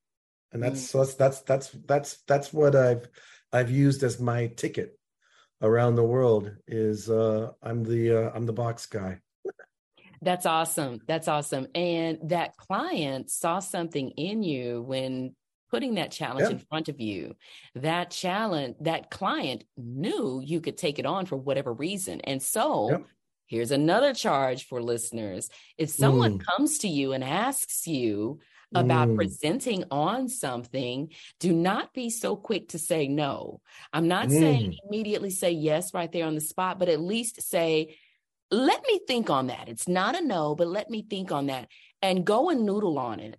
and 0.56 0.64
that's 0.64 0.82
mm. 0.82 0.88
so 0.88 1.00
that's 1.00 1.16
that's 1.16 1.40
that's 1.42 1.70
that's 1.86 2.18
that's 2.28 2.54
what 2.54 2.76
I've 2.76 3.08
I've 3.52 3.70
used 3.70 4.04
as 4.04 4.22
my 4.22 4.48
ticket 4.48 4.98
around 5.62 5.96
the 5.96 6.04
world 6.04 6.50
is 6.66 7.10
uh, 7.10 7.52
I'm 7.62 7.84
the 7.84 8.28
uh, 8.28 8.32
I'm 8.34 8.46
the 8.46 8.54
box 8.54 8.86
guy. 8.86 9.20
That's 10.22 10.46
awesome. 10.46 11.02
That's 11.08 11.28
awesome. 11.28 11.68
And 11.76 12.20
that 12.30 12.56
client 12.56 13.30
saw 13.30 13.60
something 13.60 14.12
in 14.12 14.44
you 14.44 14.82
when 14.82 15.36
putting 15.70 15.96
that 15.96 16.12
challenge 16.12 16.50
in 16.50 16.60
front 16.60 16.88
of 16.88 17.02
you. 17.02 17.36
That 17.76 18.12
challenge, 18.12 18.78
that 18.80 19.12
client 19.12 19.66
knew 19.76 20.42
you 20.44 20.62
could 20.62 20.78
take 20.78 21.00
it 21.00 21.06
on 21.06 21.26
for 21.26 21.36
whatever 21.36 21.74
reason. 21.74 22.22
And 22.22 22.42
so 22.42 23.06
here's 23.46 23.72
another 23.72 24.14
charge 24.14 24.68
for 24.68 24.82
listeners. 24.82 25.50
If 25.78 25.90
someone 25.90 26.40
mm. 26.40 26.46
comes 26.46 26.78
to 26.80 26.88
you 26.88 27.12
and 27.12 27.24
asks 27.24 27.86
you, 27.88 28.40
about 28.76 29.10
mm. 29.10 29.16
presenting 29.16 29.84
on 29.90 30.30
something, 30.30 31.12
do 31.40 31.54
not 31.54 31.94
be 31.94 32.10
so 32.10 32.36
quick 32.36 32.70
to 32.70 32.80
say 32.80 33.08
no. 33.08 33.62
I'm 33.94 34.08
not 34.08 34.28
mm. 34.28 34.40
saying 34.40 34.78
immediately 34.88 35.32
say 35.32 35.52
yes 35.52 35.94
right 35.94 36.12
there 36.12 36.26
on 36.26 36.36
the 36.36 36.42
spot, 36.42 36.80
but 36.80 36.90
at 36.90 37.00
least 37.00 37.42
say, 37.42 37.98
let 38.52 38.84
me 38.88 39.00
think 39.08 39.30
on 39.30 39.48
that. 39.48 39.70
It's 39.70 39.88
not 39.88 40.16
a 40.16 40.26
no, 40.26 40.56
but 40.56 40.68
let 40.68 40.90
me 40.90 41.06
think 41.10 41.32
on 41.32 41.48
that 41.48 41.68
and 42.02 42.26
go 42.26 42.50
and 42.50 42.66
noodle 42.66 43.00
on 43.00 43.20
it 43.20 43.38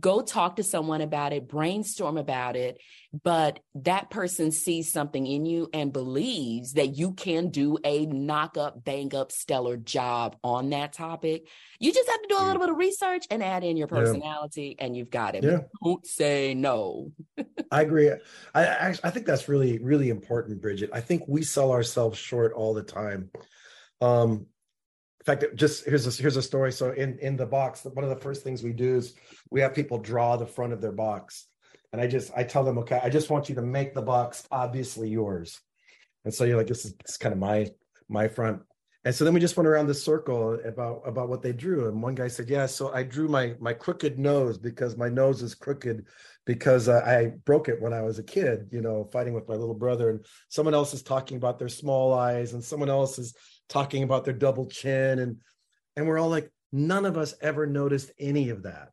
go 0.00 0.22
talk 0.22 0.56
to 0.56 0.62
someone 0.62 1.00
about 1.00 1.32
it, 1.32 1.48
brainstorm 1.48 2.16
about 2.16 2.54
it, 2.54 2.80
but 3.24 3.58
that 3.74 4.10
person 4.10 4.52
sees 4.52 4.92
something 4.92 5.26
in 5.26 5.44
you 5.44 5.68
and 5.72 5.92
believes 5.92 6.74
that 6.74 6.96
you 6.96 7.12
can 7.12 7.48
do 7.48 7.78
a 7.84 8.06
knock 8.06 8.56
up, 8.56 8.84
bang 8.84 9.14
up, 9.14 9.32
stellar 9.32 9.76
job 9.76 10.36
on 10.44 10.70
that 10.70 10.92
topic. 10.92 11.48
You 11.80 11.92
just 11.92 12.08
have 12.08 12.22
to 12.22 12.28
do 12.28 12.38
a 12.38 12.44
little 12.44 12.60
bit 12.60 12.70
of 12.70 12.76
research 12.76 13.26
and 13.30 13.42
add 13.42 13.64
in 13.64 13.76
your 13.76 13.88
personality, 13.88 14.76
yeah. 14.78 14.84
and 14.84 14.96
you've 14.96 15.10
got 15.10 15.34
it. 15.34 15.42
Yeah. 15.42 15.60
Don't 15.82 16.06
say 16.06 16.54
no. 16.54 17.10
I 17.70 17.82
agree. 17.82 18.10
I, 18.54 18.66
I 18.66 18.94
I 19.02 19.10
think 19.10 19.26
that's 19.26 19.48
really 19.48 19.78
really 19.78 20.10
important, 20.10 20.60
Bridgett. 20.60 20.90
I 20.92 21.00
think 21.00 21.24
we 21.26 21.42
sell 21.42 21.72
ourselves 21.72 22.18
short 22.18 22.52
all 22.52 22.72
the 22.72 22.82
time. 22.82 23.30
Um, 24.00 24.46
in 25.22 25.24
fact, 25.24 25.44
just 25.54 25.84
here's 25.84 26.04
a, 26.04 26.20
here's 26.20 26.36
a 26.36 26.42
story. 26.42 26.72
So 26.72 26.90
in 26.90 27.16
in 27.20 27.36
the 27.36 27.46
box, 27.46 27.84
one 27.84 28.02
of 28.02 28.10
the 28.10 28.16
first 28.16 28.42
things 28.42 28.64
we 28.64 28.72
do 28.72 28.96
is 28.96 29.14
we 29.50 29.60
have 29.60 29.72
people 29.72 29.98
draw 29.98 30.36
the 30.36 30.46
front 30.46 30.72
of 30.72 30.80
their 30.80 30.90
box, 30.90 31.46
and 31.92 32.00
I 32.00 32.08
just 32.08 32.32
I 32.36 32.42
tell 32.42 32.64
them, 32.64 32.78
okay, 32.78 32.98
I 33.00 33.08
just 33.08 33.30
want 33.30 33.48
you 33.48 33.54
to 33.54 33.62
make 33.62 33.94
the 33.94 34.02
box 34.02 34.44
obviously 34.50 35.08
yours, 35.08 35.60
and 36.24 36.34
so 36.34 36.42
you're 36.42 36.56
like, 36.56 36.66
this 36.66 36.84
is, 36.84 36.94
this 36.94 37.12
is 37.12 37.16
kind 37.18 37.32
of 37.32 37.38
my 37.38 37.68
my 38.08 38.26
front, 38.26 38.62
and 39.04 39.14
so 39.14 39.24
then 39.24 39.32
we 39.32 39.38
just 39.38 39.56
went 39.56 39.68
around 39.68 39.86
the 39.86 39.94
circle 39.94 40.58
about 40.64 41.02
about 41.06 41.28
what 41.28 41.40
they 41.40 41.52
drew, 41.52 41.86
and 41.86 42.02
one 42.02 42.16
guy 42.16 42.26
said, 42.26 42.50
yeah, 42.50 42.66
so 42.66 42.92
I 42.92 43.04
drew 43.04 43.28
my 43.28 43.54
my 43.60 43.74
crooked 43.74 44.18
nose 44.18 44.58
because 44.58 44.96
my 44.96 45.08
nose 45.08 45.40
is 45.40 45.54
crooked 45.54 46.04
because 46.46 46.88
uh, 46.88 47.00
I 47.06 47.34
broke 47.44 47.68
it 47.68 47.80
when 47.80 47.92
I 47.92 48.02
was 48.02 48.18
a 48.18 48.24
kid, 48.24 48.70
you 48.72 48.80
know, 48.80 49.08
fighting 49.12 49.34
with 49.34 49.46
my 49.46 49.54
little 49.54 49.76
brother, 49.76 50.10
and 50.10 50.26
someone 50.48 50.74
else 50.74 50.94
is 50.94 51.04
talking 51.04 51.36
about 51.36 51.60
their 51.60 51.68
small 51.68 52.12
eyes, 52.12 52.54
and 52.54 52.64
someone 52.64 52.90
else 52.90 53.20
is 53.20 53.36
talking 53.72 54.02
about 54.02 54.24
their 54.24 54.34
double 54.34 54.66
chin 54.66 55.18
and 55.18 55.38
and 55.96 56.06
we're 56.06 56.18
all 56.18 56.28
like 56.28 56.50
none 56.72 57.06
of 57.06 57.16
us 57.16 57.34
ever 57.40 57.66
noticed 57.66 58.10
any 58.18 58.50
of 58.50 58.62
that. 58.62 58.90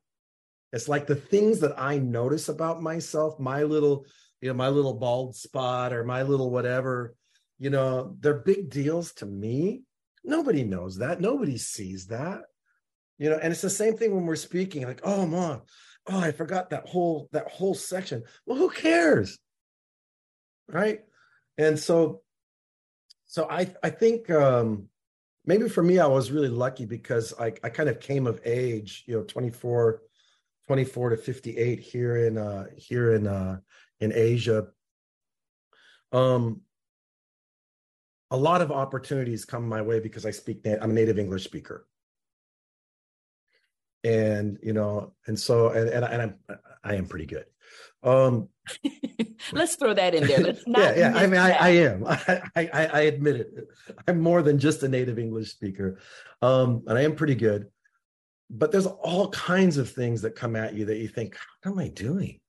It's 0.71 0.87
like 0.87 1.05
the 1.07 1.15
things 1.15 1.59
that 1.59 1.79
i 1.79 1.97
notice 1.97 2.47
about 2.47 2.81
myself 2.81 3.39
my 3.39 3.63
little 3.63 4.05
you 4.41 4.47
know 4.47 4.53
my 4.53 4.69
little 4.69 4.93
bald 4.93 5.35
spot 5.35 5.91
or 5.91 6.03
my 6.03 6.23
little 6.23 6.49
whatever 6.49 7.15
you 7.57 7.69
know 7.69 8.15
they're 8.19 8.39
big 8.39 8.69
deals 8.69 9.13
to 9.15 9.25
me. 9.25 9.83
Nobody 10.23 10.63
knows 10.63 10.97
that. 10.97 11.19
Nobody 11.19 11.57
sees 11.57 12.07
that. 12.07 12.41
You 13.17 13.31
know 13.31 13.39
and 13.41 13.51
it's 13.51 13.61
the 13.61 13.69
same 13.69 13.97
thing 13.97 14.15
when 14.15 14.25
we're 14.25 14.35
speaking 14.37 14.83
like 14.85 15.01
oh 15.03 15.25
mom 15.25 15.63
oh 16.07 16.19
i 16.19 16.31
forgot 16.31 16.69
that 16.69 16.87
whole 16.87 17.27
that 17.33 17.49
whole 17.49 17.75
section. 17.75 18.23
Well 18.45 18.57
who 18.57 18.69
cares? 18.69 19.39
Right? 20.69 20.99
And 21.57 21.77
so 21.77 22.21
so 23.29 23.47
I 23.49 23.73
I 23.83 23.91
think 23.91 24.29
um, 24.31 24.89
maybe 25.45 25.69
for 25.69 25.83
me 25.83 25.99
I 25.99 26.07
was 26.07 26.31
really 26.31 26.49
lucky 26.49 26.85
because 26.85 27.33
I 27.39 27.53
I 27.63 27.69
kind 27.69 27.89
of 27.89 28.01
came 28.01 28.27
of 28.27 28.41
age, 28.45 29.05
you 29.07 29.15
know, 29.17 29.23
24, 29.23 30.01
24 30.67 31.11
to 31.11 31.17
58 31.17 31.79
here 31.79 32.27
in 32.27 32.39
uh, 32.39 32.65
here 32.77 33.13
in 33.13 33.27
uh, 33.27 33.59
in 34.01 34.13
Asia 34.13 34.67
Um, 36.11 36.61
a 38.31 38.37
lot 38.37 38.61
of 38.61 38.71
opportunities 38.71 39.45
come 39.45 39.67
my 39.69 39.81
way 39.83 40.01
because 40.01 40.25
I 40.25 40.31
speak. 40.31 40.65
I'm 40.65 40.91
a 40.91 40.93
native 40.93 41.19
English 41.19 41.45
speaker, 41.45 41.87
and 44.03 44.59
you 44.63 44.73
know, 44.73 45.13
and 45.27 45.39
so 45.39 45.69
and 45.69 45.89
and, 45.89 46.05
and 46.05 46.21
I'm 46.23 46.59
I 46.83 46.95
am 46.95 47.07
pretty 47.07 47.27
good. 47.27 47.45
Um, 48.03 48.49
Let's 49.51 49.75
throw 49.75 49.93
that 49.93 50.15
in 50.15 50.27
there. 50.27 50.39
Let's 50.39 50.63
not. 50.67 50.95
yeah, 50.95 51.11
yeah. 51.11 51.17
I 51.17 51.27
mean, 51.27 51.39
I, 51.39 51.51
I, 51.51 51.69
am. 51.69 52.05
I, 52.07 52.41
I, 52.55 52.89
I 52.93 52.99
admit 53.01 53.35
it. 53.37 53.67
I'm 54.07 54.21
more 54.21 54.41
than 54.41 54.59
just 54.59 54.83
a 54.83 54.87
native 54.87 55.19
English 55.19 55.51
speaker, 55.51 55.99
um, 56.41 56.83
and 56.87 56.97
I 56.97 57.01
am 57.01 57.15
pretty 57.15 57.35
good. 57.35 57.67
But 58.49 58.71
there's 58.71 58.87
all 58.87 59.29
kinds 59.29 59.77
of 59.77 59.91
things 59.91 60.21
that 60.23 60.35
come 60.35 60.55
at 60.55 60.73
you 60.73 60.85
that 60.85 60.97
you 60.97 61.07
think, 61.07 61.37
"What 61.63 61.71
am 61.73 61.79
I 61.79 61.89
doing?" 61.89 62.39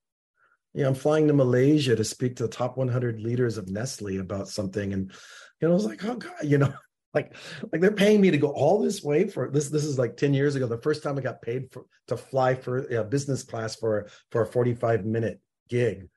You 0.75 0.83
know, 0.83 0.89
I'm 0.89 0.95
flying 0.95 1.27
to 1.29 1.35
Malaysia 1.35 1.97
to 1.97 2.05
speak 2.05 2.37
to 2.37 2.45
the 2.45 2.49
top 2.49 2.77
100 2.77 3.21
leaders 3.21 3.59
of 3.59 3.69
Nestle 3.69 4.19
about 4.19 4.49
something, 4.49 4.93
and 4.93 5.13
you 5.61 5.69
know, 5.69 5.73
I 5.73 5.75
was 5.75 5.87
like, 5.87 6.05
"Oh 6.05 6.17
God," 6.17 6.33
you 6.43 6.59
know, 6.59 6.73
like 7.15 7.35
like 7.73 7.81
they're 7.81 7.91
paying 7.91 8.21
me 8.21 8.31
to 8.31 8.39
go 8.39 8.51
all 8.51 8.81
this 8.81 9.03
way 9.03 9.27
for 9.27 9.51
this 9.51 9.69
this 9.69 9.85
is 9.85 9.99
like 9.99 10.17
10 10.17 10.33
years 10.33 10.55
ago 10.55 10.67
the 10.67 10.79
first 10.79 11.03
time 11.03 11.19
i 11.19 11.21
got 11.21 11.43
paid 11.43 11.73
for 11.73 11.85
to 12.07 12.17
fly 12.17 12.55
for 12.55 12.79
a 12.87 13.05
business 13.05 13.43
class 13.43 13.77
for 13.77 14.09
for 14.31 14.43
a 14.43 14.47
45 14.47 15.05
minute 15.05 15.41
gig 15.69 16.09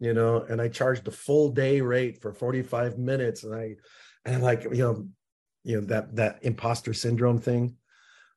you 0.00 0.14
know? 0.14 0.40
And 0.40 0.60
i 0.60 0.68
charged 0.68 1.06
a 1.06 1.12
full 1.12 1.50
day 1.50 1.80
rate 1.80 2.20
for 2.20 2.32
45 2.32 2.98
minutes 2.98 3.44
and 3.44 3.54
i 3.54 3.76
and 4.24 4.34
i'm 4.34 4.42
like 4.42 4.64
you 4.64 4.78
know 4.78 5.08
you 5.62 5.80
know 5.80 5.86
that 5.86 6.16
that 6.16 6.38
imposter 6.42 6.94
syndrome 6.94 7.38
thing. 7.38 7.76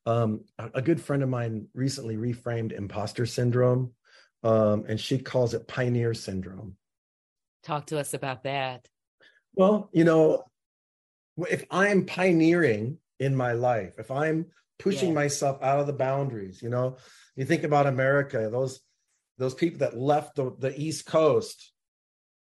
Um 0.06 0.44
a, 0.58 0.70
a 0.74 0.82
good 0.82 1.00
friend 1.00 1.22
of 1.22 1.30
mine 1.30 1.68
recently 1.72 2.16
reframed 2.16 2.72
imposter 2.72 3.26
syndrome 3.26 3.92
um 4.42 4.84
and 4.86 5.00
she 5.00 5.18
calls 5.18 5.54
it 5.54 5.66
pioneer 5.66 6.14
syndrome. 6.14 6.76
Talk 7.62 7.86
to 7.86 7.98
us 7.98 8.14
about 8.14 8.44
that. 8.44 8.86
Well 9.54 9.88
you 9.92 10.04
know 10.04 10.44
if 11.36 11.64
I'm 11.70 12.06
pioneering 12.06 12.98
in 13.18 13.34
my 13.34 13.52
life, 13.52 13.94
if 13.98 14.10
I'm 14.10 14.46
pushing 14.78 15.08
yeah. 15.08 15.14
myself 15.14 15.62
out 15.62 15.80
of 15.80 15.86
the 15.86 15.92
boundaries, 15.92 16.62
you 16.62 16.70
know, 16.70 16.96
you 17.36 17.44
think 17.44 17.64
about 17.64 17.86
America, 17.86 18.48
those 18.50 18.80
those 19.38 19.54
people 19.54 19.80
that 19.80 19.96
left 19.96 20.36
the, 20.36 20.54
the 20.58 20.78
East 20.80 21.06
Coast, 21.06 21.72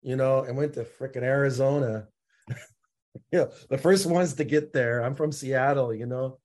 you 0.02 0.16
know, 0.16 0.42
and 0.42 0.56
went 0.56 0.74
to 0.74 0.84
freaking 0.84 1.22
Arizona. 1.22 2.06
you 2.48 3.38
know, 3.38 3.50
the 3.70 3.78
first 3.78 4.04
ones 4.04 4.34
to 4.34 4.44
get 4.44 4.72
there. 4.74 5.02
I'm 5.02 5.14
from 5.14 5.32
Seattle, 5.32 5.94
you 5.94 6.06
know 6.06 6.38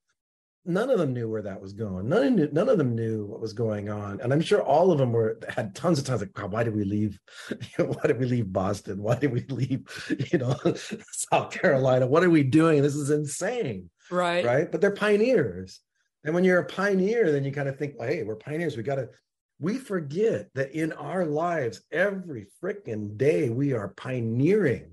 none 0.65 0.89
of 0.89 0.99
them 0.99 1.13
knew 1.13 1.29
where 1.29 1.41
that 1.41 1.61
was 1.61 1.73
going. 1.73 2.07
None 2.07 2.39
of, 2.39 2.53
none 2.53 2.69
of 2.69 2.77
them 2.77 2.95
knew 2.95 3.25
what 3.25 3.41
was 3.41 3.53
going 3.53 3.89
on, 3.89 4.21
and 4.21 4.31
I'm 4.31 4.41
sure 4.41 4.61
all 4.61 4.91
of 4.91 4.97
them 4.97 5.11
were 5.11 5.39
had 5.49 5.73
tons 5.75 5.99
of 5.99 6.05
times 6.05 6.21
like, 6.21 6.33
God, 6.33 6.51
why 6.51 6.63
did 6.63 6.75
we 6.75 6.83
leave? 6.83 7.19
why 7.77 8.03
did 8.05 8.19
we 8.19 8.25
leave 8.25 8.53
Boston? 8.53 9.01
Why 9.01 9.15
did 9.15 9.31
we 9.31 9.41
leave? 9.49 9.87
You 10.31 10.39
know, 10.39 10.55
South 11.11 11.51
Carolina? 11.51 12.07
What 12.07 12.23
are 12.23 12.29
we 12.29 12.43
doing? 12.43 12.81
This 12.81 12.95
is 12.95 13.09
insane, 13.09 13.89
right? 14.09 14.45
Right? 14.45 14.71
But 14.71 14.81
they're 14.81 14.91
pioneers, 14.91 15.79
and 16.23 16.35
when 16.35 16.43
you're 16.43 16.59
a 16.59 16.65
pioneer, 16.65 17.31
then 17.31 17.43
you 17.43 17.51
kind 17.51 17.69
of 17.69 17.77
think, 17.77 17.95
well, 17.97 18.07
hey, 18.07 18.23
we're 18.23 18.35
pioneers. 18.35 18.77
We 18.77 18.83
got 18.83 18.95
to. 18.95 19.09
We 19.59 19.77
forget 19.77 20.49
that 20.55 20.71
in 20.71 20.91
our 20.93 21.23
lives, 21.23 21.83
every 21.91 22.47
freaking 22.63 23.15
day, 23.15 23.49
we 23.49 23.73
are 23.73 23.89
pioneering. 23.89 24.89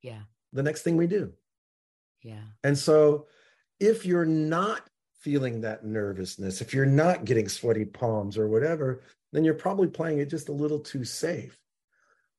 Yeah. 0.00 0.20
The 0.52 0.62
next 0.62 0.82
thing 0.82 0.96
we 0.96 1.08
do. 1.08 1.32
Yeah. 2.22 2.42
And 2.62 2.78
so 2.78 3.26
if 3.80 4.06
you're 4.06 4.26
not 4.26 4.88
feeling 5.20 5.62
that 5.62 5.84
nervousness, 5.84 6.60
if 6.60 6.72
you're 6.72 6.86
not 6.86 7.24
getting 7.24 7.48
sweaty 7.48 7.84
palms 7.84 8.38
or 8.38 8.48
whatever, 8.48 9.02
then 9.32 9.44
you're 9.44 9.54
probably 9.54 9.88
playing 9.88 10.18
it 10.18 10.30
just 10.30 10.48
a 10.48 10.52
little 10.52 10.78
too 10.78 11.04
safe. 11.04 11.58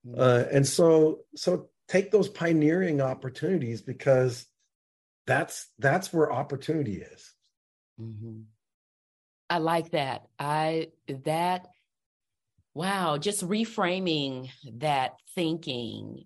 Mm-hmm. 0.07 0.19
Uh, 0.19 0.43
and 0.51 0.65
so, 0.65 1.19
so 1.35 1.69
take 1.87 2.11
those 2.11 2.29
pioneering 2.29 3.01
opportunities 3.01 3.81
because 3.81 4.47
that's 5.27 5.67
that's 5.77 6.11
where 6.11 6.31
opportunity 6.31 7.01
is. 7.01 7.33
Mm-hmm. 7.99 8.41
I 9.49 9.57
like 9.59 9.91
that. 9.91 10.27
I 10.39 10.87
that 11.25 11.67
wow, 12.73 13.17
just 13.17 13.45
reframing 13.47 14.49
that 14.77 15.15
thinking 15.35 16.25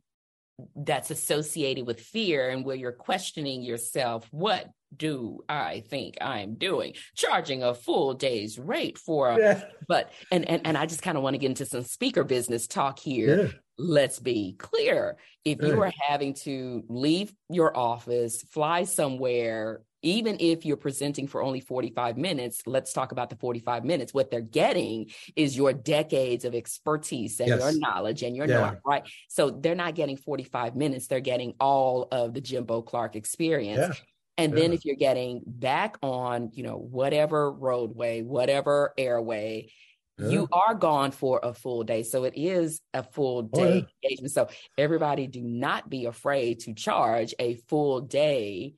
that's 0.75 1.11
associated 1.11 1.85
with 1.85 1.99
fear 1.99 2.49
and 2.49 2.65
where 2.65 2.75
you're 2.75 2.91
questioning 2.91 3.61
yourself 3.61 4.27
what 4.31 4.69
do 4.95 5.43
I 5.49 5.83
think 5.89 6.17
I'm 6.21 6.55
doing? 6.55 6.93
Charging 7.15 7.63
a 7.63 7.73
full 7.73 8.13
day's 8.13 8.57
rate 8.57 8.97
for 8.97 9.29
a, 9.29 9.37
yeah. 9.37 9.63
but 9.87 10.11
and 10.31 10.47
and 10.47 10.65
and 10.65 10.77
I 10.77 10.85
just 10.85 11.01
kind 11.01 11.17
of 11.17 11.23
want 11.23 11.33
to 11.33 11.37
get 11.37 11.49
into 11.49 11.65
some 11.65 11.83
speaker 11.83 12.23
business 12.23 12.67
talk 12.67 12.99
here. 12.99 13.43
Yeah. 13.43 13.51
Let's 13.77 14.19
be 14.19 14.55
clear. 14.57 15.17
If 15.43 15.59
yeah. 15.61 15.67
you 15.67 15.81
are 15.81 15.91
having 16.07 16.33
to 16.43 16.83
leave 16.87 17.33
your 17.49 17.75
office, 17.75 18.41
fly 18.43 18.85
somewhere, 18.85 19.81
even 20.05 20.37
if 20.39 20.65
you're 20.65 20.77
presenting 20.77 21.27
for 21.27 21.41
only 21.41 21.59
45 21.59 22.15
minutes, 22.15 22.61
let's 22.67 22.93
talk 22.93 23.11
about 23.11 23.31
the 23.31 23.35
45 23.37 23.83
minutes. 23.83 24.13
What 24.13 24.29
they're 24.29 24.39
getting 24.39 25.09
is 25.35 25.57
your 25.57 25.73
decades 25.73 26.45
of 26.45 26.53
expertise 26.53 27.39
and 27.39 27.49
yes. 27.49 27.59
your 27.59 27.79
knowledge 27.79 28.21
and 28.21 28.35
your 28.35 28.47
yeah. 28.47 28.75
right? 28.85 29.01
So 29.29 29.49
they're 29.49 29.73
not 29.73 29.95
getting 29.95 30.15
45 30.15 30.75
minutes, 30.75 31.07
they're 31.07 31.19
getting 31.19 31.55
all 31.59 32.07
of 32.11 32.35
the 32.35 32.41
Jimbo 32.41 32.83
Clark 32.83 33.15
experience. 33.15 33.79
Yeah. 33.79 33.93
And 34.37 34.53
yeah. 34.53 34.59
then 34.59 34.73
if 34.73 34.85
you're 34.85 34.95
getting 34.95 35.41
back 35.43 35.97
on, 36.03 36.51
you 36.53 36.61
know, 36.61 36.77
whatever 36.77 37.51
roadway, 37.51 38.21
whatever 38.21 38.93
airway, 38.99 39.71
yeah. 40.19 40.27
you 40.29 40.47
are 40.51 40.75
gone 40.75 41.11
for 41.11 41.39
a 41.41 41.53
full 41.53 41.83
day. 41.83 42.03
So 42.03 42.25
it 42.25 42.33
is 42.35 42.79
a 42.93 43.01
full 43.01 43.41
day 43.41 43.61
oh, 43.61 43.73
yeah. 43.73 44.09
engagement. 44.09 44.33
So 44.33 44.49
everybody 44.77 45.25
do 45.25 45.41
not 45.41 45.89
be 45.89 46.05
afraid 46.05 46.59
to 46.61 46.75
charge 46.75 47.33
a 47.39 47.55
full 47.55 48.01
day 48.01 48.75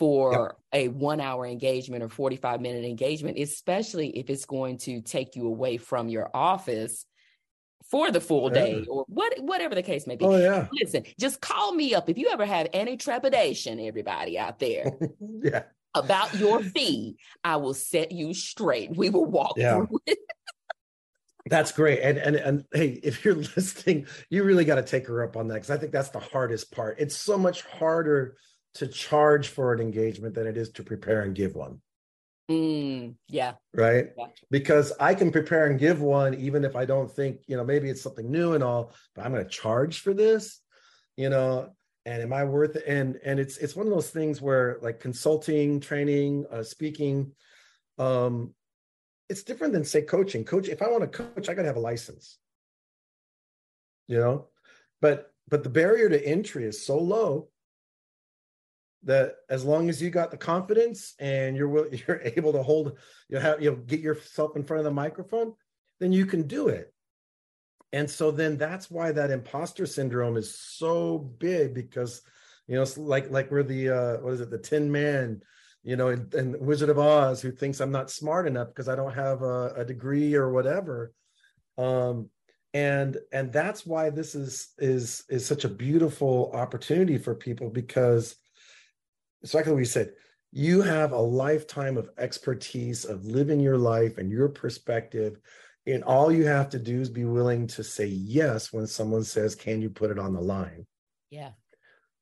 for 0.00 0.56
yep. 0.72 0.86
a 0.86 0.88
one 0.88 1.20
hour 1.20 1.46
engagement 1.46 2.02
or 2.02 2.08
45 2.08 2.62
minute 2.62 2.86
engagement, 2.86 3.38
especially 3.38 4.08
if 4.18 4.30
it's 4.30 4.46
going 4.46 4.78
to 4.78 5.02
take 5.02 5.36
you 5.36 5.46
away 5.46 5.76
from 5.76 6.08
your 6.08 6.30
office 6.32 7.04
for 7.90 8.10
the 8.10 8.20
full 8.20 8.48
day 8.48 8.78
yeah. 8.78 8.84
or 8.88 9.04
what 9.08 9.38
whatever 9.40 9.74
the 9.74 9.82
case 9.82 10.06
may 10.06 10.16
be. 10.16 10.24
Oh 10.24 10.38
yeah. 10.38 10.68
Listen, 10.72 11.04
just 11.18 11.42
call 11.42 11.74
me 11.74 11.94
up 11.94 12.08
if 12.08 12.16
you 12.16 12.30
ever 12.30 12.46
have 12.46 12.68
any 12.72 12.96
trepidation, 12.96 13.78
everybody 13.78 14.38
out 14.38 14.58
there. 14.58 14.90
yeah. 15.42 15.64
About 15.94 16.34
your 16.34 16.62
fee, 16.62 17.18
I 17.44 17.56
will 17.56 17.74
set 17.74 18.10
you 18.10 18.32
straight. 18.32 18.96
We 18.96 19.10
will 19.10 19.26
walk 19.26 19.54
yeah. 19.58 19.84
through 19.84 20.00
it. 20.06 20.18
That's 21.50 21.72
great. 21.72 22.00
And 22.00 22.16
and 22.16 22.36
and 22.36 22.64
hey, 22.72 23.00
if 23.02 23.22
you're 23.22 23.34
listening, 23.56 24.06
you 24.30 24.44
really 24.44 24.64
got 24.64 24.76
to 24.76 24.82
take 24.82 25.06
her 25.08 25.22
up 25.22 25.36
on 25.36 25.48
that 25.48 25.54
because 25.56 25.70
I 25.70 25.76
think 25.76 25.92
that's 25.92 26.10
the 26.10 26.20
hardest 26.20 26.72
part. 26.72 26.96
It's 26.98 27.16
so 27.16 27.36
much 27.36 27.62
harder 27.62 28.36
to 28.74 28.86
charge 28.86 29.48
for 29.48 29.72
an 29.72 29.80
engagement 29.80 30.34
than 30.34 30.46
it 30.46 30.56
is 30.56 30.70
to 30.70 30.82
prepare 30.82 31.22
and 31.22 31.34
give 31.34 31.54
one. 31.54 31.80
Mm, 32.50 33.14
yeah. 33.28 33.54
Right. 33.74 34.08
Yeah. 34.18 34.26
Because 34.50 34.92
I 34.98 35.14
can 35.14 35.30
prepare 35.30 35.66
and 35.66 35.78
give 35.78 36.00
one, 36.00 36.34
even 36.34 36.64
if 36.64 36.74
I 36.74 36.84
don't 36.84 37.10
think, 37.10 37.42
you 37.46 37.56
know, 37.56 37.64
maybe 37.64 37.88
it's 37.88 38.02
something 38.02 38.30
new 38.30 38.54
and 38.54 38.64
all, 38.64 38.92
but 39.14 39.24
I'm 39.24 39.32
going 39.32 39.44
to 39.44 39.50
charge 39.50 40.00
for 40.00 40.12
this, 40.12 40.60
you 41.16 41.30
know, 41.30 41.70
and 42.06 42.22
am 42.22 42.32
I 42.32 42.44
worth 42.44 42.76
it? 42.76 42.84
And, 42.86 43.18
and 43.24 43.38
it's, 43.38 43.56
it's 43.58 43.76
one 43.76 43.86
of 43.86 43.92
those 43.92 44.10
things 44.10 44.40
where 44.40 44.78
like 44.82 44.98
consulting, 44.98 45.78
training, 45.78 46.46
uh, 46.50 46.64
speaking, 46.64 47.32
um, 47.98 48.52
it's 49.28 49.44
different 49.44 49.72
than 49.72 49.84
say 49.84 50.02
coaching. 50.02 50.44
Coach, 50.44 50.68
if 50.68 50.82
I 50.82 50.88
want 50.88 51.02
to 51.02 51.08
coach, 51.08 51.48
I 51.48 51.54
got 51.54 51.62
to 51.62 51.68
have 51.68 51.76
a 51.76 51.80
license, 51.80 52.38
you 54.08 54.18
know, 54.18 54.48
but, 55.00 55.32
but 55.48 55.62
the 55.62 55.70
barrier 55.70 56.08
to 56.08 56.26
entry 56.26 56.64
is 56.64 56.84
so 56.84 56.98
low 56.98 57.48
that 59.04 59.36
as 59.48 59.64
long 59.64 59.88
as 59.88 60.02
you 60.02 60.10
got 60.10 60.30
the 60.30 60.36
confidence 60.36 61.14
and 61.18 61.56
you're 61.56 61.88
you're 62.06 62.20
able 62.24 62.52
to 62.52 62.62
hold 62.62 62.98
you 63.28 63.38
have 63.38 63.62
you 63.62 63.70
know 63.70 63.76
get 63.76 64.00
yourself 64.00 64.56
in 64.56 64.62
front 64.62 64.78
of 64.78 64.84
the 64.84 64.90
microphone 64.90 65.54
then 66.00 66.12
you 66.12 66.26
can 66.26 66.48
do 66.48 66.68
it. 66.68 66.92
And 67.92 68.10
so 68.10 68.30
then 68.30 68.56
that's 68.56 68.90
why 68.90 69.12
that 69.12 69.30
imposter 69.30 69.86
syndrome 69.86 70.36
is 70.36 70.58
so 70.58 71.18
big 71.18 71.74
because 71.74 72.22
you 72.66 72.76
know 72.76 72.82
it's 72.82 72.96
like 72.96 73.30
like 73.30 73.50
we're 73.50 73.62
the 73.62 73.90
uh 73.90 74.16
what 74.18 74.32
is 74.32 74.40
it? 74.40 74.50
The 74.50 74.58
tin 74.58 74.90
man 74.90 75.42
you 75.82 75.96
know 75.96 76.08
and, 76.08 76.32
in 76.34 76.56
wizard 76.60 76.88
of 76.90 76.98
oz 76.98 77.40
who 77.40 77.50
thinks 77.50 77.80
i'm 77.80 77.90
not 77.90 78.10
smart 78.10 78.46
enough 78.46 78.68
because 78.68 78.86
i 78.86 78.94
don't 78.94 79.14
have 79.14 79.40
a, 79.40 79.72
a 79.76 79.84
degree 79.84 80.34
or 80.34 80.50
whatever. 80.50 81.12
Um 81.78 82.30
and 82.72 83.16
and 83.32 83.52
that's 83.52 83.84
why 83.84 84.10
this 84.10 84.36
is 84.36 84.68
is 84.78 85.24
is 85.28 85.44
such 85.44 85.64
a 85.64 85.68
beautiful 85.68 86.52
opportunity 86.54 87.18
for 87.18 87.34
people 87.34 87.70
because 87.70 88.36
exactly 89.42 89.72
what 89.72 89.78
you 89.78 89.84
said. 89.84 90.12
You 90.52 90.82
have 90.82 91.12
a 91.12 91.18
lifetime 91.18 91.96
of 91.96 92.10
expertise 92.18 93.04
of 93.04 93.24
living 93.24 93.60
your 93.60 93.78
life 93.78 94.18
and 94.18 94.30
your 94.30 94.48
perspective. 94.48 95.38
And 95.86 96.02
all 96.04 96.32
you 96.32 96.46
have 96.46 96.68
to 96.70 96.78
do 96.78 97.00
is 97.00 97.08
be 97.08 97.24
willing 97.24 97.66
to 97.68 97.84
say 97.84 98.06
yes 98.06 98.72
when 98.72 98.86
someone 98.86 99.24
says, 99.24 99.54
Can 99.54 99.80
you 99.80 99.90
put 99.90 100.10
it 100.10 100.18
on 100.18 100.34
the 100.34 100.40
line? 100.40 100.86
Yeah. 101.30 101.50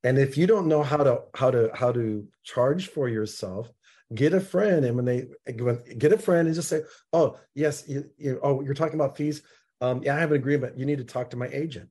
And 0.04 0.18
if 0.18 0.37
you 0.37 0.46
don't 0.46 0.68
know 0.68 0.83
how 0.83 0.98
to 0.98 1.22
how 1.35 1.50
to 1.50 1.70
how 1.74 1.92
to 1.92 2.28
charge 2.44 2.88
for 2.88 3.09
yourself, 3.09 3.70
get 4.14 4.33
a 4.35 4.40
friend. 4.40 4.85
And 4.85 4.94
when 4.96 5.04
they 5.04 5.26
get 5.96 6.12
a 6.12 6.18
friend 6.18 6.46
and 6.46 6.54
just 6.54 6.68
say, 6.68 6.83
Oh, 7.12 7.38
yes, 7.54 7.85
you, 7.88 8.09
you 8.16 8.40
oh, 8.42 8.61
you're 8.61 8.74
talking 8.74 8.94
about 8.94 9.16
fees. 9.16 9.42
Um, 9.81 10.02
yeah, 10.02 10.16
I 10.16 10.20
have 10.20 10.33
an 10.33 10.37
agreement. 10.37 10.78
You 10.78 10.87
need 10.87 10.98
to 10.98 11.04
talk 11.04 11.31
to 11.31 11.37
my 11.37 11.48
agent 11.48 11.88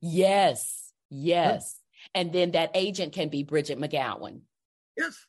Yes, 0.00 0.92
yes. 1.08 1.79
And 2.14 2.32
then 2.32 2.52
that 2.52 2.70
agent 2.74 3.12
can 3.12 3.28
be 3.28 3.42
Bridgett 3.42 3.78
McGowen. 3.78 4.40
Yes. 4.96 5.26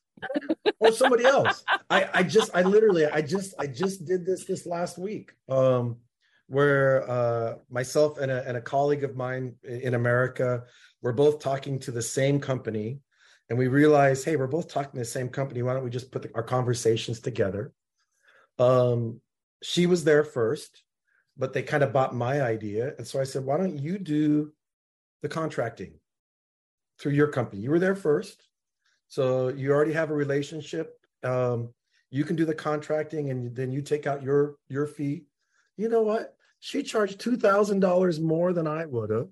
or 0.79 0.91
somebody 0.91 1.25
else. 1.25 1.63
I, 1.89 2.09
I 2.13 2.23
just, 2.23 2.51
I 2.53 2.61
literally, 2.61 3.05
I 3.05 3.21
just, 3.21 3.53
I 3.59 3.67
just 3.67 4.05
did 4.05 4.25
this 4.25 4.45
this 4.45 4.65
last 4.65 4.97
week, 4.97 5.31
um, 5.49 5.97
where 6.47 7.09
uh, 7.09 7.55
myself 7.69 8.17
and 8.17 8.31
a, 8.31 8.47
and 8.47 8.57
a 8.57 8.61
colleague 8.61 9.03
of 9.03 9.15
mine 9.15 9.55
in 9.63 9.93
America, 9.93 10.63
we're 11.01 11.13
both 11.13 11.39
talking 11.39 11.79
to 11.79 11.91
the 11.91 12.01
same 12.01 12.39
company, 12.39 12.99
and 13.49 13.57
we 13.57 13.67
realized, 13.67 14.25
hey, 14.25 14.35
we're 14.35 14.47
both 14.47 14.71
talking 14.71 14.93
to 14.93 14.99
the 14.99 15.05
same 15.05 15.29
company. 15.29 15.61
Why 15.61 15.73
don't 15.73 15.83
we 15.83 15.89
just 15.89 16.11
put 16.11 16.23
the, 16.23 16.31
our 16.35 16.43
conversations 16.43 17.19
together? 17.19 17.73
Um, 18.59 19.21
she 19.63 19.85
was 19.87 20.03
there 20.03 20.23
first, 20.23 20.83
but 21.37 21.53
they 21.53 21.63
kind 21.63 21.83
of 21.83 21.93
bought 21.93 22.13
my 22.13 22.41
idea, 22.41 22.93
and 22.97 23.07
so 23.07 23.19
I 23.19 23.23
said, 23.23 23.43
why 23.43 23.57
don't 23.57 23.79
you 23.79 23.97
do 23.97 24.53
the 25.21 25.29
contracting 25.29 25.93
through 27.01 27.13
your 27.13 27.27
company? 27.27 27.61
You 27.61 27.71
were 27.71 27.79
there 27.79 27.95
first 27.95 28.47
so 29.11 29.49
you 29.49 29.73
already 29.73 29.91
have 29.91 30.09
a 30.09 30.13
relationship. 30.13 30.97
Um, 31.21 31.73
you 32.11 32.23
can 32.23 32.37
do 32.37 32.45
the 32.45 32.55
contracting, 32.55 33.29
and 33.29 33.53
then 33.53 33.69
you 33.69 33.81
take 33.81 34.07
out 34.07 34.23
your 34.23 34.55
your 34.69 34.87
fee. 34.87 35.25
You 35.75 35.89
know 35.89 36.01
what? 36.01 36.33
She 36.61 36.81
charged 36.81 37.19
two 37.19 37.35
thousand 37.35 37.81
dollars 37.81 38.21
more 38.21 38.53
than 38.53 38.67
I 38.67 38.85
would 38.85 39.09
have. 39.09 39.27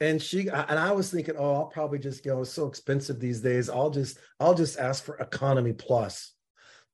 And 0.00 0.20
she 0.20 0.48
and 0.48 0.78
I 0.78 0.92
was 0.92 1.10
thinking, 1.10 1.34
oh, 1.38 1.56
I'll 1.56 1.66
probably 1.66 1.98
just 1.98 2.24
go. 2.24 2.40
It's 2.40 2.54
so 2.54 2.66
expensive 2.66 3.20
these 3.20 3.42
days. 3.42 3.68
I'll 3.68 3.90
just 3.90 4.16
I'll 4.40 4.54
just 4.54 4.78
ask 4.78 5.04
for 5.04 5.18
economy 5.18 5.74
plus. 5.74 6.32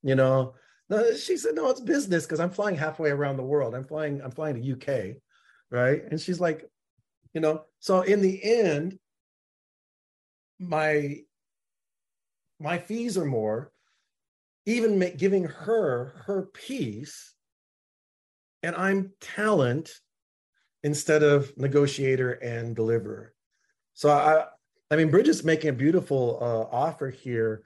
You 0.02 0.16
know, 0.16 0.54
no, 0.88 1.14
she 1.14 1.36
said, 1.36 1.54
no, 1.54 1.70
it's 1.70 1.80
business 1.80 2.24
because 2.26 2.40
I'm 2.40 2.50
flying 2.50 2.74
halfway 2.74 3.10
around 3.10 3.36
the 3.36 3.44
world. 3.44 3.76
I'm 3.76 3.84
flying, 3.84 4.20
I'm 4.22 4.32
flying 4.32 4.60
to 4.60 4.72
UK, 4.72 5.18
right? 5.70 6.02
And 6.10 6.20
she's 6.20 6.40
like, 6.40 6.68
you 7.32 7.40
know, 7.40 7.62
so 7.78 8.00
in 8.00 8.20
the 8.22 8.42
end, 8.42 8.98
my 10.60 11.22
my 12.60 12.78
fees 12.78 13.16
are 13.16 13.24
more, 13.24 13.72
even 14.66 14.98
make, 14.98 15.16
giving 15.16 15.44
her 15.44 16.12
her 16.26 16.42
piece, 16.52 17.34
and 18.62 18.76
I'm 18.76 19.12
talent 19.20 19.90
instead 20.82 21.22
of 21.22 21.56
negotiator 21.56 22.32
and 22.32 22.76
deliverer. 22.76 23.34
So 23.94 24.10
I, 24.10 24.44
I 24.90 24.96
mean, 24.96 25.10
Bridgett's 25.10 25.44
making 25.44 25.70
a 25.70 25.74
beautiful 25.74 26.38
uh, 26.40 26.74
offer 26.74 27.10
here. 27.10 27.64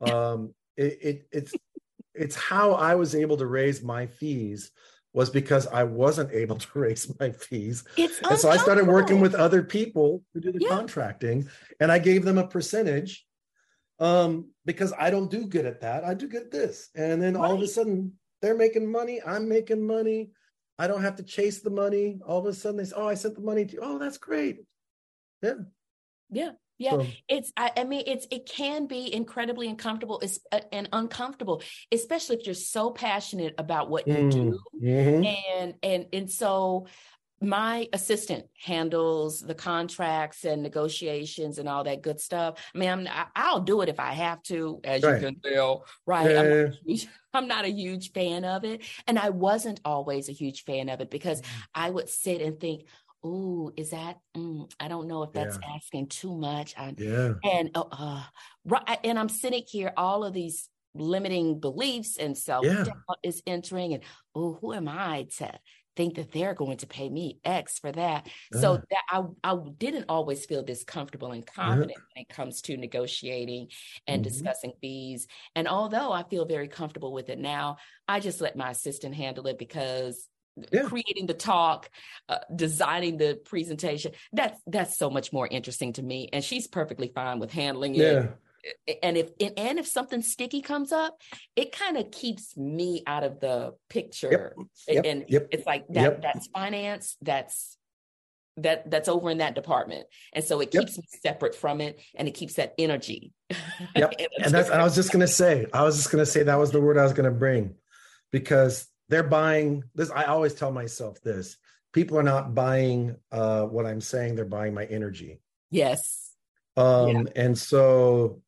Um, 0.00 0.54
it, 0.76 0.98
it, 1.02 1.28
it's 1.32 1.54
it's 2.14 2.36
how 2.36 2.72
I 2.72 2.94
was 2.94 3.14
able 3.14 3.36
to 3.38 3.46
raise 3.46 3.82
my 3.82 4.06
fees 4.06 4.70
was 5.16 5.30
because 5.30 5.66
I 5.68 5.82
wasn't 5.82 6.30
able 6.30 6.56
to 6.56 6.68
raise 6.78 7.10
my 7.18 7.30
fees. 7.30 7.84
It's 7.96 8.20
and 8.20 8.38
so 8.38 8.50
I 8.50 8.58
started 8.58 8.86
working 8.86 9.18
with 9.18 9.34
other 9.34 9.62
people 9.62 10.22
who 10.34 10.40
do 10.40 10.52
the 10.52 10.60
yeah. 10.60 10.68
contracting, 10.68 11.48
and 11.80 11.90
I 11.90 11.98
gave 11.98 12.22
them 12.22 12.36
a 12.36 12.46
percentage 12.46 13.24
um, 13.98 14.50
because 14.66 14.92
I 14.98 15.08
don't 15.08 15.30
do 15.30 15.46
good 15.46 15.64
at 15.64 15.80
that. 15.80 16.04
I 16.04 16.12
do 16.12 16.28
good 16.28 16.42
at 16.42 16.50
this. 16.50 16.90
And 16.94 17.20
then 17.20 17.32
right. 17.34 17.48
all 17.48 17.54
of 17.54 17.62
a 17.62 17.66
sudden 17.66 18.12
they're 18.42 18.56
making 18.56 18.92
money. 18.92 19.22
I'm 19.26 19.48
making 19.48 19.86
money. 19.86 20.32
I 20.78 20.86
don't 20.86 21.02
have 21.02 21.16
to 21.16 21.22
chase 21.22 21.62
the 21.62 21.70
money. 21.70 22.20
All 22.26 22.38
of 22.38 22.44
a 22.44 22.52
sudden 22.52 22.76
they 22.76 22.84
say, 22.84 22.92
Oh, 22.94 23.08
I 23.08 23.14
sent 23.14 23.36
the 23.36 23.40
money 23.40 23.64
to 23.64 23.72
you. 23.72 23.80
Oh, 23.82 23.98
that's 23.98 24.18
great. 24.18 24.58
Yeah. 25.42 25.54
Yeah. 26.30 26.50
Yeah, 26.78 26.90
so, 26.90 27.06
it's. 27.28 27.52
I, 27.56 27.72
I, 27.76 27.84
mean, 27.84 28.04
it's. 28.06 28.26
It 28.30 28.46
can 28.46 28.86
be 28.86 29.12
incredibly 29.12 29.68
uncomfortable 29.68 30.22
uh, 30.52 30.60
and 30.72 30.88
uncomfortable, 30.92 31.62
especially 31.90 32.36
if 32.36 32.46
you're 32.46 32.54
so 32.54 32.90
passionate 32.90 33.54
about 33.58 33.88
what 33.88 34.06
you 34.06 34.14
mm, 34.14 34.30
do, 34.30 34.60
mm-hmm. 34.82 35.24
and 35.24 35.74
and 35.82 36.06
and 36.12 36.30
so 36.30 36.86
my 37.40 37.86
assistant 37.92 38.46
handles 38.64 39.40
the 39.40 39.54
contracts 39.54 40.44
and 40.44 40.62
negotiations 40.62 41.58
and 41.58 41.68
all 41.68 41.84
that 41.84 42.02
good 42.02 42.18
stuff. 42.18 42.58
I 42.74 42.78
mean, 42.78 42.88
I'm, 42.88 43.08
I'll 43.34 43.60
do 43.60 43.82
it 43.82 43.88
if 43.88 44.00
I 44.00 44.12
have 44.12 44.42
to, 44.44 44.80
as 44.84 45.02
right. 45.02 45.20
you 45.20 45.26
can 45.26 45.40
tell, 45.40 45.84
right? 46.06 46.30
Yeah. 46.30 46.40
I'm, 46.40 46.48
not 46.48 46.74
huge, 46.86 47.08
I'm, 47.34 47.48
not 47.48 47.64
a 47.66 47.70
huge 47.70 48.12
fan 48.12 48.44
of 48.46 48.64
it. 48.64 48.82
And 49.06 49.18
I 49.18 49.30
wasn't 49.30 49.80
always 49.84 50.30
a 50.30 50.32
huge 50.32 50.64
fan 50.64 50.88
of 50.88 51.00
it 51.02 51.10
because 51.10 51.42
mm. 51.42 51.46
I 51.74 51.90
would 51.90 52.08
sit 52.08 52.40
and 52.40 52.58
think, 52.58 52.86
oh, 53.24 53.72
is 53.76 53.90
that, 53.90 54.18
mm, 54.36 54.70
I 54.78 54.88
don't 54.88 55.08
know 55.08 55.22
if 55.22 55.32
that's 55.32 55.58
yeah. 55.60 55.74
asking 55.74 56.08
too 56.08 56.36
much. 56.36 56.74
I, 56.76 56.94
yeah. 56.96 57.32
And, 57.44 57.70
uh, 57.74 57.84
uh, 57.90 58.22
right, 58.64 58.98
and 59.04 59.18
I'm 59.18 59.28
sitting 59.28 59.64
here, 59.66 59.92
all 59.96 60.24
of 60.24 60.32
these 60.32 60.68
limiting 60.94 61.60
beliefs 61.60 62.16
and 62.16 62.36
self 62.36 62.64
doubt 62.64 62.86
yeah. 62.86 63.14
is 63.22 63.42
entering 63.46 63.92
and 63.92 64.02
oh 64.34 64.56
who 64.60 64.72
am 64.72 64.88
i 64.88 65.26
to 65.36 65.52
think 65.96 66.14
that 66.16 66.30
they're 66.30 66.54
going 66.54 66.76
to 66.76 66.86
pay 66.86 67.08
me 67.08 67.38
X 67.42 67.78
for 67.78 67.90
that. 67.90 68.28
Uh, 68.54 68.60
so 68.60 68.76
that 68.76 69.02
I, 69.10 69.22
I 69.42 69.56
didn't 69.78 70.04
always 70.08 70.44
feel 70.44 70.62
this 70.62 70.84
comfortable 70.84 71.32
and 71.32 71.44
confident 71.44 71.98
when 72.14 72.22
it 72.22 72.28
comes 72.28 72.60
to 72.62 72.76
negotiating 72.76 73.68
and 74.06 74.22
mm-hmm. 74.22 74.30
discussing 74.30 74.72
fees. 74.80 75.26
And 75.54 75.66
although 75.66 76.12
I 76.12 76.22
feel 76.24 76.44
very 76.44 76.68
comfortable 76.68 77.12
with 77.12 77.30
it 77.30 77.38
now, 77.38 77.78
I 78.06 78.20
just 78.20 78.40
let 78.40 78.56
my 78.56 78.70
assistant 78.70 79.14
handle 79.14 79.46
it 79.46 79.58
because 79.58 80.28
yeah. 80.72 80.82
creating 80.82 81.26
the 81.26 81.34
talk 81.34 81.90
uh, 82.28 82.38
designing 82.54 83.16
the 83.16 83.38
presentation 83.44 84.12
that's 84.32 84.60
that's 84.66 84.96
so 84.96 85.10
much 85.10 85.32
more 85.32 85.46
interesting 85.46 85.92
to 85.92 86.02
me 86.02 86.28
and 86.32 86.42
she's 86.42 86.66
perfectly 86.66 87.10
fine 87.14 87.38
with 87.38 87.52
handling 87.52 87.94
it 87.94 87.98
yeah 88.00 88.26
and 89.02 89.16
if 89.16 89.30
and 89.40 89.78
if 89.78 89.86
something 89.86 90.22
sticky 90.22 90.62
comes 90.62 90.92
up, 90.92 91.20
it 91.54 91.72
kind 91.72 91.96
of 91.96 92.10
keeps 92.10 92.56
me 92.56 93.02
out 93.06 93.24
of 93.24 93.40
the 93.40 93.74
picture. 93.88 94.54
Yep. 94.88 95.04
And 95.04 95.24
yep. 95.28 95.48
it's 95.50 95.66
like 95.66 95.86
that 95.88 96.02
yep. 96.02 96.22
that's 96.22 96.48
finance, 96.48 97.16
that's 97.22 97.76
that 98.58 98.90
that's 98.90 99.08
over 99.08 99.30
in 99.30 99.38
that 99.38 99.54
department. 99.54 100.06
And 100.32 100.44
so 100.44 100.60
it 100.60 100.70
keeps 100.70 100.96
me 100.96 101.04
separate 101.22 101.54
from 101.54 101.80
it 101.80 102.00
and 102.14 102.26
it 102.26 102.32
keeps 102.32 102.54
that 102.54 102.74
energy. 102.78 103.32
Yep. 103.94 104.14
and 104.42 104.52
that's 104.52 104.70
I 104.70 104.82
was 104.82 104.94
just 104.94 105.12
gonna 105.12 105.28
say, 105.28 105.66
I 105.72 105.82
was 105.82 105.96
just 105.96 106.10
gonna 106.10 106.26
say 106.26 106.42
that 106.42 106.58
was 106.58 106.70
the 106.70 106.80
word 106.80 106.98
I 106.98 107.02
was 107.02 107.12
gonna 107.12 107.30
bring 107.30 107.74
because 108.32 108.86
they're 109.08 109.22
buying 109.22 109.84
this. 109.94 110.10
I 110.10 110.24
always 110.24 110.54
tell 110.54 110.72
myself 110.72 111.20
this 111.20 111.56
people 111.92 112.18
are 112.18 112.22
not 112.22 112.54
buying 112.54 113.16
uh, 113.32 113.62
what 113.62 113.86
I'm 113.86 114.02
saying, 114.02 114.34
they're 114.34 114.44
buying 114.44 114.74
my 114.74 114.84
energy. 114.84 115.40
Yes. 115.70 116.34
Um, 116.76 117.08
yeah. 117.08 117.22
and 117.36 117.58
so 117.58 118.42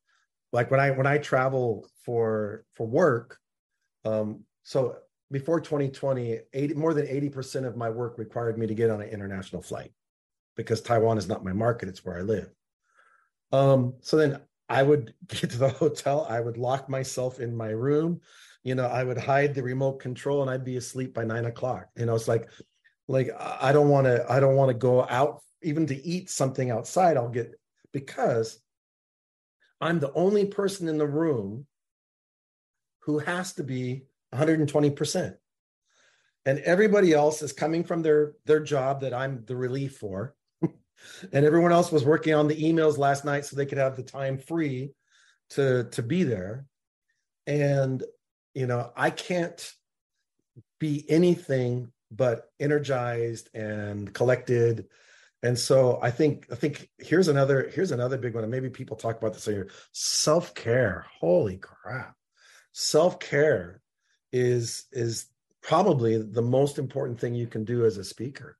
like 0.51 0.69
when 0.69 0.79
I 0.79 0.91
when 0.91 1.07
I 1.07 1.17
travel 1.17 1.87
for 2.03 2.63
for 2.73 2.85
work, 2.85 3.39
um, 4.05 4.43
so 4.63 4.97
before 5.31 5.59
2020, 5.59 6.39
80, 6.53 6.73
more 6.75 6.93
than 6.93 7.05
80% 7.05 7.65
of 7.65 7.75
my 7.75 7.89
work 7.89 8.17
required 8.17 8.57
me 8.57 8.67
to 8.67 8.73
get 8.73 8.89
on 8.89 9.01
an 9.01 9.09
international 9.09 9.61
flight 9.61 9.91
because 10.55 10.81
Taiwan 10.81 11.17
is 11.17 11.27
not 11.27 11.43
my 11.43 11.53
market, 11.53 11.89
it's 11.89 12.03
where 12.05 12.17
I 12.17 12.21
live. 12.21 12.49
Um, 13.51 13.95
so 14.01 14.17
then 14.17 14.39
I 14.69 14.83
would 14.83 15.13
get 15.27 15.49
to 15.51 15.57
the 15.57 15.69
hotel, 15.69 16.27
I 16.29 16.39
would 16.39 16.57
lock 16.57 16.87
myself 16.87 17.39
in 17.39 17.55
my 17.55 17.69
room, 17.69 18.21
you 18.63 18.75
know, 18.75 18.87
I 18.87 19.03
would 19.03 19.17
hide 19.17 19.55
the 19.55 19.63
remote 19.63 19.99
control 19.99 20.41
and 20.41 20.51
I'd 20.51 20.65
be 20.65 20.77
asleep 20.77 21.13
by 21.13 21.23
nine 21.23 21.45
o'clock. 21.45 21.87
You 21.95 22.05
know, 22.05 22.15
it's 22.15 22.27
like 22.27 22.49
like 23.07 23.29
I 23.39 23.71
don't 23.71 23.89
want 23.89 24.05
to, 24.05 24.25
I 24.29 24.39
don't 24.39 24.55
want 24.55 24.69
to 24.69 24.77
go 24.77 25.05
out 25.09 25.41
even 25.63 25.87
to 25.87 26.05
eat 26.05 26.29
something 26.29 26.69
outside. 26.69 27.17
I'll 27.17 27.29
get 27.29 27.59
because 27.91 28.59
I'm 29.81 29.99
the 29.99 30.13
only 30.13 30.45
person 30.45 30.87
in 30.87 30.97
the 30.97 31.07
room 31.07 31.65
who 32.99 33.19
has 33.19 33.53
to 33.53 33.63
be 33.63 34.03
120%. 34.33 35.35
And 36.45 36.59
everybody 36.59 37.13
else 37.13 37.41
is 37.41 37.51
coming 37.53 37.83
from 37.83 38.01
their 38.01 38.33
their 38.45 38.59
job 38.59 39.01
that 39.01 39.13
I'm 39.13 39.43
the 39.45 39.55
relief 39.55 39.97
for. 39.97 40.35
and 40.61 41.45
everyone 41.45 41.71
else 41.71 41.91
was 41.91 42.05
working 42.05 42.33
on 42.33 42.47
the 42.47 42.61
emails 42.61 42.97
last 42.97 43.25
night 43.25 43.45
so 43.45 43.55
they 43.55 43.65
could 43.65 43.77
have 43.77 43.95
the 43.95 44.03
time 44.03 44.37
free 44.37 44.91
to 45.51 45.85
to 45.91 46.03
be 46.03 46.23
there. 46.23 46.65
And 47.47 48.03
you 48.53 48.67
know, 48.67 48.91
I 48.95 49.09
can't 49.09 49.73
be 50.79 51.05
anything 51.09 51.91
but 52.11 52.51
energized 52.59 53.49
and 53.53 54.13
collected. 54.13 54.87
And 55.41 55.57
so 55.57 55.99
i 56.01 56.11
think 56.11 56.47
i 56.51 56.55
think 56.55 56.89
here's 56.97 57.29
another 57.29 57.69
here's 57.73 57.91
another 57.91 58.17
big 58.17 58.35
one 58.35 58.43
and 58.43 58.51
maybe 58.51 58.69
people 58.69 58.97
talk 58.97 59.17
about 59.17 59.33
this 59.33 59.45
here 59.45 59.69
self-care. 59.93 61.05
Holy 61.19 61.57
crap. 61.57 62.15
Self-care 62.73 63.81
is 64.31 64.85
is 64.91 65.27
probably 65.61 66.21
the 66.21 66.41
most 66.41 66.77
important 66.77 67.19
thing 67.19 67.35
you 67.35 67.47
can 67.47 67.63
do 67.63 67.85
as 67.85 67.97
a 67.97 68.03
speaker 68.03 68.57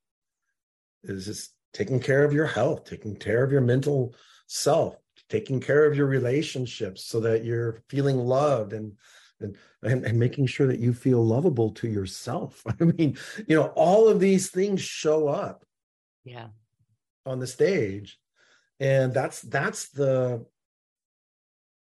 is 1.04 1.26
just 1.26 1.54
taking 1.74 2.00
care 2.00 2.24
of 2.24 2.34
your 2.34 2.48
health 2.48 2.84
taking 2.86 3.16
care 3.16 3.44
of 3.44 3.52
your 3.52 3.62
mental 3.62 4.16
self 4.48 4.96
taking 5.30 5.60
care 5.60 5.86
of 5.86 5.96
your 5.96 6.08
relationships 6.08 7.06
so 7.06 7.20
that 7.20 7.46
you're 7.46 7.84
feeling 7.88 8.18
loved 8.18 8.74
and 8.74 8.94
and, 9.42 9.56
and, 9.84 10.06
and 10.06 10.20
making 10.20 10.46
sure 10.46 10.68
that 10.68 10.80
you 10.80 10.94
feel 10.94 11.24
lovable 11.26 11.72
to 11.72 11.88
yourself 11.88 12.64
i 12.82 12.84
mean 12.84 13.18
you 13.48 13.56
know 13.56 13.68
all 13.76 14.08
of 14.08 14.20
these 14.20 14.50
things 14.50 14.82
show 14.82 15.28
up 15.28 15.66
yeah 16.24 16.48
on 17.26 17.40
the 17.40 17.48
stage 17.48 18.20
and 18.80 19.14
that's 19.14 19.42
that's 19.42 19.90
the 19.90 20.46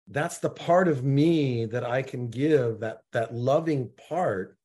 that's 0.08 0.38
the 0.38 0.50
part 0.50 0.88
of 0.88 1.04
me 1.04 1.66
that 1.66 1.84
i 1.84 2.02
can 2.02 2.28
give 2.28 2.80
that 2.80 3.02
that 3.12 3.34
loving 3.34 3.90
part 4.08 4.56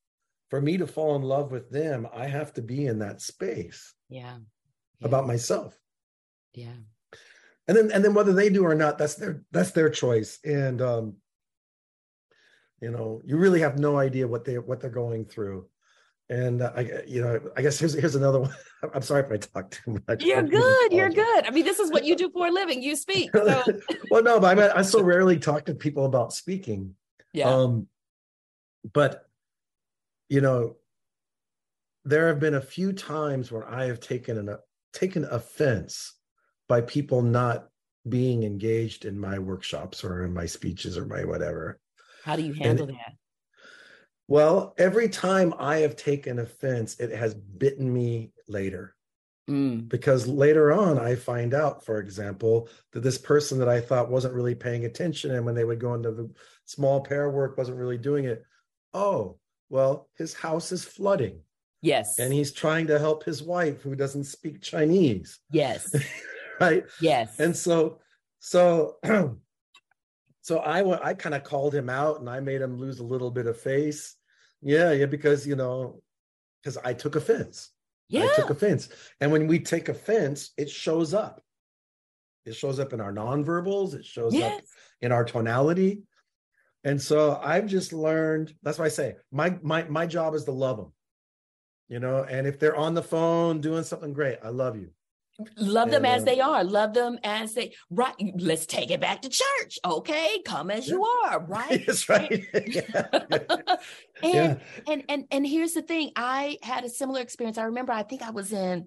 for 0.49 0.61
me 0.61 0.77
to 0.77 0.87
fall 0.87 1.15
in 1.15 1.21
love 1.21 1.51
with 1.51 1.69
them 1.69 2.07
i 2.15 2.25
have 2.25 2.53
to 2.53 2.61
be 2.61 2.85
in 2.87 2.99
that 2.99 3.21
space 3.21 3.95
yeah, 4.09 4.37
about 5.01 5.27
myself. 5.27 5.77
Yeah. 6.53 6.75
And 7.67 7.75
then 7.75 7.91
and 7.91 8.03
then 8.03 8.13
whether 8.13 8.33
they 8.33 8.49
do 8.49 8.63
or 8.63 8.75
not, 8.75 8.97
that's 8.97 9.15
their 9.15 9.43
that's 9.51 9.71
their 9.71 9.89
choice. 9.89 10.39
And 10.43 10.81
um, 10.81 11.15
you 12.85 12.91
know, 12.91 13.19
you 13.25 13.37
really 13.37 13.61
have 13.61 13.79
no 13.79 13.97
idea 13.97 14.27
what 14.27 14.45
they 14.45 14.59
what 14.59 14.79
they're 14.79 14.91
going 14.91 15.25
through. 15.25 15.65
And 16.29 16.61
uh, 16.61 16.71
I, 16.75 16.81
you 17.07 17.19
know, 17.19 17.39
I 17.57 17.63
guess 17.63 17.79
here's 17.79 17.93
here's 17.93 18.13
another 18.13 18.41
one. 18.41 18.53
I'm 18.93 19.01
sorry 19.01 19.23
if 19.23 19.31
I 19.31 19.37
talk 19.37 19.71
too 19.71 19.97
much. 20.07 20.23
You're 20.23 20.43
good. 20.43 20.93
You're 20.93 21.09
good. 21.09 21.47
I 21.47 21.49
mean, 21.49 21.65
this 21.65 21.79
is 21.79 21.91
what 21.91 22.05
you 22.05 22.15
do 22.15 22.29
for 22.29 22.45
a 22.45 22.51
living. 22.51 22.83
You 22.83 22.95
speak. 22.95 23.31
So. 23.33 23.63
well, 24.11 24.21
no, 24.21 24.39
but 24.39 24.51
I, 24.51 24.61
mean, 24.61 24.71
I 24.75 24.83
so 24.83 25.01
rarely 25.01 25.39
talk 25.39 25.65
to 25.65 25.73
people 25.73 26.05
about 26.05 26.31
speaking. 26.31 26.93
Yeah. 27.33 27.49
Um, 27.49 27.87
but 28.93 29.25
you 30.29 30.41
know, 30.41 30.75
there 32.03 32.27
have 32.27 32.39
been 32.39 32.53
a 32.53 32.61
few 32.61 32.93
times 32.93 33.51
where 33.51 33.67
I 33.67 33.85
have 33.85 33.99
taken 33.99 34.37
an 34.37 34.57
taken 34.93 35.25
offense 35.25 36.13
by 36.69 36.81
people 36.81 37.23
not 37.23 37.67
being 38.07 38.43
engaged 38.43 39.05
in 39.05 39.19
my 39.19 39.39
workshops 39.39 40.03
or 40.03 40.23
in 40.23 40.35
my 40.35 40.45
speeches 40.45 40.99
or 40.99 41.05
my 41.07 41.25
whatever. 41.25 41.79
How 42.25 42.35
do 42.35 42.41
you 42.41 42.53
handle 42.53 42.87
and, 42.87 42.97
that? 42.97 43.13
Well, 44.27 44.73
every 44.79 45.09
time 45.09 45.53
I 45.59 45.77
have 45.77 45.95
taken 45.95 46.39
offense, 46.39 46.99
it 46.99 47.11
has 47.11 47.35
bitten 47.35 47.93
me 47.93 48.31
later. 48.47 48.95
Mm. 49.47 49.87
Because 49.87 50.25
later 50.25 50.73
on, 50.73 50.97
I 50.97 51.13
find 51.13 51.53
out, 51.53 51.85
for 51.85 51.99
example, 51.99 52.67
that 52.93 53.01
this 53.01 53.19
person 53.19 53.59
that 53.59 53.69
I 53.69 53.79
thought 53.79 54.09
wasn't 54.09 54.33
really 54.33 54.55
paying 54.55 54.85
attention, 54.85 55.35
and 55.35 55.45
when 55.45 55.53
they 55.53 55.65
would 55.65 55.79
go 55.79 55.93
into 55.93 56.11
the 56.11 56.31
small 56.65 57.01
pair 57.01 57.29
work, 57.29 57.59
wasn't 57.59 57.77
really 57.77 57.99
doing 57.99 58.25
it. 58.25 58.43
Oh, 58.91 59.37
well, 59.69 60.09
his 60.17 60.33
house 60.33 60.71
is 60.71 60.83
flooding. 60.83 61.41
Yes. 61.83 62.17
And 62.17 62.33
he's 62.33 62.51
trying 62.51 62.87
to 62.87 62.97
help 62.97 63.23
his 63.23 63.43
wife 63.43 63.83
who 63.83 63.95
doesn't 63.95 64.23
speak 64.23 64.63
Chinese. 64.63 65.41
Yes. 65.51 65.95
right? 66.59 66.85
Yes. 66.99 67.39
And 67.39 67.55
so, 67.55 67.99
so, 68.39 68.95
so 70.45 70.59
I 70.59 71.09
I 71.09 71.15
kind 71.15 71.33
of 71.33 71.43
called 71.43 71.73
him 71.73 71.89
out 71.89 72.19
and 72.19 72.29
I 72.29 72.39
made 72.39 72.61
him 72.61 72.77
lose 72.77 72.99
a 72.99 73.03
little 73.03 73.31
bit 73.31 73.47
of 73.47 73.59
face. 73.59 74.15
Yeah, 74.61 74.91
yeah, 74.91 75.07
because 75.07 75.47
you 75.47 75.55
know, 75.55 76.03
because 76.61 76.77
I 76.77 76.93
took 76.93 77.15
offense. 77.15 77.71
Yeah. 78.09 78.25
I 78.31 78.35
took 78.35 78.51
offense. 78.51 78.89
And 79.19 79.31
when 79.31 79.47
we 79.47 79.57
take 79.57 79.89
offense, 79.89 80.51
it 80.55 80.69
shows 80.69 81.15
up. 81.15 81.41
It 82.45 82.55
shows 82.55 82.79
up 82.79 82.93
in 82.93 83.01
our 83.01 83.11
nonverbals, 83.11 83.95
it 83.95 84.05
shows 84.05 84.35
yes. 84.35 84.59
up 84.59 84.63
in 85.01 85.11
our 85.11 85.25
tonality. 85.25 86.03
And 86.83 87.01
so 87.01 87.41
I've 87.43 87.65
just 87.65 87.91
learned, 87.91 88.53
that's 88.61 88.77
why 88.77 88.85
I 88.85 88.89
say 88.89 89.15
my 89.31 89.57
my 89.63 89.85
my 89.85 90.05
job 90.05 90.35
is 90.35 90.43
to 90.43 90.51
love 90.51 90.77
them 90.77 90.93
you 91.87 91.99
know 91.99 92.23
and 92.23 92.47
if 92.47 92.59
they're 92.59 92.75
on 92.75 92.93
the 92.93 93.03
phone 93.03 93.61
doing 93.61 93.83
something 93.83 94.11
great 94.11 94.37
i 94.43 94.49
love 94.49 94.75
you 94.75 94.89
love 95.57 95.91
them 95.91 96.05
as 96.05 96.23
they 96.23 96.39
are 96.39 96.63
love 96.63 96.93
them 96.93 97.19
as 97.23 97.53
they 97.53 97.73
right 97.89 98.15
let's 98.37 98.65
take 98.65 98.89
it 98.89 99.01
back 99.01 99.21
to 99.21 99.29
church 99.29 99.77
okay 99.85 100.41
come 100.45 100.71
as 100.71 100.87
you 100.87 101.03
are 101.03 101.39
right 101.47 101.85
that's 101.85 102.07
right 102.07 102.31
and, 102.53 102.73
yeah. 104.23 104.55
and 104.87 105.03
and 105.09 105.25
and 105.31 105.45
here's 105.45 105.73
the 105.73 105.81
thing 105.81 106.11
i 106.15 106.57
had 106.61 106.85
a 106.85 106.89
similar 106.89 107.19
experience 107.19 107.57
i 107.57 107.63
remember 107.63 107.91
i 107.91 108.03
think 108.03 108.21
i 108.21 108.29
was 108.29 108.53
in 108.53 108.85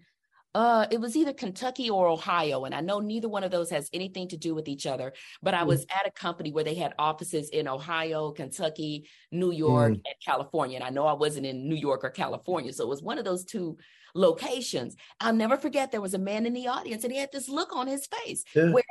uh, 0.54 0.86
it 0.90 1.00
was 1.00 1.14
either 1.14 1.32
Kentucky 1.32 1.90
or 1.90 2.08
Ohio, 2.08 2.64
and 2.64 2.74
I 2.74 2.80
know 2.80 3.00
neither 3.00 3.28
one 3.28 3.44
of 3.44 3.50
those 3.50 3.70
has 3.70 3.90
anything 3.92 4.28
to 4.28 4.36
do 4.36 4.54
with 4.54 4.66
each 4.66 4.86
other. 4.86 5.12
But 5.42 5.54
I 5.54 5.62
mm. 5.62 5.66
was 5.66 5.84
at 5.90 6.06
a 6.06 6.10
company 6.10 6.52
where 6.52 6.64
they 6.64 6.74
had 6.74 6.94
offices 6.98 7.50
in 7.50 7.68
Ohio, 7.68 8.32
Kentucky, 8.32 9.08
New 9.30 9.52
York, 9.52 9.92
mm. 9.92 9.96
and 9.96 10.14
California. 10.24 10.76
And 10.76 10.84
I 10.84 10.90
know 10.90 11.06
I 11.06 11.12
wasn't 11.12 11.46
in 11.46 11.68
New 11.68 11.76
York 11.76 12.02
or 12.02 12.10
California, 12.10 12.72
so 12.72 12.82
it 12.84 12.88
was 12.88 13.02
one 13.02 13.18
of 13.18 13.24
those 13.24 13.44
two 13.44 13.76
locations. 14.14 14.96
I'll 15.20 15.34
never 15.34 15.56
forget 15.56 15.90
there 15.90 16.00
was 16.00 16.14
a 16.14 16.18
man 16.18 16.46
in 16.46 16.52
the 16.52 16.68
audience, 16.68 17.04
and 17.04 17.12
he 17.12 17.18
had 17.18 17.32
this 17.32 17.48
look 17.48 17.74
on 17.74 17.86
his 17.86 18.06
face 18.06 18.44
yeah. 18.54 18.70
where 18.70 18.84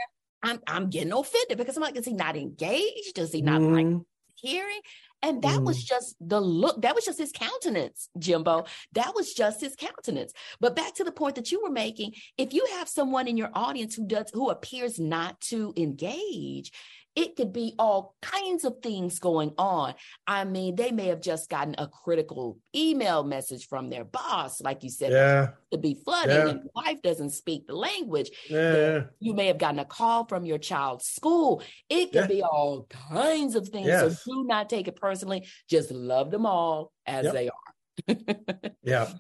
I'm 0.44 0.60
I'm 0.68 0.90
getting 0.90 1.14
offended 1.14 1.58
because 1.58 1.78
I'm 1.78 1.84
like, 1.84 1.98
is 1.98 2.06
he 2.06 2.14
not 2.14 2.38
engaged? 2.38 3.16
Does 3.16 3.32
he 3.32 3.42
not 3.42 3.62
mm. 3.62 3.72
like 3.72 4.04
hearing? 4.36 4.82
And 5.24 5.42
that 5.42 5.62
mm. 5.62 5.66
was 5.66 5.84
just 5.84 6.16
the 6.22 6.40
look, 6.40 6.82
that 6.84 6.94
was 6.94 7.06
just 7.06 7.18
his 7.18 7.32
countenance, 7.32 8.10
Jimbo. 8.20 8.66
That 8.94 9.16
was 9.16 9.34
just 9.34 9.62
his 9.62 9.76
countenance. 9.76 10.32
But 10.60 10.76
back 10.76 10.94
to 10.96 11.04
the 11.04 11.12
point 11.12 11.36
that 11.36 11.52
you 11.52 11.62
were 11.64 11.72
making, 11.72 12.14
if 12.38 12.54
you 12.54 12.66
have 12.74 12.88
someone 12.88 13.28
in 13.28 13.36
your 13.36 13.50
audience 13.54 13.96
who 13.96 14.06
does 14.06 14.30
who 14.34 14.50
appears 14.50 15.00
not 15.00 15.42
to 15.42 15.74
engage, 15.76 16.72
it 17.18 17.36
could 17.36 17.52
be 17.52 17.74
all 17.80 18.16
kinds 18.22 18.64
of 18.64 18.76
things 18.84 19.18
going 19.18 19.52
on. 19.58 19.96
I 20.28 20.44
mean, 20.44 20.76
they 20.76 20.92
may 20.92 21.08
have 21.08 21.20
just 21.20 21.50
gotten 21.50 21.74
a 21.80 21.88
critical 21.88 22.60
email 22.76 23.24
message 23.24 23.68
from 23.68 23.90
their 23.90 24.04
boss, 24.06 24.62
like 24.62 24.84
you 24.84 24.92
said, 24.92 25.12
yeah. 25.12 25.48
to 25.72 25.80
be 25.80 25.96
flooding, 25.96 26.36
yeah. 26.36 26.50
and 26.50 26.70
wife 26.76 27.02
doesn't 27.02 27.32
speak 27.32 27.66
the 27.66 27.76
language. 27.76 28.30
Yeah. 28.48 29.06
You 29.20 29.34
may 29.34 29.48
have 29.48 29.58
gotten 29.58 29.80
a 29.80 29.86
call 29.86 30.28
from 30.28 30.46
your 30.46 30.60
child's 30.60 31.08
school. 31.08 31.64
It 31.90 32.12
could 32.12 32.28
be 32.28 32.44
all 32.44 32.88
kinds 33.10 33.56
of 33.56 33.68
things. 33.68 33.88
Yes. 33.88 34.24
So 34.24 34.34
do 34.36 34.44
not 34.46 34.70
take 34.70 34.88
it 34.88 34.96
personally. 34.96 35.48
Just 35.68 35.90
love 35.90 36.30
them 36.30 36.46
all 36.46 36.92
as 37.08 37.26
yep. 37.26 37.34
they 37.34 37.50
are. 37.50 38.72
yeah. 38.84 39.12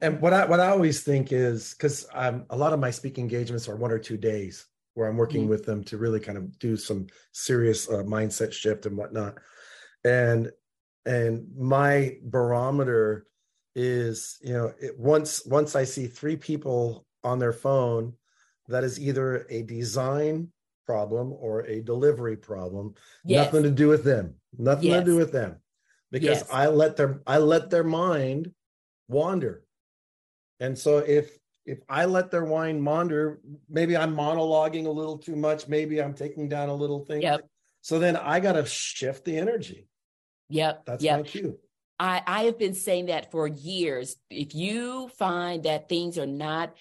And 0.00 0.20
what 0.20 0.32
I 0.32 0.46
what 0.46 0.60
I 0.60 0.68
always 0.68 1.02
think 1.02 1.32
is 1.32 1.74
because 1.74 2.06
um, 2.14 2.46
a 2.48 2.56
lot 2.56 2.72
of 2.72 2.78
my 2.78 2.92
speaking 2.92 3.24
engagements 3.24 3.68
are 3.68 3.74
one 3.74 3.90
or 3.90 3.98
two 3.98 4.16
days 4.16 4.66
where 4.94 5.08
I'm 5.08 5.16
working 5.16 5.42
mm-hmm. 5.42 5.50
with 5.50 5.64
them 5.64 5.84
to 5.84 5.98
really 5.98 6.20
kind 6.20 6.38
of 6.38 6.58
do 6.58 6.76
some 6.76 7.06
serious 7.32 7.88
uh, 7.88 8.02
mindset 8.02 8.52
shift 8.52 8.86
and 8.86 8.96
whatnot. 8.96 9.38
And 10.04 10.50
and 11.06 11.46
my 11.56 12.16
barometer 12.22 13.26
is, 13.74 14.38
you 14.42 14.52
know, 14.52 14.72
it, 14.80 14.98
once 14.98 15.46
once 15.46 15.76
I 15.76 15.84
see 15.84 16.06
three 16.06 16.36
people 16.36 17.06
on 17.22 17.38
their 17.38 17.52
phone, 17.52 18.14
that 18.68 18.84
is 18.84 19.00
either 19.00 19.46
a 19.48 19.62
design 19.62 20.48
problem 20.86 21.32
or 21.32 21.60
a 21.62 21.80
delivery 21.80 22.36
problem. 22.36 22.94
Yes. 23.24 23.46
Nothing 23.46 23.62
to 23.62 23.70
do 23.70 23.88
with 23.88 24.04
them. 24.04 24.34
Nothing 24.58 24.88
yes. 24.88 25.00
to 25.00 25.04
do 25.04 25.16
with 25.16 25.32
them, 25.32 25.56
because 26.10 26.40
yes. 26.40 26.48
I 26.52 26.66
let 26.66 26.96
their 26.96 27.20
I 27.26 27.38
let 27.38 27.70
their 27.70 27.84
mind 27.84 28.52
wander. 29.08 29.64
And 30.58 30.76
so 30.76 30.98
if 30.98 31.38
if 31.70 31.78
I 31.88 32.04
let 32.04 32.32
their 32.32 32.44
wine 32.44 32.84
wander, 32.84 33.40
maybe 33.68 33.96
I'm 33.96 34.16
monologuing 34.16 34.86
a 34.86 34.90
little 34.90 35.18
too 35.18 35.36
much. 35.36 35.68
Maybe 35.68 36.02
I'm 36.02 36.14
taking 36.14 36.48
down 36.48 36.68
a 36.68 36.74
little 36.74 37.04
thing. 37.04 37.22
Yep. 37.22 37.48
So 37.80 38.00
then 38.00 38.16
I 38.16 38.40
got 38.40 38.54
to 38.54 38.66
shift 38.66 39.24
the 39.24 39.38
energy. 39.38 39.86
Yep. 40.48 40.84
That's 40.84 41.04
yep. 41.04 41.20
my 41.20 41.22
cue. 41.22 41.58
I, 42.00 42.22
I 42.26 42.42
have 42.44 42.58
been 42.58 42.74
saying 42.74 43.06
that 43.06 43.30
for 43.30 43.46
years. 43.46 44.16
If 44.30 44.54
you 44.54 45.08
find 45.16 45.62
that 45.62 45.88
things 45.88 46.18
are 46.18 46.26
not 46.26 46.74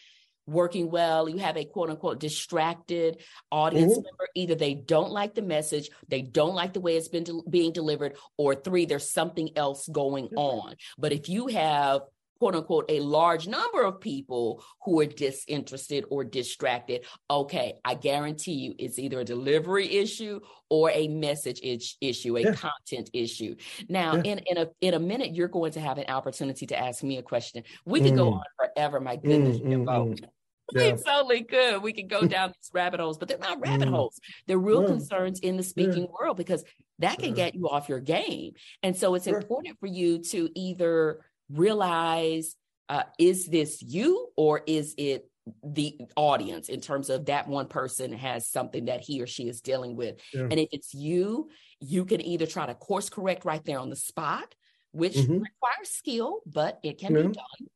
working 0.48 0.90
well, 0.90 1.30
you 1.30 1.38
have 1.38 1.56
a 1.56 1.66
quote 1.66 1.92
unquote 1.92 2.20
distracted 2.20 3.22
audience 3.52 3.94
mm-hmm. 3.94 4.02
member, 4.02 4.28
either 4.34 4.56
they 4.56 4.74
don't 4.74 5.12
like 5.12 5.36
the 5.36 5.44
message, 5.44 5.92
they 6.08 6.24
don't 6.24 6.56
like 6.56 6.74
the 6.74 6.82
way 6.82 6.98
it's 6.98 7.10
been 7.10 7.26
de- 7.26 7.44
being 7.48 7.72
delivered, 7.72 8.16
or 8.38 8.56
three, 8.56 8.86
there's 8.86 9.08
something 9.08 9.50
else 9.56 9.88
going 9.88 10.30
on. 10.36 10.76
But 10.98 11.12
if 11.12 11.30
you 11.30 11.46
have 11.48 12.02
quote 12.40 12.56
unquote 12.56 12.86
a 12.90 13.00
large 13.02 13.48
number 13.48 13.84
of 13.84 14.00
people 14.00 14.64
who 14.84 15.00
are 15.00 15.06
disinterested 15.06 16.06
or 16.10 16.24
distracted 16.24 17.06
okay 17.30 17.74
i 17.86 17.94
guarantee 17.94 18.54
you 18.54 18.74
it's 18.80 18.98
either 18.98 19.20
a 19.20 19.26
delivery 19.26 19.98
issue 19.98 20.40
or 20.70 20.90
a 20.92 21.08
message 21.08 21.60
issue 22.02 22.38
a 22.38 22.42
yeah. 22.42 22.54
content 22.54 23.10
issue 23.14 23.56
now 23.88 24.16
yeah. 24.16 24.32
in, 24.32 24.40
in 24.40 24.58
a 24.58 24.68
in 24.82 24.94
a 24.94 25.00
minute 25.00 25.36
you're 25.36 25.48
going 25.48 25.72
to 25.72 25.80
have 25.80 25.98
an 25.98 26.06
opportunity 26.08 26.66
to 26.66 26.80
ask 26.80 27.04
me 27.04 27.18
a 27.18 27.24
question 27.24 27.64
we 27.86 28.00
could 28.00 28.14
mm. 28.14 28.18
go 28.18 28.34
on 28.34 28.44
forever 28.58 29.00
my 29.00 29.16
goodness 29.16 29.58
mm, 29.58 29.86
mm, 29.86 29.86
mm. 29.86 30.30
Yeah. 30.72 30.82
It's 30.82 31.04
only 31.08 31.42
good. 31.42 31.82
We 31.82 31.94
can 31.94 32.08
go 32.08 32.22
down 32.28 32.50
these 32.50 32.70
rabbit 32.74 33.00
holes, 33.00 33.18
but 33.18 33.28
they're 33.28 33.40
not 33.40 33.60
rabbit 33.60 33.88
mm. 33.88 33.92
holes. 33.92 34.20
They're 34.46 34.60
real 34.60 34.86
concerns 34.86 35.40
in 35.40 35.58
the 35.58 35.64
speaking 35.64 36.08
world 36.12 36.38
because 36.38 36.64
that 37.00 37.18
can 37.18 37.34
get 37.34 37.56
you 37.56 37.70
off 37.70 37.90
your 37.90 38.00
game. 38.00 38.54
And 38.84 38.96
so 38.96 39.16
it's 39.16 39.26
sure. 39.26 39.40
important 39.40 39.80
for 39.80 39.88
you 39.88 40.20
to 40.26 40.50
either 40.54 41.22
realize 41.52 42.56
uh, 42.90 43.04
is 43.18 43.48
this 43.48 43.82
you 43.82 44.30
or 44.36 44.62
is 44.66 44.96
it 44.98 45.30
the 45.64 45.98
audience 46.16 46.70
in 46.70 46.82
terms 46.82 47.10
of 47.10 47.26
that 47.26 47.48
one 47.48 47.68
person 47.68 48.14
has 48.14 48.48
something 48.48 48.86
that 48.86 49.02
he 49.02 49.22
or 49.22 49.28
she 49.28 49.48
is 49.48 49.62
dealing 49.62 49.96
with. 49.96 50.20
Yeah. 50.34 50.44
And 50.44 50.54
if 50.54 50.70
it's 50.72 50.94
you, 50.94 51.50
you 51.80 52.06
can 52.06 52.22
either 52.22 52.46
try 52.46 52.66
to 52.66 52.76
course 52.76 53.10
correct 53.10 53.46
right 53.46 53.64
there 53.64 53.80
on 53.80 53.90
the 53.90 53.96
spot, 53.96 54.54
which 54.92 55.16
mm-hmm. 55.16 55.34
requires 55.34 55.90
skill, 55.90 56.42
but 56.46 56.80
it 56.84 57.00
can 57.00 57.16
yeah. 57.16 57.22
be 57.24 57.28
done. 57.28 57.68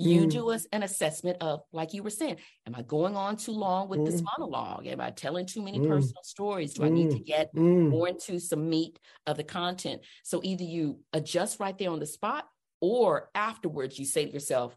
You 0.00 0.26
mm. 0.26 0.30
do 0.30 0.50
an 0.50 0.84
assessment 0.84 1.38
of, 1.40 1.62
like 1.72 1.92
you 1.92 2.04
were 2.04 2.10
saying, 2.10 2.36
am 2.68 2.76
I 2.76 2.82
going 2.82 3.16
on 3.16 3.36
too 3.36 3.50
long 3.50 3.88
with 3.88 3.98
mm. 3.98 4.06
this 4.06 4.22
monologue? 4.22 4.86
Am 4.86 5.00
I 5.00 5.10
telling 5.10 5.44
too 5.44 5.60
many 5.60 5.80
mm. 5.80 5.88
personal 5.88 6.22
stories? 6.22 6.74
Do 6.74 6.84
I 6.84 6.88
need 6.88 7.10
to 7.10 7.16
mm. 7.16 7.26
get 7.26 7.52
mm. 7.52 7.88
more 7.88 8.06
into 8.06 8.38
some 8.38 8.70
meat 8.70 8.96
of 9.26 9.36
the 9.36 9.42
content? 9.42 10.02
So 10.22 10.40
either 10.44 10.62
you 10.62 11.00
adjust 11.12 11.58
right 11.58 11.76
there 11.76 11.90
on 11.90 11.98
the 11.98 12.06
spot 12.06 12.44
or 12.80 13.30
afterwards 13.34 13.98
you 13.98 14.04
say 14.04 14.24
to 14.24 14.32
yourself 14.32 14.76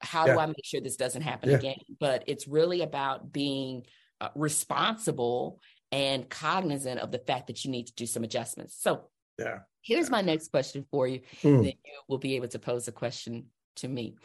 how 0.00 0.26
yeah. 0.26 0.34
do 0.34 0.40
i 0.40 0.46
make 0.46 0.64
sure 0.64 0.80
this 0.80 0.96
doesn't 0.96 1.22
happen 1.22 1.50
yeah. 1.50 1.56
again 1.56 1.76
but 2.00 2.24
it's 2.26 2.48
really 2.48 2.82
about 2.82 3.32
being 3.32 3.84
uh, 4.20 4.28
responsible 4.34 5.60
and 5.90 6.28
cognizant 6.28 7.00
of 7.00 7.10
the 7.10 7.18
fact 7.18 7.48
that 7.48 7.64
you 7.64 7.70
need 7.70 7.86
to 7.86 7.94
do 7.94 8.06
some 8.06 8.24
adjustments 8.24 8.76
so 8.78 9.08
yeah 9.38 9.58
here's 9.82 10.10
my 10.10 10.20
next 10.20 10.50
question 10.50 10.84
for 10.90 11.06
you 11.06 11.20
mm. 11.42 11.62
then 11.62 11.64
you 11.64 12.00
will 12.08 12.18
be 12.18 12.36
able 12.36 12.48
to 12.48 12.58
pose 12.58 12.88
a 12.88 12.92
question 12.92 13.46
to 13.76 13.88
me 13.88 14.16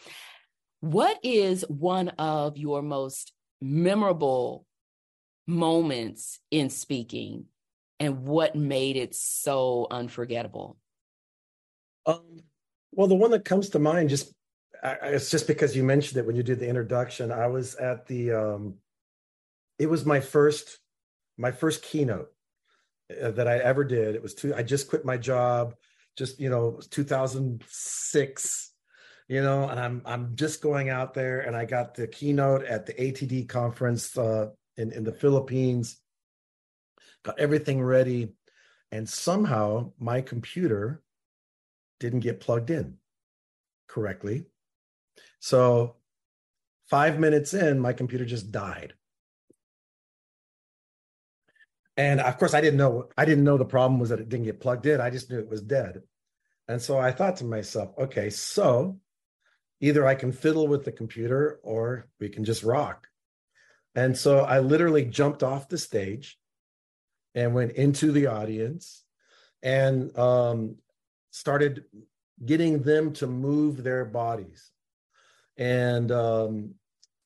What 0.80 1.18
is 1.24 1.65
one 1.68 2.09
of 2.09 2.57
your 2.57 2.82
most 2.82 3.34
memorable 3.61 4.65
moments 5.47 6.39
in 6.51 6.70
speaking 6.70 7.45
and 7.99 8.26
what 8.26 8.55
made 8.55 8.95
it 8.95 9.15
so 9.15 9.88
unforgettable? 9.89 10.78
Um, 12.05 12.41
well, 12.97 13.07
the 13.07 13.15
one 13.15 13.31
that 13.31 13.45
comes 13.45 13.69
to 13.69 13.79
mind 13.79 14.09
just 14.09 14.33
I, 14.83 14.97
it's 15.03 15.29
just 15.29 15.47
because 15.47 15.75
you 15.75 15.83
mentioned 15.83 16.17
it 16.17 16.25
when 16.25 16.35
you 16.35 16.43
did 16.43 16.59
the 16.59 16.67
introduction. 16.67 17.31
I 17.31 17.47
was 17.47 17.75
at 17.75 18.07
the 18.07 18.31
um, 18.31 18.73
it 19.77 19.87
was 19.87 20.03
my 20.03 20.19
first 20.19 20.79
my 21.37 21.51
first 21.51 21.83
keynote 21.83 22.31
uh, 23.21 23.31
that 23.31 23.47
I 23.47 23.59
ever 23.59 23.83
did. 23.83 24.15
It 24.15 24.23
was 24.23 24.33
two. 24.33 24.53
I 24.55 24.63
just 24.63 24.89
quit 24.89 25.05
my 25.05 25.15
job, 25.15 25.75
just 26.17 26.39
you 26.39 26.49
know, 26.49 26.79
2006 26.89 28.73
you 29.29 29.41
know, 29.41 29.67
and 29.67 29.79
I'm 29.79 30.01
I'm 30.05 30.35
just 30.35 30.61
going 30.61 30.89
out 30.89 31.13
there 31.13 31.41
and 31.41 31.55
I 31.55 31.65
got 31.65 31.93
the 31.93 32.07
keynote 32.07 32.63
at 32.63 32.85
the 32.85 32.93
ATD 32.93 33.47
conference 33.47 34.17
uh, 34.17 34.49
in 34.77 34.91
in 34.91 35.03
the 35.03 35.11
Philippines. 35.11 36.01
Got 37.23 37.37
everything 37.37 37.81
ready, 37.81 38.29
and 38.91 39.07
somehow 39.07 39.91
my 39.99 40.21
computer 40.21 41.03
didn't 41.99 42.21
get 42.21 42.39
plugged 42.39 42.69
in 42.69 42.97
correctly. 43.87 44.45
So 45.39 45.95
five 46.89 47.19
minutes 47.19 47.53
in, 47.53 47.79
my 47.79 47.93
computer 47.93 48.25
just 48.25 48.51
died. 48.51 48.93
And 51.95 52.19
of 52.19 52.37
course, 52.37 52.53
I 52.53 52.61
didn't 52.61 52.77
know. 52.77 53.09
I 53.17 53.25
didn't 53.25 53.43
know 53.43 53.57
the 53.57 53.65
problem 53.65 53.99
was 53.99 54.09
that 54.09 54.19
it 54.19 54.29
didn't 54.29 54.45
get 54.45 54.59
plugged 54.59 54.85
in. 54.85 55.01
I 55.01 55.09
just 55.09 55.31
knew 55.31 55.39
it 55.39 55.49
was 55.49 55.61
dead. 55.61 56.03
And 56.67 56.81
so 56.81 56.99
I 56.99 57.11
thought 57.11 57.37
to 57.37 57.45
myself, 57.45 57.93
okay, 57.97 58.29
so 58.29 58.99
either 59.79 60.05
I 60.05 60.15
can 60.15 60.31
fiddle 60.31 60.67
with 60.67 60.85
the 60.85 60.91
computer 60.91 61.59
or 61.63 62.07
we 62.19 62.29
can 62.29 62.43
just 62.43 62.63
rock. 62.63 63.07
And 63.95 64.15
so 64.15 64.39
I 64.39 64.59
literally 64.59 65.05
jumped 65.05 65.41
off 65.41 65.69
the 65.69 65.77
stage 65.77 66.37
and 67.33 67.55
went 67.55 67.71
into 67.73 68.11
the 68.11 68.27
audience 68.27 69.03
and 69.63 70.15
um, 70.17 70.75
started 71.38 71.83
getting 72.43 72.81
them 72.81 73.13
to 73.13 73.27
move 73.27 73.83
their 73.83 74.05
bodies. 74.05 74.71
And 75.57 76.11
um, 76.11 76.73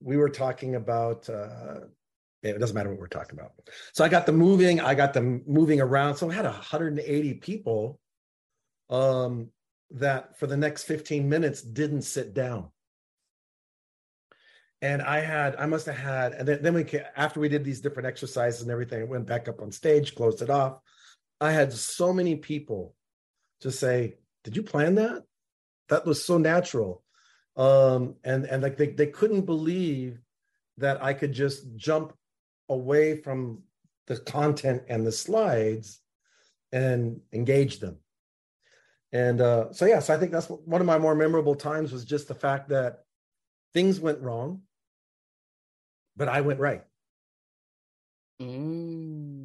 we 0.02 0.18
were 0.18 0.30
talking 0.30 0.76
about, 0.76 1.30
uh, 1.30 1.82
it 2.44 2.60
doesn't 2.60 2.76
matter 2.76 2.90
what 2.90 3.00
we're 3.00 3.08
talking 3.08 3.40
about. 3.40 3.52
So 3.94 4.04
I 4.04 4.10
got 4.10 4.26
them 4.26 4.36
moving, 4.36 4.82
I 4.82 4.96
got 4.96 5.14
them 5.14 5.44
moving 5.48 5.80
around. 5.80 6.16
So 6.16 6.30
I 6.30 6.34
had 6.34 6.46
180 6.46 7.34
people 7.36 8.00
um, 8.90 9.50
that 9.92 10.38
for 10.38 10.48
the 10.48 10.58
next 10.58 10.84
15 10.84 11.30
minutes 11.30 11.62
didn't 11.62 12.02
sit 12.02 12.34
down. 12.34 12.70
And 14.82 15.02
I 15.02 15.20
had, 15.20 15.56
I 15.58 15.68
must 15.68 15.86
have 15.86 15.98
had, 15.98 16.34
and 16.34 16.48
then, 16.48 16.64
then 16.64 16.74
we, 16.74 16.86
after 17.16 17.40
we 17.40 17.48
did 17.48 17.64
these 17.64 17.82
different 17.82 18.08
exercises 18.08 18.62
and 18.62 18.72
everything, 18.72 19.02
I 19.02 19.06
went 19.06 19.28
back 19.28 19.48
up 19.48 19.62
on 19.62 19.72
stage, 19.72 20.16
closed 20.16 20.42
it 20.42 20.50
off. 20.50 20.80
I 21.40 21.52
had 21.52 21.72
so 21.72 22.12
many 22.12 22.36
people 22.36 22.96
to 23.62 23.72
say, 23.72 24.16
Did 24.44 24.56
you 24.56 24.64
plan 24.64 24.96
that? 24.96 25.24
That 25.90 26.06
was 26.06 26.24
so 26.24 26.38
natural. 26.38 27.04
Um, 27.58 28.16
and 28.24 28.46
and 28.46 28.64
like 28.64 28.78
they, 28.78 28.88
they 28.88 29.08
couldn't 29.08 29.42
believe 29.42 30.20
that 30.78 31.04
I 31.04 31.14
could 31.14 31.34
just 31.34 31.76
jump 31.76 32.14
away 32.70 33.22
from 33.22 33.64
the 34.08 34.18
content 34.18 34.84
and 34.88 35.06
the 35.06 35.12
slides 35.12 36.00
and 36.72 37.22
engage 37.34 37.80
them. 37.80 37.98
And 39.14 39.42
uh, 39.42 39.74
so, 39.74 39.86
yeah, 39.86 40.00
so 40.00 40.14
I 40.14 40.18
think 40.18 40.32
that's 40.32 40.48
one 40.48 40.80
of 40.80 40.88
my 40.88 40.98
more 40.98 41.16
memorable 41.16 41.56
times 41.56 41.92
was 41.92 42.06
just 42.06 42.30
the 42.30 42.36
fact 42.36 42.70
that 42.70 43.04
things 43.74 44.00
went 44.00 44.22
wrong, 44.22 44.62
but 46.16 46.30
I 46.30 46.42
went 46.42 46.60
right. 46.60 46.84
Mm. 48.42 49.41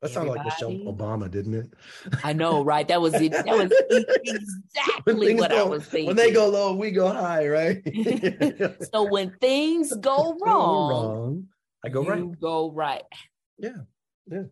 That 0.00 0.10
sounded 0.10 0.32
like 0.32 0.44
Michelle 0.44 0.70
Obama, 0.70 1.28
didn't 1.28 1.54
it? 1.54 1.74
I 2.22 2.32
know, 2.32 2.62
right? 2.62 2.86
That 2.86 3.00
was 3.00 3.14
it. 3.14 3.32
That 3.32 3.46
was 3.46 3.72
exactly 4.24 5.34
what 5.34 5.50
go, 5.50 5.66
I 5.66 5.68
was 5.68 5.84
thinking. 5.84 6.06
When 6.06 6.16
they 6.16 6.30
go 6.30 6.48
low, 6.48 6.72
we 6.74 6.92
go 6.92 7.08
high, 7.08 7.48
right? 7.48 7.82
so 8.92 9.02
when 9.02 9.36
things 9.40 9.92
go 9.96 10.38
wrong, 10.40 10.90
wrong 10.90 11.48
I 11.84 11.88
go 11.88 12.04
right. 12.04 12.40
Go 12.40 12.70
right. 12.70 13.02
Yeah, 13.58 13.78
yeah. 14.30 14.42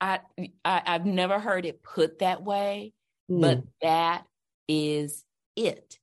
I, 0.00 0.20
I 0.64 0.82
have 0.86 1.06
never 1.06 1.40
heard 1.40 1.66
it 1.66 1.82
put 1.82 2.20
that 2.20 2.42
way, 2.42 2.92
mm. 3.28 3.40
but 3.40 3.64
that 3.82 4.24
is 4.68 5.24
it. 5.56 5.98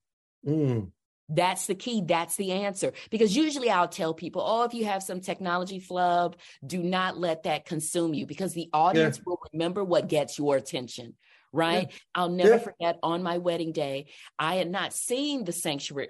Mm. 0.45 0.91
That's 1.29 1.67
the 1.67 1.75
key. 1.75 2.03
That's 2.05 2.35
the 2.37 2.51
answer. 2.53 2.93
Because 3.09 3.35
usually 3.35 3.69
I'll 3.69 3.87
tell 3.87 4.13
people, 4.13 4.41
oh, 4.45 4.63
if 4.63 4.73
you 4.73 4.85
have 4.85 5.03
some 5.03 5.19
technology 5.19 5.79
flub, 5.79 6.37
do 6.65 6.81
not 6.81 7.17
let 7.17 7.43
that 7.43 7.65
consume 7.65 8.13
you 8.13 8.25
because 8.25 8.53
the 8.53 8.69
audience 8.73 9.17
yeah. 9.17 9.23
will 9.25 9.39
remember 9.51 9.83
what 9.83 10.07
gets 10.07 10.37
your 10.37 10.55
attention. 10.55 11.15
Right. 11.51 11.87
Yeah. 11.89 11.97
I'll 12.15 12.29
never 12.29 12.51
yeah. 12.51 12.59
forget 12.59 12.99
on 13.03 13.23
my 13.23 13.39
wedding 13.39 13.71
day, 13.71 14.07
I 14.37 14.55
had 14.55 14.69
not 14.69 14.93
seen 14.93 15.43
the 15.43 15.51
sanctuary. 15.51 16.09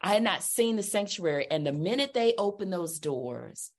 I 0.00 0.14
had 0.14 0.22
not 0.22 0.42
seen 0.42 0.76
the 0.76 0.82
sanctuary. 0.82 1.46
And 1.50 1.66
the 1.66 1.72
minute 1.72 2.14
they 2.14 2.34
opened 2.38 2.72
those 2.72 2.98
doors, 2.98 3.70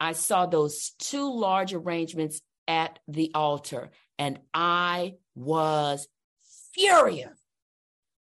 I 0.00 0.12
saw 0.12 0.46
those 0.46 0.92
two 0.98 1.32
large 1.32 1.72
arrangements 1.72 2.40
at 2.66 2.98
the 3.08 3.30
altar 3.34 3.90
and 4.18 4.38
I 4.52 5.14
was 5.34 6.08
furious. 6.74 7.38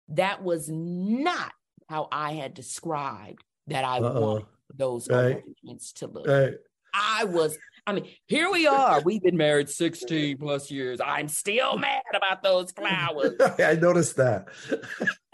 That 0.10 0.44
was 0.44 0.70
not 0.70 1.52
how 1.94 2.08
I 2.12 2.34
had 2.34 2.56
described 2.56 3.44
that 3.68 3.86
I 3.86 4.00
Uh-oh. 4.00 4.22
wanted 4.22 4.46
those 4.76 5.08
right. 5.08 5.44
arrangements 5.44 5.94
to 5.94 6.08
look. 6.08 6.26
Right. 6.26 6.56
I 6.92 7.26
was, 7.26 7.56
I 7.86 7.94
mean, 7.94 8.08
here 8.26 8.52
we 8.52 8.66
are. 8.66 9.00
We've 9.02 9.22
been 9.22 9.38
married 9.38 9.70
16 9.70 10.38
plus 10.38 10.72
years. 10.72 11.00
I'm 11.06 11.28
still 11.28 11.78
mad 11.78 12.02
about 12.16 12.42
those 12.42 12.72
flowers. 12.72 13.34
I 13.60 13.76
noticed 13.76 14.16
that. 14.18 14.48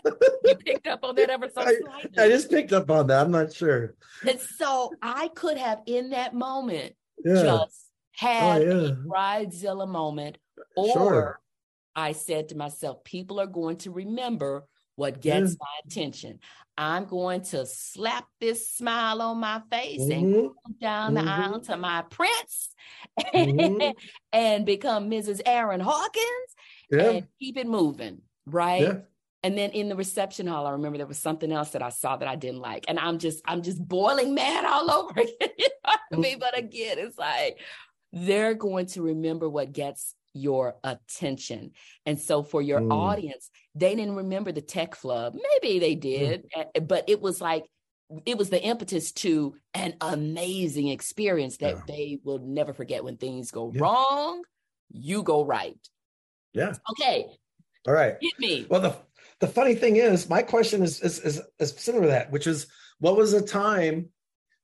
you 0.05 0.55
picked 0.55 0.87
up 0.87 0.99
on 1.03 1.15
that 1.15 1.29
ever 1.29 1.47
so 1.47 1.61
slightly. 1.61 2.09
I, 2.17 2.23
I, 2.23 2.27
just 2.27 2.49
picked 2.49 2.73
up 2.73 2.91
on 2.91 3.07
that. 3.07 3.25
I'm 3.25 3.31
not 3.31 3.53
sure. 3.53 3.95
And 4.27 4.39
so 4.39 4.91
I 5.01 5.29
could 5.29 5.57
have, 5.57 5.79
in 5.85 6.09
that 6.09 6.33
moment, 6.33 6.93
yeah. 7.23 7.41
just 7.41 7.47
oh, 7.47 8.27
had 8.27 8.61
oh, 8.63 8.65
yeah. 8.65 8.87
a 8.89 8.95
bridezilla 8.95 9.87
moment, 9.87 10.37
or 10.75 10.93
sure. 10.93 11.39
I 11.95 12.11
said 12.11 12.49
to 12.49 12.57
myself, 12.57 13.05
people 13.05 13.39
are 13.39 13.47
going 13.47 13.77
to 13.77 13.91
remember 13.91 14.67
what 14.99 15.21
gets 15.21 15.51
yeah. 15.51 15.57
my 15.59 15.79
attention. 15.85 16.39
I'm 16.77 17.05
going 17.05 17.41
to 17.41 17.65
slap 17.65 18.27
this 18.39 18.69
smile 18.69 19.21
on 19.21 19.39
my 19.39 19.61
face 19.71 20.01
mm-hmm. 20.01 20.11
and 20.11 20.33
go 20.33 20.53
down 20.79 21.13
mm-hmm. 21.13 21.25
the 21.25 21.31
aisle 21.31 21.59
to 21.61 21.77
my 21.77 22.03
prince 22.09 22.75
mm-hmm. 23.33 23.91
and 24.33 24.65
become 24.65 25.09
Mrs. 25.09 25.41
Aaron 25.45 25.79
Hawkins 25.79 26.55
yeah. 26.91 27.09
and 27.09 27.27
keep 27.39 27.57
it 27.57 27.67
moving, 27.67 28.21
right? 28.45 28.81
Yeah. 28.81 28.97
And 29.41 29.57
then 29.57 29.71
in 29.71 29.87
the 29.87 29.95
reception 29.95 30.47
hall, 30.47 30.67
I 30.67 30.71
remember 30.71 30.97
there 30.97 31.07
was 31.07 31.17
something 31.17 31.51
else 31.51 31.71
that 31.71 31.81
I 31.81 31.89
saw 31.89 32.17
that 32.17 32.27
I 32.27 32.35
didn't 32.35 32.59
like. 32.59 32.85
And 32.89 32.99
I'm 32.99 33.19
just, 33.19 33.41
I'm 33.45 33.61
just 33.61 33.85
boiling 33.85 34.33
mad 34.35 34.65
all 34.65 34.91
over 35.05 35.11
again. 35.19 35.49
you 35.57 35.69
know 35.85 35.93
I 36.11 36.15
mean? 36.17 36.39
But 36.39 36.57
again, 36.57 36.97
it's 36.99 37.17
like, 37.17 37.59
they're 38.11 38.53
going 38.53 38.87
to 38.87 39.01
remember 39.01 39.49
what 39.49 39.71
gets 39.71 40.13
your 40.39 40.75
attention. 40.83 41.71
And 42.05 42.19
so 42.19 42.43
for 42.43 42.61
your 42.61 42.79
mm. 42.79 42.91
audience, 42.91 43.49
they 43.75 43.95
didn't 43.95 44.15
remember 44.15 44.51
the 44.51 44.61
tech 44.61 44.95
flub. 44.95 45.35
Maybe 45.35 45.79
they 45.79 45.95
mm. 45.95 46.01
did, 46.01 46.45
mm. 46.55 46.87
but 46.87 47.05
it 47.07 47.21
was 47.21 47.41
like 47.41 47.65
it 48.25 48.37
was 48.37 48.49
the 48.49 48.61
impetus 48.61 49.11
to 49.11 49.55
an 49.73 49.93
amazing 50.01 50.87
experience 50.87 51.57
that 51.57 51.75
yeah. 51.75 51.81
they 51.87 52.19
will 52.23 52.39
never 52.39 52.73
forget 52.73 53.03
when 53.03 53.17
things 53.17 53.51
go 53.51 53.71
yeah. 53.73 53.81
wrong, 53.81 54.41
you 54.91 55.21
go 55.21 55.45
right. 55.45 55.77
Yeah. 56.53 56.73
Okay. 56.91 57.27
All 57.87 57.93
right. 57.93 58.15
Hit 58.19 58.33
me. 58.39 58.65
Well, 58.69 58.81
the 58.81 58.95
the 59.39 59.47
funny 59.47 59.75
thing 59.75 59.97
is, 59.97 60.29
my 60.29 60.41
question 60.41 60.83
is 60.83 61.01
is 61.01 61.19
is, 61.19 61.41
is 61.59 61.73
similar 61.77 62.05
to 62.05 62.09
that, 62.09 62.31
which 62.31 62.47
is 62.47 62.67
what 62.99 63.15
was 63.15 63.33
a 63.33 63.45
time 63.45 64.09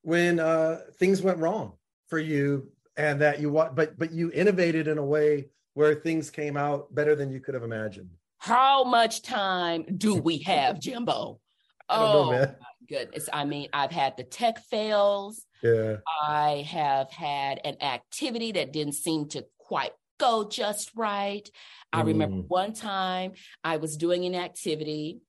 when 0.01 0.39
uh, 0.39 0.79
things 0.97 1.21
went 1.21 1.39
wrong 1.39 1.73
for 2.07 2.19
you 2.19 2.71
and 2.97 3.21
that 3.21 3.39
you 3.39 3.49
want 3.49 3.75
but 3.75 3.97
but 3.97 4.11
you 4.11 4.31
innovated 4.31 4.87
in 4.87 4.97
a 4.97 5.05
way 5.05 5.49
where 5.75 5.93
things 5.93 6.31
came 6.31 6.57
out 6.57 6.93
better 6.95 7.15
than 7.15 7.31
you 7.31 7.39
could 7.39 7.53
have 7.53 7.63
imagined. 7.63 8.09
How 8.39 8.83
much 8.83 9.21
time 9.21 9.85
do 9.97 10.15
we 10.15 10.39
have 10.39 10.79
jimbo? 10.79 11.39
Oh 11.87 12.31
know, 12.31 12.39
my 12.39 12.55
goodness. 12.89 13.29
I 13.31 13.45
mean 13.45 13.69
i've 13.71 13.91
had 13.91 14.17
the 14.17 14.23
tech 14.23 14.57
fails. 14.57 15.45
Yeah. 15.61 15.97
I 16.27 16.65
have 16.67 17.11
had 17.11 17.61
an 17.63 17.75
activity 17.79 18.53
that 18.53 18.73
didn't 18.73 18.95
seem 18.95 19.27
to 19.29 19.45
quite 19.59 19.91
go 20.19 20.49
just 20.49 20.89
right. 20.95 21.47
I 21.93 22.01
mm. 22.01 22.07
remember 22.07 22.37
one 22.47 22.73
time 22.73 23.33
i 23.63 23.77
was 23.77 23.97
doing 23.97 24.25
an 24.25 24.33
activity 24.33 25.19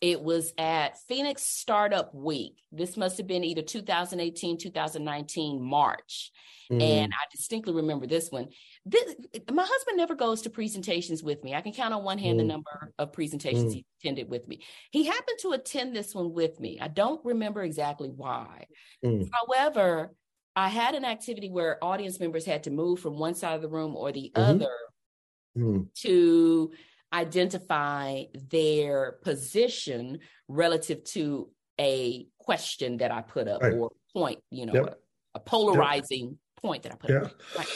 It 0.00 0.22
was 0.22 0.52
at 0.56 0.98
Phoenix 1.08 1.42
Startup 1.42 2.14
Week. 2.14 2.62
This 2.72 2.96
must 2.96 3.18
have 3.18 3.26
been 3.26 3.44
either 3.44 3.60
2018, 3.60 4.56
2019, 4.58 5.62
March. 5.62 6.32
Mm. 6.72 6.82
And 6.82 7.12
I 7.12 7.24
distinctly 7.30 7.74
remember 7.74 8.06
this 8.06 8.30
one. 8.30 8.48
This, 8.86 9.14
my 9.52 9.66
husband 9.66 9.98
never 9.98 10.14
goes 10.14 10.42
to 10.42 10.50
presentations 10.50 11.22
with 11.22 11.44
me. 11.44 11.54
I 11.54 11.60
can 11.60 11.72
count 11.72 11.92
on 11.92 12.02
one 12.02 12.18
hand 12.18 12.36
mm. 12.36 12.42
the 12.42 12.46
number 12.46 12.94
of 12.98 13.12
presentations 13.12 13.72
mm. 13.72 13.76
he 13.76 13.86
attended 14.00 14.30
with 14.30 14.48
me. 14.48 14.62
He 14.90 15.04
happened 15.04 15.38
to 15.40 15.52
attend 15.52 15.94
this 15.94 16.14
one 16.14 16.32
with 16.32 16.58
me. 16.60 16.78
I 16.80 16.88
don't 16.88 17.22
remember 17.24 17.62
exactly 17.62 18.08
why. 18.08 18.66
Mm. 19.04 19.28
However, 19.32 20.14
I 20.56 20.68
had 20.68 20.94
an 20.94 21.04
activity 21.04 21.50
where 21.50 21.82
audience 21.82 22.20
members 22.20 22.46
had 22.46 22.64
to 22.64 22.70
move 22.70 23.00
from 23.00 23.18
one 23.18 23.34
side 23.34 23.54
of 23.54 23.62
the 23.62 23.68
room 23.68 23.96
or 23.96 24.12
the 24.12 24.32
mm-hmm. 24.34 24.50
other 24.50 24.72
mm. 25.56 25.92
to 26.02 26.70
identify 27.12 28.24
their 28.50 29.18
position 29.22 30.20
relative 30.48 31.04
to 31.04 31.50
a 31.78 32.26
question 32.38 32.98
that 32.98 33.10
I 33.10 33.22
put 33.22 33.48
up 33.48 33.62
right. 33.62 33.72
or 33.72 33.90
point, 34.12 34.40
you 34.50 34.66
know, 34.66 34.74
yep. 34.74 35.00
a, 35.34 35.38
a, 35.38 35.40
polarizing 35.40 36.26
yep. 36.26 36.62
point 36.62 36.82
that 36.82 36.92
I 36.92 36.96
put 36.96 37.10
yeah. 37.10 37.22
up. 37.22 37.32
Right. 37.56 37.66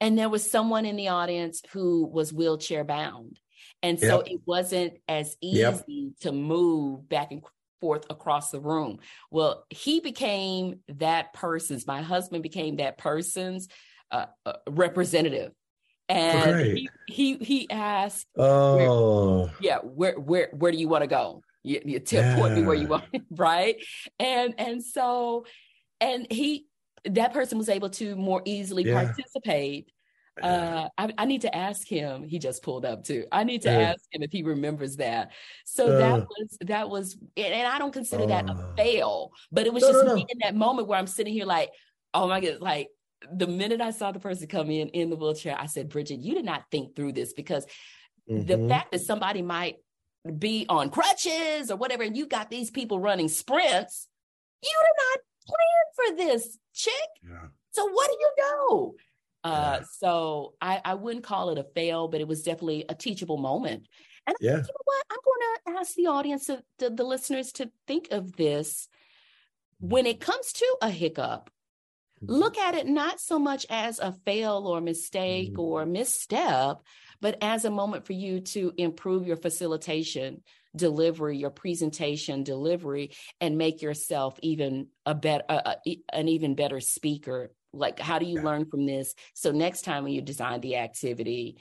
And 0.00 0.18
there 0.18 0.28
was 0.28 0.50
someone 0.50 0.84
in 0.84 0.96
the 0.96 1.08
audience 1.08 1.62
who 1.72 2.06
was 2.06 2.32
wheelchair 2.32 2.84
bound. 2.84 3.40
And 3.82 3.98
so 3.98 4.18
yep. 4.18 4.34
it 4.34 4.40
wasn't 4.46 4.94
as 5.08 5.36
easy 5.40 6.12
to 6.20 6.32
move 6.32 7.08
back 7.08 7.32
and 7.32 7.42
forth 7.80 8.06
across 8.10 8.50
the 8.50 8.60
room. 8.60 8.98
Well, 9.30 9.64
he 9.70 10.00
became 10.00 10.80
that 10.88 11.32
person's, 11.32 11.86
my 11.86 12.02
husband 12.02 12.42
became 12.42 12.76
that 12.76 12.98
person's 12.98 13.68
uh, 14.10 14.26
uh, 14.46 14.54
representative 14.68 15.52
and 16.08 16.66
he, 16.66 16.88
he 17.06 17.36
he 17.38 17.70
asked, 17.70 18.26
"Oh, 18.36 19.44
where, 19.44 19.54
yeah, 19.60 19.78
where 19.78 20.18
where 20.18 20.48
where 20.52 20.72
do 20.72 20.78
you 20.78 20.88
want 20.88 21.02
to 21.02 21.08
go? 21.08 21.42
You, 21.62 21.80
you 21.84 21.98
tell 21.98 22.22
yeah. 22.22 22.36
point 22.36 22.54
me 22.54 22.62
where 22.62 22.74
you 22.74 22.88
want, 22.88 23.04
right?" 23.30 23.76
And 24.18 24.54
and 24.58 24.82
so, 24.82 25.46
and 26.00 26.26
he 26.30 26.66
that 27.06 27.32
person 27.32 27.58
was 27.58 27.68
able 27.68 27.90
to 27.90 28.16
more 28.16 28.42
easily 28.44 28.84
yeah. 28.84 29.04
participate. 29.04 29.88
Uh, 30.42 30.88
I, 30.98 31.12
I, 31.16 31.24
need 31.26 31.42
to 31.42 31.54
ask 31.54 31.86
him. 31.86 32.24
He 32.24 32.40
just 32.40 32.64
pulled 32.64 32.84
up 32.84 33.04
too. 33.04 33.24
I 33.30 33.44
need 33.44 33.62
to 33.62 33.70
yeah. 33.70 33.92
ask 33.92 34.00
him 34.10 34.20
if 34.20 34.32
he 34.32 34.42
remembers 34.42 34.96
that. 34.96 35.30
So 35.64 35.86
uh, 35.86 35.98
that 35.98 36.26
was 36.26 36.58
that 36.62 36.90
was, 36.90 37.16
and 37.36 37.68
I 37.68 37.78
don't 37.78 37.92
consider 37.92 38.24
uh, 38.24 38.26
that 38.26 38.48
a 38.48 38.52
uh. 38.52 38.74
fail, 38.74 39.30
but 39.52 39.66
it 39.66 39.72
was 39.72 39.84
no, 39.84 39.92
just 39.92 40.04
no, 40.04 40.14
no. 40.16 40.26
in 40.28 40.38
that 40.40 40.56
moment 40.56 40.88
where 40.88 40.98
I'm 40.98 41.06
sitting 41.06 41.32
here 41.32 41.46
like, 41.46 41.70
oh 42.14 42.26
my 42.26 42.40
god, 42.40 42.60
like 42.60 42.88
the 43.32 43.46
minute 43.46 43.80
I 43.80 43.90
saw 43.90 44.12
the 44.12 44.20
person 44.20 44.48
come 44.48 44.70
in 44.70 44.88
in 44.88 45.10
the 45.10 45.16
wheelchair, 45.16 45.56
I 45.58 45.66
said, 45.66 45.88
Bridgett, 45.88 46.20
you 46.20 46.34
did 46.34 46.44
not 46.44 46.64
think 46.70 46.96
through 46.96 47.12
this 47.12 47.32
because 47.32 47.66
mm-hmm. 48.30 48.46
the 48.46 48.68
fact 48.68 48.92
that 48.92 49.00
somebody 49.00 49.42
might 49.42 49.76
be 50.38 50.66
on 50.68 50.90
crutches 50.90 51.70
or 51.70 51.76
whatever, 51.76 52.02
and 52.02 52.16
you 52.16 52.26
got 52.26 52.50
these 52.50 52.70
people 52.70 52.98
running 52.98 53.28
sprints, 53.28 54.08
you 54.62 54.70
did 54.70 55.02
not 55.04 55.20
plan 55.46 55.86
for 55.94 56.16
this, 56.16 56.58
chick. 56.72 56.92
Yeah. 57.22 57.48
So 57.72 57.88
what 57.88 58.08
do 58.08 58.16
you 58.18 58.32
know? 58.38 58.94
Uh, 59.44 59.78
yeah. 59.80 59.86
So 59.98 60.54
I, 60.60 60.80
I 60.84 60.94
wouldn't 60.94 61.24
call 61.24 61.50
it 61.50 61.58
a 61.58 61.66
fail, 61.74 62.08
but 62.08 62.20
it 62.20 62.28
was 62.28 62.42
definitely 62.42 62.84
a 62.88 62.94
teachable 62.94 63.36
moment. 63.36 63.86
And 64.26 64.36
yeah. 64.40 64.54
Think, 64.54 64.68
you 64.68 64.72
know 64.72 64.84
what? 64.84 65.04
I'm 65.10 65.18
going 65.24 65.74
to 65.74 65.80
ask 65.80 65.94
the 65.94 66.06
audience, 66.06 66.46
the, 66.46 66.90
the 66.90 67.04
listeners, 67.04 67.52
to 67.52 67.70
think 67.86 68.08
of 68.10 68.36
this 68.36 68.88
when 69.80 70.06
it 70.06 70.20
comes 70.20 70.52
to 70.54 70.76
a 70.80 70.88
hiccup 70.88 71.50
look 72.28 72.58
at 72.58 72.74
it 72.74 72.86
not 72.86 73.20
so 73.20 73.38
much 73.38 73.66
as 73.70 73.98
a 73.98 74.12
fail 74.24 74.66
or 74.66 74.80
mistake 74.80 75.52
mm-hmm. 75.52 75.60
or 75.60 75.86
misstep, 75.86 76.82
but 77.20 77.38
as 77.40 77.64
a 77.64 77.70
moment 77.70 78.06
for 78.06 78.12
you 78.12 78.40
to 78.40 78.72
improve 78.76 79.26
your 79.26 79.36
facilitation 79.36 80.42
delivery, 80.76 81.36
your 81.38 81.50
presentation 81.50 82.42
delivery, 82.42 83.12
and 83.40 83.56
make 83.56 83.82
yourself 83.82 84.38
even 84.42 84.88
a 85.06 85.14
better, 85.14 85.44
an 86.12 86.28
even 86.28 86.54
better 86.54 86.80
speaker. 86.80 87.52
Like, 87.72 88.00
how 88.00 88.18
do 88.18 88.26
you 88.26 88.36
yeah. 88.36 88.44
learn 88.44 88.66
from 88.66 88.86
this? 88.86 89.14
So 89.34 89.52
next 89.52 89.82
time 89.82 90.04
when 90.04 90.12
you 90.12 90.20
design 90.20 90.60
the 90.60 90.76
activity, 90.76 91.58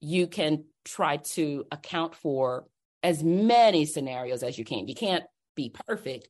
you 0.00 0.26
can 0.26 0.64
try 0.84 1.18
to 1.18 1.64
account 1.70 2.14
for 2.14 2.66
as 3.02 3.22
many 3.22 3.84
scenarios 3.84 4.42
as 4.42 4.58
you 4.58 4.64
can. 4.64 4.88
You 4.88 4.94
can't 4.94 5.24
be 5.54 5.70
perfect, 5.86 6.28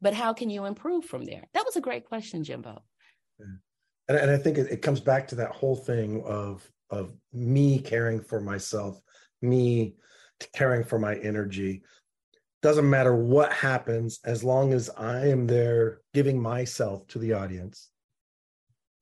but 0.00 0.14
how 0.14 0.32
can 0.32 0.50
you 0.50 0.64
improve 0.64 1.04
from 1.04 1.24
there? 1.24 1.44
That 1.54 1.64
was 1.64 1.76
a 1.76 1.80
great 1.80 2.06
question, 2.06 2.44
Jimbo. 2.44 2.82
And, 4.08 4.18
and 4.18 4.30
I 4.30 4.36
think 4.36 4.58
it, 4.58 4.70
it 4.70 4.82
comes 4.82 5.00
back 5.00 5.28
to 5.28 5.34
that 5.36 5.52
whole 5.52 5.76
thing 5.76 6.22
of 6.24 6.68
of 6.90 7.12
me 7.32 7.78
caring 7.78 8.20
for 8.20 8.40
myself, 8.40 9.00
me 9.42 9.94
caring 10.52 10.84
for 10.84 10.98
my 10.98 11.16
energy. 11.16 11.82
Doesn't 12.62 12.88
matter 12.88 13.14
what 13.14 13.52
happens, 13.52 14.20
as 14.24 14.44
long 14.44 14.72
as 14.72 14.90
I 14.90 15.26
am 15.26 15.46
there 15.46 16.00
giving 16.12 16.40
myself 16.40 17.06
to 17.08 17.18
the 17.18 17.32
audience, 17.32 17.90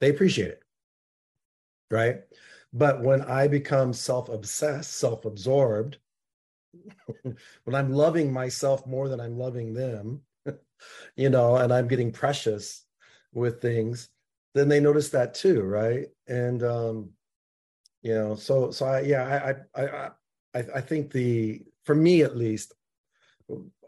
they 0.01 0.11
appreciate 0.11 0.49
it. 0.49 0.63
Right. 1.91 2.21
But 2.73 3.03
when 3.03 3.23
I 3.23 3.49
become 3.49 3.93
self 3.93 4.29
obsessed, 4.29 4.95
self 4.95 5.25
absorbed, 5.27 5.99
when 7.23 7.75
I'm 7.75 7.93
loving 7.93 8.33
myself 8.33 8.87
more 8.87 9.09
than 9.09 9.21
I'm 9.21 9.39
loving 9.39 9.75
them, 9.75 10.23
you 11.17 11.31
know, 11.31 11.57
and 11.57 11.73
I'm 11.73 11.89
getting 11.89 12.11
precious 12.11 12.85
with 13.33 13.61
things, 13.61 14.09
then 14.55 14.69
they 14.69 14.81
notice 14.81 15.11
that 15.11 15.35
too, 15.35 15.63
right? 15.63 16.07
And 16.27 16.63
um, 16.63 17.11
you 18.03 18.15
know, 18.15 18.35
so 18.35 18.71
so 18.71 18.87
I 18.87 19.01
yeah, 19.01 19.65
I 19.75 19.83
I 19.83 20.11
I 20.55 20.65
I 20.77 20.81
think 20.81 21.13
the 21.13 21.63
for 21.85 21.95
me 21.95 22.23
at 22.23 22.37
least, 22.37 22.75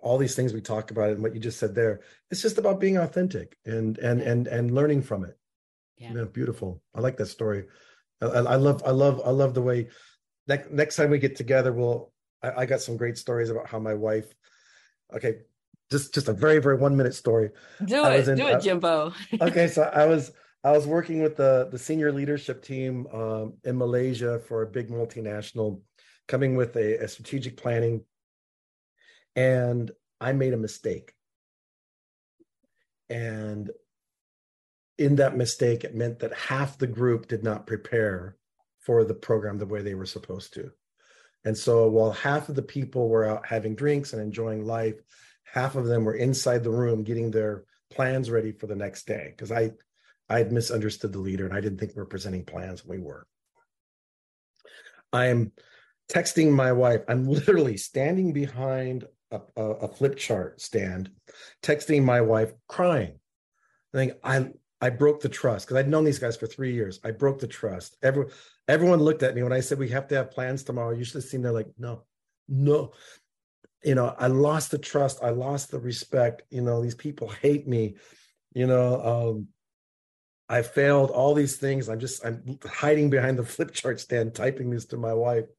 all 0.02 0.18
these 0.18 0.34
things 0.34 0.52
we 0.52 0.60
talk 0.60 0.90
about 0.90 1.10
and 1.10 1.22
what 1.22 1.34
you 1.34 1.40
just 1.40 1.58
said 1.58 1.74
there, 1.74 2.00
it's 2.30 2.42
just 2.42 2.58
about 2.58 2.80
being 2.80 2.96
authentic 2.96 3.56
and 3.64 3.98
and 3.98 4.20
and 4.20 4.46
and 4.46 4.70
learning 4.70 5.02
from 5.02 5.24
it. 5.24 5.36
Yeah, 5.98 6.12
yeah 6.14 6.24
beautiful. 6.24 6.82
I 6.94 7.00
like 7.00 7.16
that 7.18 7.26
story. 7.26 7.66
I, 8.20 8.26
I, 8.26 8.56
love 8.56 8.82
I 8.86 8.90
love 8.90 9.20
I 9.24 9.30
love 9.30 9.54
the 9.54 9.62
way. 9.62 9.88
Next 10.46 10.70
next 10.70 10.96
time 10.96 11.10
we 11.10 11.18
get 11.18 11.36
together, 11.36 11.72
we'll. 11.72 12.12
I, 12.42 12.62
I 12.62 12.66
got 12.66 12.80
some 12.80 12.96
great 12.96 13.18
stories 13.18 13.50
about 13.50 13.66
how 13.66 13.78
my 13.78 13.94
wife. 13.94 14.32
Okay, 15.14 15.38
just 15.90 16.14
just 16.14 16.28
a 16.28 16.32
very 16.32 16.58
very 16.58 16.76
one 16.76 16.96
minute 16.96 17.14
story. 17.14 17.50
Do 17.84 18.04
it, 18.06 18.28
in, 18.28 18.36
do 18.36 18.46
it, 18.46 18.62
Jimbo. 18.62 19.12
okay, 19.40 19.68
so 19.68 19.82
I 19.82 20.06
was 20.06 20.32
I 20.64 20.72
was 20.72 20.86
working 20.86 21.22
with 21.22 21.36
the 21.36 21.68
the 21.70 21.78
senior 21.78 22.10
leadership 22.10 22.62
team 22.62 23.06
um, 23.12 23.54
in 23.64 23.76
Malaysia 23.76 24.38
for 24.38 24.62
a 24.62 24.66
big 24.66 24.88
multinational, 24.88 25.82
coming 26.26 26.56
with 26.56 26.74
a, 26.76 27.04
a 27.04 27.08
strategic 27.08 27.58
planning, 27.58 28.02
and 29.36 29.90
I 30.20 30.32
made 30.32 30.54
a 30.54 30.58
mistake. 30.58 31.12
And 33.10 33.70
in 34.96 35.16
that 35.16 35.36
mistake, 35.36 35.84
it 35.84 35.94
meant 35.94 36.20
that 36.20 36.32
half 36.32 36.78
the 36.78 36.86
group 36.86 37.28
did 37.28 37.44
not 37.44 37.66
prepare 37.66 38.36
for 38.80 39.04
the 39.04 39.14
program 39.14 39.58
the 39.58 39.66
way 39.66 39.82
they 39.82 39.94
were 39.94 40.06
supposed 40.06 40.54
to. 40.54 40.70
And 41.44 41.56
so 41.56 41.88
while 41.88 42.12
half 42.12 42.48
of 42.48 42.54
the 42.54 42.62
people 42.62 43.10
were 43.10 43.24
out 43.24 43.44
having 43.44 43.74
drinks 43.74 44.14
and 44.14 44.22
enjoying 44.22 44.64
life, 44.64 44.94
half 45.44 45.74
of 45.74 45.84
them 45.84 46.04
were 46.04 46.14
inside 46.14 46.64
the 46.64 46.70
room 46.70 47.02
getting 47.02 47.30
their 47.30 47.64
plans 47.90 48.30
ready 48.30 48.52
for 48.52 48.66
the 48.66 48.74
next 48.74 49.06
day. 49.06 49.34
Because 49.36 49.52
I 49.52 49.72
I 50.29 50.39
had 50.39 50.53
misunderstood 50.53 51.12
the 51.12 51.18
leader 51.18 51.47
and 51.47 51.55
I 51.55 51.61
didn't 51.61 51.79
think 51.79 51.93
we 51.95 52.01
were 52.01 52.07
presenting 52.07 52.45
plans. 52.45 52.85
We 52.85 52.99
were. 52.99 53.27
I'm 55.12 55.53
texting 56.11 56.51
my 56.51 56.72
wife. 56.72 57.03
I'm 57.09 57.27
literally 57.29 57.77
standing 57.77 58.33
behind 58.33 59.05
a, 59.31 59.41
a, 59.57 59.62
a 59.62 59.89
flip 59.89 60.16
chart 60.16 60.61
stand, 60.61 61.11
texting 61.62 62.05
my 62.05 62.20
wife, 62.20 62.53
crying. 62.68 63.18
I 63.93 63.97
think 63.97 64.12
I 64.22 64.51
I 64.81 64.91
broke 64.91 65.22
the 65.22 65.31
trust 65.31 65.66
because 65.66 65.79
I'd 65.79 65.89
known 65.89 66.05
these 66.05 66.18
guys 66.18 66.37
for 66.37 66.47
three 66.47 66.75
years. 66.75 67.01
I 67.03 67.11
broke 67.11 67.39
the 67.39 67.47
trust. 67.47 67.97
Every, 68.03 68.27
everyone 68.68 69.01
looked 69.01 69.22
at 69.22 69.35
me 69.35 69.43
when 69.43 69.53
I 69.53 69.61
said 69.61 69.79
we 69.79 69.89
have 69.89 70.09
to 70.09 70.16
have 70.16 70.31
plans 70.31 70.62
tomorrow. 70.62 70.95
You 70.95 71.05
should 71.05 71.14
have 71.14 71.25
seen 71.25 71.41
they're 71.41 71.53
like, 71.53 71.70
no, 71.79 72.03
no. 72.49 72.93
You 73.83 73.95
know, 73.95 74.14
I 74.18 74.27
lost 74.27 74.72
the 74.72 74.79
trust. 74.79 75.20
I 75.22 75.31
lost 75.31 75.70
the 75.70 75.79
respect. 75.79 76.43
You 76.51 76.61
know, 76.61 76.83
these 76.83 76.95
people 76.95 77.29
hate 77.29 77.66
me. 77.66 77.97
You 78.55 78.66
know, 78.66 79.01
um, 79.03 79.49
I 80.55 80.62
failed 80.62 81.11
all 81.11 81.34
these 81.34 81.57
things. 81.57 81.88
I'm 81.88 81.98
just 81.98 82.24
I'm 82.24 82.61
hiding 82.64 83.11
behind 83.11 83.36
the 83.38 83.44
flip 83.55 83.72
chart 83.72 83.98
stand, 83.98 84.34
typing 84.34 84.70
this 84.70 84.84
to 84.86 84.96
my 84.96 85.12
wife. 85.12 85.46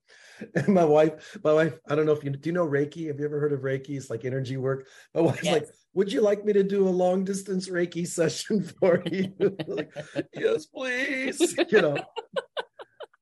And 0.53 0.67
my 0.67 0.83
wife, 0.83 1.37
my 1.45 1.53
wife, 1.53 1.79
I 1.87 1.95
don't 1.95 2.05
know 2.05 2.11
if 2.11 2.21
you 2.21 2.29
do 2.29 2.49
you 2.49 2.53
know 2.53 2.67
Reiki? 2.67 3.07
Have 3.07 3.19
you 3.19 3.25
ever 3.25 3.39
heard 3.39 3.53
of 3.53 3.61
Reiki? 3.61 3.91
It's 3.91 4.09
like 4.09 4.25
energy 4.25 4.57
work. 4.57 4.85
My 5.13 5.21
wife's 5.21 5.45
yes. 5.45 5.53
like, 5.53 5.67
would 5.93 6.11
you 6.11 6.19
like 6.19 6.43
me 6.43 6.51
to 6.51 6.61
do 6.61 6.89
a 6.89 6.97
long 7.03 7.23
distance 7.23 7.69
Reiki 7.69 8.05
session 8.19 8.61
for 8.61 9.01
you? 9.09 9.33
like, 9.65 9.93
yes, 10.33 10.65
please. 10.65 11.55
You 11.69 11.81
know. 11.81 11.97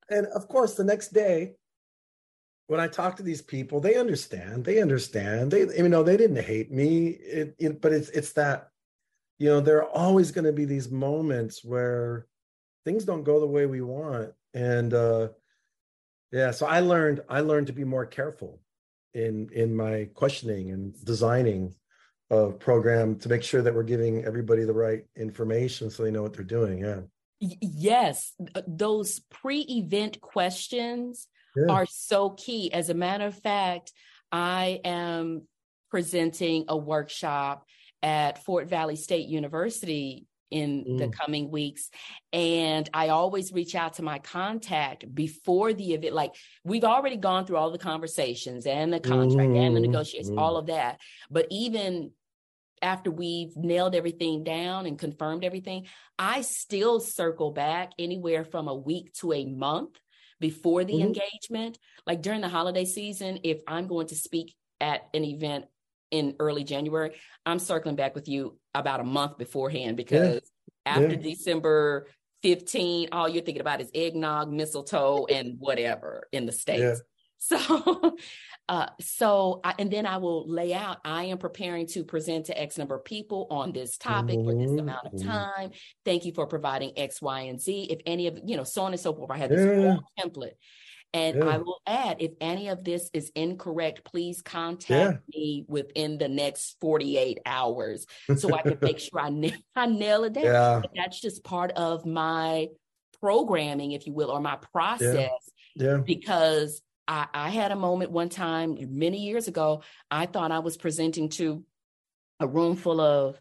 and 0.10 0.26
of 0.28 0.48
course, 0.48 0.74
the 0.74 0.84
next 0.84 1.14
day, 1.14 1.54
when 2.66 2.80
I 2.80 2.88
talk 2.88 3.18
to 3.18 3.24
these 3.24 3.44
people, 3.44 3.80
they 3.80 3.96
understand. 3.96 4.66
They 4.66 4.82
understand. 4.82 5.52
They, 5.52 5.68
you 5.78 5.90
know, 5.90 6.02
they 6.02 6.18
didn't 6.18 6.44
hate 6.44 6.72
me. 6.72 7.10
It, 7.10 7.56
it, 7.60 7.80
but 7.80 7.94
it's 7.94 8.10
it's 8.10 8.34
that 8.34 8.70
you 9.44 9.50
know 9.50 9.60
there 9.60 9.78
are 9.84 9.90
always 9.90 10.32
going 10.32 10.46
to 10.46 10.54
be 10.54 10.66
these 10.66 10.90
moments 10.90 11.64
where 11.66 12.28
things 12.86 13.04
don't 13.04 13.24
go 13.24 13.40
the 13.40 13.46
way 13.46 13.66
we 13.66 13.82
want 13.82 14.32
and 14.54 14.94
uh 14.94 15.28
yeah 16.32 16.52
so 16.52 16.66
i 16.66 16.80
learned 16.80 17.22
i 17.30 17.42
learned 17.42 17.68
to 17.68 17.74
be 17.74 17.84
more 17.84 18.06
careful 18.06 18.62
in 19.14 19.50
in 19.54 19.76
my 19.76 20.08
questioning 20.14 20.72
and 20.72 20.94
designing 21.06 21.74
of 22.30 22.60
program 22.60 23.16
to 23.16 23.30
make 23.30 23.44
sure 23.44 23.62
that 23.62 23.74
we're 23.76 23.84
giving 23.84 24.26
everybody 24.26 24.64
the 24.64 24.74
right 24.74 25.06
information 25.16 25.90
so 25.90 26.04
they 26.04 26.12
know 26.12 26.24
what 26.24 26.34
they're 26.34 26.44
doing. 26.44 26.80
Yeah. 26.80 27.02
Yes, 27.40 28.34
those 28.66 29.20
pre-event 29.20 30.22
questions 30.22 31.28
yeah. 31.56 31.72
are 31.72 31.86
so 31.86 32.32
key. 32.32 32.72
As 32.72 32.90
a 32.90 32.94
matter 32.94 33.26
of 33.26 33.38
fact, 33.38 33.92
I 34.32 34.80
am 34.86 35.44
presenting 35.92 36.66
a 36.70 36.78
workshop 36.78 37.66
at 38.04 38.44
Fort 38.44 38.68
Valley 38.68 38.98
State 38.98 39.28
University 39.28 40.28
in 40.52 40.86
mm. 40.86 40.98
the 41.00 41.08
coming 41.08 41.50
weeks. 41.50 41.90
And 42.32 42.88
I 42.94 43.10
always 43.10 43.52
reach 43.52 43.74
out 43.74 43.96
to 43.96 44.04
my 44.04 44.20
contact 44.20 45.14
before 45.14 45.74
the 45.74 45.94
event. 45.94 46.14
Like 46.14 46.36
we've 46.64 46.84
already 46.84 47.18
gone 47.18 47.46
through 47.46 47.58
all 47.58 47.72
the 47.72 47.80
conversations 47.80 48.68
and 48.68 48.94
the 48.94 49.00
contract 49.00 49.50
mm. 49.50 49.58
and 49.58 49.76
the 49.76 49.82
mm-hmm. 49.82 49.92
negotiations, 49.92 50.30
mm. 50.30 50.40
all 50.40 50.58
of 50.58 50.68
that. 50.68 51.00
But 51.32 51.48
even 51.50 52.12
after 52.84 53.10
we've 53.10 53.56
nailed 53.56 53.96
everything 53.96 54.44
down 54.44 54.86
and 54.86 55.00
confirmed 55.00 55.44
everything, 55.44 55.88
I 56.20 56.42
still 56.42 57.00
circle 57.00 57.52
back 57.52 57.94
anywhere 57.98 58.44
from 58.44 58.68
a 58.68 58.76
week 58.76 59.14
to 59.22 59.34
a 59.34 59.46
month 59.46 59.98
before 60.40 60.84
the 60.84 60.94
mm-hmm. 60.94 61.08
engagement. 61.08 61.80
Like 62.06 62.22
during 62.22 62.42
the 62.42 62.50
holiday 62.50 62.86
season, 62.86 63.40
if 63.44 63.62
I'm 63.68 63.88
going 63.88 64.08
to 64.08 64.16
speak 64.16 64.54
at 64.82 65.08
an 65.14 65.24
event 65.24 65.66
in 66.14 66.36
early 66.40 66.64
January, 66.64 67.12
I'm 67.46 67.60
circling 67.60 67.96
back 67.96 68.14
with 68.16 68.30
you 68.30 68.58
about 68.74 69.00
a 69.00 69.04
month 69.04 69.38
beforehand 69.38 69.98
because 69.98 70.42
yeah. 70.86 70.94
after 70.94 71.16
yeah. 71.16 71.22
December 71.22 72.08
15, 72.44 73.10
all 73.12 73.28
you're 73.28 73.44
thinking 73.44 73.62
about 73.62 73.82
is 73.82 73.90
eggnog, 73.96 74.52
mistletoe, 74.52 75.26
and 75.26 75.56
whatever 75.60 76.28
in 76.32 76.46
the 76.46 76.52
States. 76.52 76.82
Yeah. 76.82 77.58
So, 77.58 78.16
uh, 78.70 78.88
so, 79.02 79.60
I, 79.64 79.74
and 79.80 79.90
then 79.90 80.06
I 80.06 80.18
will 80.18 80.48
lay 80.48 80.74
out, 80.74 81.00
I 81.04 81.26
am 81.26 81.40
preparing 81.40 81.88
to 81.88 82.04
present 82.04 82.46
to 82.46 82.62
X 82.62 82.78
number 82.78 82.96
of 82.96 83.04
people 83.04 83.48
on 83.50 83.72
this 83.72 83.98
topic 83.98 84.38
mm-hmm. 84.38 84.50
for 84.50 84.56
this 84.56 84.70
mm-hmm. 84.70 84.80
amount 84.80 85.08
of 85.08 85.24
time. 85.24 85.72
Thank 86.06 86.26
you 86.26 86.34
for 86.34 86.46
providing 86.46 86.92
X, 86.96 87.22
Y, 87.22 87.42
and 87.42 87.60
Z. 87.60 87.88
If 87.90 88.02
any 88.06 88.28
of, 88.28 88.40
you 88.46 88.56
know, 88.56 88.64
so 88.64 88.84
on 88.84 88.92
and 88.92 89.02
so 89.02 89.14
forth, 89.14 89.32
I 89.32 89.38
have 89.40 89.50
this 89.50 89.66
yeah. 89.66 89.98
template. 90.24 90.54
And 91.14 91.38
yeah. 91.38 91.46
I 91.46 91.58
will 91.58 91.80
add, 91.86 92.18
if 92.20 92.32
any 92.42 92.70
of 92.70 92.84
this 92.84 93.10
is 93.14 93.32
incorrect, 93.36 94.04
please 94.04 94.42
contact 94.42 94.90
yeah. 95.28 95.40
me 95.40 95.64
within 95.68 96.18
the 96.18 96.28
next 96.28 96.78
48 96.82 97.40
hours 97.46 98.08
so 98.38 98.54
I 98.54 98.64
can 98.64 98.80
make 98.82 99.00
sure 99.00 99.20
I, 99.20 99.30
na- 99.30 99.50
I 99.76 99.86
nail 99.86 100.24
it 100.24 100.34
down. 100.34 100.44
Yeah. 100.44 100.82
That's 100.96 101.22
just 101.22 101.44
part 101.44 101.72
of 101.74 102.06
my 102.06 102.70
programming, 103.22 103.92
if 103.92 104.08
you 104.08 104.14
will, 104.14 104.32
or 104.32 104.42
my 104.42 104.58
process. 104.74 105.30
Yeah. 105.76 105.98
Because 105.98 106.82
I, 107.08 107.28
I 107.32 107.50
had 107.50 107.72
a 107.72 107.76
moment 107.76 108.12
one 108.12 108.30
time 108.30 108.78
many 108.90 109.20
years 109.20 109.48
ago, 109.48 109.84
I 110.10 110.26
thought 110.26 110.52
I 110.52 110.60
was 110.60 110.78
presenting 110.78 111.30
to 111.30 111.64
a 112.40 112.48
room 112.48 112.76
full 112.76 113.00
of, 113.00 113.40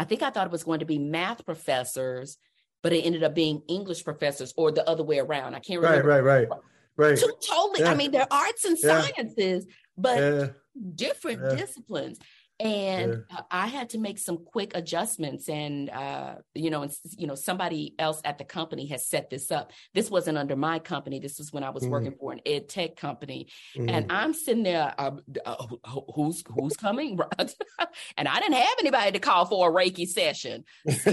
I 0.00 0.04
think 0.04 0.22
I 0.22 0.30
thought 0.30 0.46
it 0.46 0.52
was 0.52 0.64
going 0.64 0.80
to 0.80 0.86
be 0.86 0.98
math 0.98 1.44
professors, 1.44 2.38
but 2.82 2.92
it 2.92 3.04
ended 3.04 3.22
up 3.22 3.34
being 3.34 3.62
English 3.68 4.04
professors 4.04 4.52
or 4.56 4.72
the 4.72 4.88
other 4.88 5.04
way 5.04 5.18
around. 5.20 5.54
I 5.54 5.60
can't 5.60 5.80
remember. 5.80 6.08
Right, 6.08 6.22
right, 6.22 6.48
right. 6.48 6.58
Right. 6.98 7.16
Two 7.16 7.32
totally, 7.48 7.80
yeah. 7.80 7.92
I 7.92 7.94
mean, 7.94 8.10
they're 8.10 8.26
arts 8.30 8.64
and 8.64 8.76
yeah. 8.82 9.00
sciences, 9.00 9.66
but 9.96 10.18
yeah. 10.18 10.46
different 10.94 11.56
disciplines 11.56 12.18
and. 12.60 13.24
I 13.50 13.66
had 13.66 13.90
to 13.90 13.98
make 13.98 14.18
some 14.18 14.44
quick 14.44 14.72
adjustments. 14.74 15.48
And 15.48 15.90
uh, 15.90 16.36
you 16.54 16.70
know, 16.70 16.82
and, 16.82 16.92
you 17.16 17.26
know, 17.26 17.34
somebody 17.34 17.94
else 17.98 18.20
at 18.24 18.38
the 18.38 18.44
company 18.44 18.86
has 18.86 19.06
set 19.06 19.30
this 19.30 19.50
up. 19.50 19.72
This 19.94 20.10
wasn't 20.10 20.38
under 20.38 20.56
my 20.56 20.78
company. 20.78 21.20
This 21.20 21.38
was 21.38 21.52
when 21.52 21.64
I 21.64 21.70
was 21.70 21.84
mm. 21.84 21.90
working 21.90 22.14
for 22.18 22.32
an 22.32 22.40
ed 22.44 22.68
tech 22.68 22.96
company, 22.96 23.48
mm. 23.76 23.90
and 23.90 24.10
I'm 24.10 24.34
sitting 24.34 24.62
there. 24.62 24.94
Uh, 24.98 25.12
uh, 25.44 25.66
who's 26.14 26.42
who's 26.48 26.76
coming? 26.76 27.18
and 28.16 28.28
I 28.28 28.40
didn't 28.40 28.54
have 28.54 28.76
anybody 28.80 29.12
to 29.12 29.18
call 29.18 29.46
for 29.46 29.70
a 29.70 29.72
Reiki 29.72 30.06
session. 30.06 30.64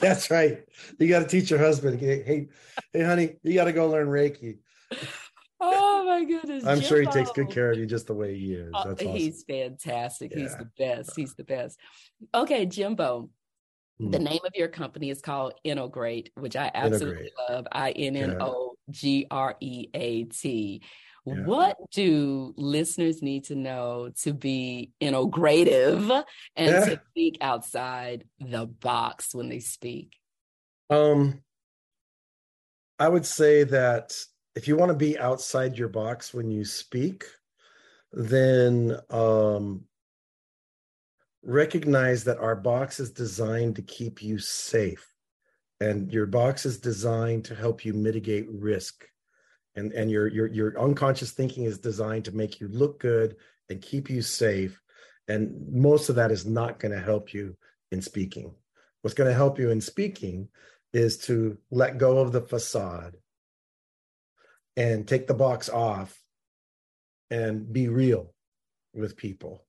That's 0.00 0.30
right. 0.30 0.58
You 0.98 1.08
got 1.08 1.20
to 1.20 1.26
teach 1.26 1.50
your 1.50 1.60
husband. 1.60 2.00
Hey, 2.00 2.48
hey, 2.92 3.02
honey, 3.02 3.36
you 3.42 3.54
got 3.54 3.64
to 3.64 3.72
go 3.72 3.88
learn 3.88 4.08
Reiki. 4.08 4.58
Oh 5.60 6.04
my 6.06 6.24
goodness. 6.24 6.64
I'm 6.64 6.76
Jimbo. 6.80 6.86
sure 6.86 7.00
he 7.00 7.06
takes 7.06 7.32
good 7.32 7.50
care 7.50 7.72
of 7.72 7.78
you 7.78 7.86
just 7.86 8.06
the 8.06 8.14
way 8.14 8.38
he 8.38 8.54
is. 8.54 8.70
Uh, 8.72 8.84
That's 8.84 9.02
awesome. 9.02 9.16
He's 9.16 9.42
fantastic. 9.42 10.32
Yeah. 10.32 10.42
He's 10.42 10.56
the 10.56 10.70
best. 10.78 11.16
He's 11.16 11.34
the 11.34 11.44
best. 11.44 11.78
Okay, 12.32 12.66
Jimbo. 12.66 13.30
Mm. 14.00 14.12
The 14.12 14.18
name 14.20 14.40
of 14.46 14.52
your 14.54 14.68
company 14.68 15.10
is 15.10 15.20
called 15.20 15.54
Innogreat, 15.64 16.28
which 16.34 16.54
I 16.54 16.70
absolutely 16.72 17.30
Innogreat. 17.48 17.54
love. 17.54 17.66
I 17.72 17.90
N 17.90 18.16
N 18.16 18.36
O 18.40 18.76
G 18.90 19.26
R 19.30 19.56
E 19.60 19.88
A 19.94 20.24
T. 20.24 20.82
What 21.24 21.76
do 21.90 22.54
listeners 22.56 23.22
need 23.22 23.44
to 23.44 23.54
know 23.54 24.10
to 24.22 24.32
be 24.32 24.92
integrative 25.00 26.24
and 26.56 26.70
yeah. 26.70 26.84
to 26.84 27.00
speak 27.10 27.38
outside 27.42 28.24
the 28.40 28.66
box 28.66 29.34
when 29.34 29.48
they 29.50 29.60
speak? 29.60 30.16
Um, 30.90 31.42
I 32.98 33.08
would 33.08 33.26
say 33.26 33.64
that 33.64 34.16
if 34.58 34.66
you 34.66 34.76
want 34.76 34.90
to 34.90 34.96
be 34.96 35.16
outside 35.16 35.78
your 35.78 35.88
box 35.88 36.34
when 36.34 36.50
you 36.50 36.64
speak, 36.64 37.24
then 38.12 38.98
um, 39.08 39.84
recognize 41.44 42.24
that 42.24 42.38
our 42.38 42.56
box 42.56 42.98
is 42.98 43.12
designed 43.12 43.76
to 43.76 43.82
keep 43.82 44.20
you 44.20 44.36
safe. 44.40 45.14
And 45.80 46.12
your 46.12 46.26
box 46.26 46.66
is 46.66 46.78
designed 46.80 47.44
to 47.44 47.54
help 47.54 47.84
you 47.84 47.94
mitigate 47.94 48.48
risk. 48.50 49.06
And, 49.76 49.92
and 49.92 50.10
your, 50.10 50.26
your, 50.26 50.48
your 50.48 50.80
unconscious 50.80 51.30
thinking 51.30 51.62
is 51.62 51.78
designed 51.78 52.24
to 52.24 52.32
make 52.32 52.58
you 52.58 52.66
look 52.66 52.98
good 52.98 53.36
and 53.70 53.80
keep 53.80 54.10
you 54.10 54.22
safe. 54.22 54.82
And 55.28 55.68
most 55.70 56.08
of 56.08 56.16
that 56.16 56.32
is 56.32 56.46
not 56.46 56.80
going 56.80 56.90
to 56.90 57.00
help 57.00 57.32
you 57.32 57.56
in 57.92 58.02
speaking. 58.02 58.52
What's 59.02 59.14
going 59.14 59.30
to 59.30 59.36
help 59.36 59.60
you 59.60 59.70
in 59.70 59.80
speaking 59.80 60.48
is 60.92 61.16
to 61.26 61.58
let 61.70 61.98
go 61.98 62.18
of 62.18 62.32
the 62.32 62.40
facade 62.40 63.14
and 64.78 65.08
take 65.08 65.26
the 65.26 65.34
box 65.34 65.68
off 65.68 66.16
and 67.32 67.70
be 67.72 67.88
real 67.88 68.32
with 68.94 69.16
people 69.16 69.66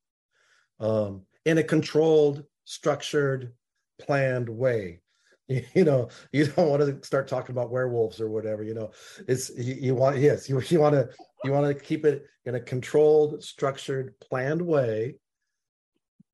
um, 0.80 1.24
in 1.45 1.57
a 1.57 1.64
controlled, 1.64 2.45
structured, 2.64 3.53
planned 3.99 4.47
way. 4.47 5.01
You, 5.74 5.84
know, 5.84 6.10
you 6.32 6.45
don't 6.45 6.70
want 6.70 6.84
to 6.84 7.03
start 7.03 7.28
talking 7.28 7.55
about 7.55 7.72
werewolves 7.72 8.22
or 8.22 8.30
whatever. 8.30 8.62
You 8.62 8.76
know, 8.76 8.91
it's 9.28 9.49
you, 9.57 9.74
you 9.74 9.95
want 9.95 10.20
yes, 10.20 10.47
you 10.47 10.62
you 10.62 10.80
want 10.80 10.93
to 10.93 11.10
you 11.43 11.51
want 11.51 11.66
to 11.66 11.74
keep 11.74 12.05
it 12.05 12.28
in 12.45 12.53
a 12.53 12.60
controlled, 12.60 13.43
structured, 13.43 14.14
planned 14.20 14.62
way 14.62 15.16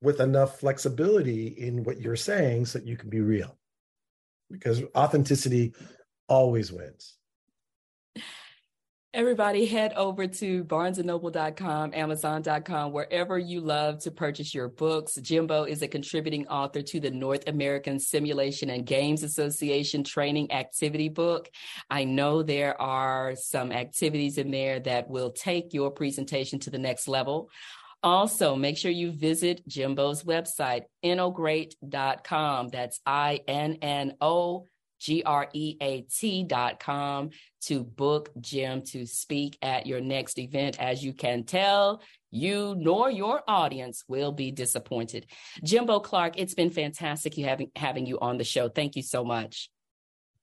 with 0.02 0.20
enough 0.20 0.60
flexibility 0.60 1.46
in 1.46 1.82
what 1.82 1.98
you're 1.98 2.14
saying 2.14 2.66
so 2.66 2.78
that 2.78 2.86
you 2.86 2.98
can 2.98 3.08
be 3.08 3.22
real 3.22 3.56
because 4.50 4.82
authenticity 4.94 5.72
always 6.28 6.70
wins 6.70 7.16
Everybody 9.14 9.64
head 9.64 9.94
over 9.94 10.26
to 10.26 10.64
barnesandnoble.com, 10.64 11.94
amazon.com, 11.94 12.92
wherever 12.92 13.38
you 13.38 13.62
love 13.62 14.00
to 14.00 14.10
purchase 14.10 14.52
your 14.52 14.68
books. 14.68 15.14
Jimbo 15.14 15.64
is 15.64 15.80
a 15.80 15.88
contributing 15.88 16.46
author 16.48 16.82
to 16.82 17.00
the 17.00 17.10
North 17.10 17.48
American 17.48 17.98
Simulation 17.98 18.68
and 18.68 18.84
Games 18.84 19.22
Association 19.22 20.04
training 20.04 20.52
activity 20.52 21.08
book. 21.08 21.48
I 21.88 22.04
know 22.04 22.42
there 22.42 22.78
are 22.78 23.34
some 23.36 23.72
activities 23.72 24.36
in 24.36 24.50
there 24.50 24.80
that 24.80 25.08
will 25.08 25.30
take 25.30 25.72
your 25.72 25.90
presentation 25.90 26.58
to 26.60 26.70
the 26.70 26.78
next 26.78 27.08
level. 27.08 27.48
Also, 28.02 28.54
make 28.54 28.76
sure 28.76 28.90
you 28.90 29.12
visit 29.12 29.66
Jimbo's 29.66 30.24
website, 30.24 30.82
innogreat.com. 31.02 32.68
That's 32.68 33.00
I 33.06 33.40
N 33.48 33.78
N 33.80 34.14
O 34.20 34.66
G-R-E-A-T 35.00 36.44
dot 36.44 36.80
com 36.80 37.30
to 37.62 37.84
book 37.84 38.30
Jim 38.40 38.82
to 38.82 39.06
speak 39.06 39.58
at 39.62 39.86
your 39.86 40.00
next 40.00 40.38
event. 40.38 40.80
As 40.80 41.04
you 41.04 41.12
can 41.12 41.44
tell, 41.44 42.02
you 42.30 42.74
nor 42.78 43.10
your 43.10 43.42
audience 43.48 44.04
will 44.08 44.32
be 44.32 44.50
disappointed. 44.50 45.26
Jimbo 45.64 46.00
Clark, 46.00 46.38
it's 46.38 46.54
been 46.54 46.70
fantastic 46.70 47.36
you 47.36 47.44
having 47.44 47.70
having 47.76 48.06
you 48.06 48.18
on 48.20 48.38
the 48.38 48.44
show. 48.44 48.68
Thank 48.68 48.96
you 48.96 49.02
so 49.02 49.24
much. 49.24 49.70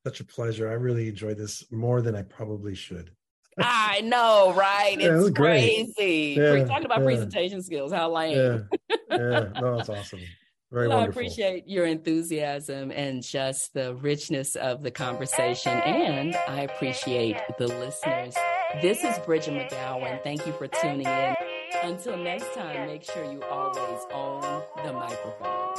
Such 0.06 0.20
a 0.20 0.26
pleasure. 0.26 0.70
I 0.70 0.74
really 0.74 1.08
enjoyed 1.08 1.38
this 1.38 1.72
more 1.72 2.01
than 2.01 2.16
I 2.16 2.24
probably 2.24 2.76
should. 2.76 3.12
I 3.58 4.01
know, 4.01 4.54
right? 4.56 4.97
Yeah, 4.99 5.18
it's 5.20 5.28
it 5.30 5.36
crazy. 5.36 6.36
Yeah, 6.38 6.66
Talking 6.66 6.86
about 6.86 6.99
yeah. 6.99 7.06
presentation 7.06 7.62
skills, 7.62 7.91
how 7.91 8.12
lame. 8.12 8.38
Yeah. 8.38 8.97
yeah, 9.10 9.49
no, 9.62 9.80
it's 9.80 9.89
awesome. 9.89 10.20
Very 10.74 10.88
well, 10.88 10.98
wonderful. 10.98 11.22
I 11.22 11.26
appreciate 11.26 11.68
your 11.68 11.86
enthusiasm 11.86 12.90
and 12.90 13.22
just 13.22 13.76
the 13.76 13.94
richness 13.94 14.56
of 14.56 14.82
the 14.82 14.90
conversation. 14.90 15.72
And 15.72 16.36
I 16.48 16.62
appreciate 16.62 17.38
the 17.60 17.68
listeners. 17.68 18.34
This 18.82 19.04
is 19.04 19.20
Bridgett 19.20 19.54
McGowen. 19.54 20.24
Thank 20.24 20.48
you 20.48 20.54
for 20.54 20.68
tuning 20.68 21.06
in. 21.06 21.36
Until 21.84 22.18
next 22.18 22.56
time, 22.56 22.88
make 22.88 23.04
sure 23.04 23.24
you 23.32 23.44
always 23.44 24.02
own 24.12 24.64
the 24.84 24.94
microphone. 24.94 25.73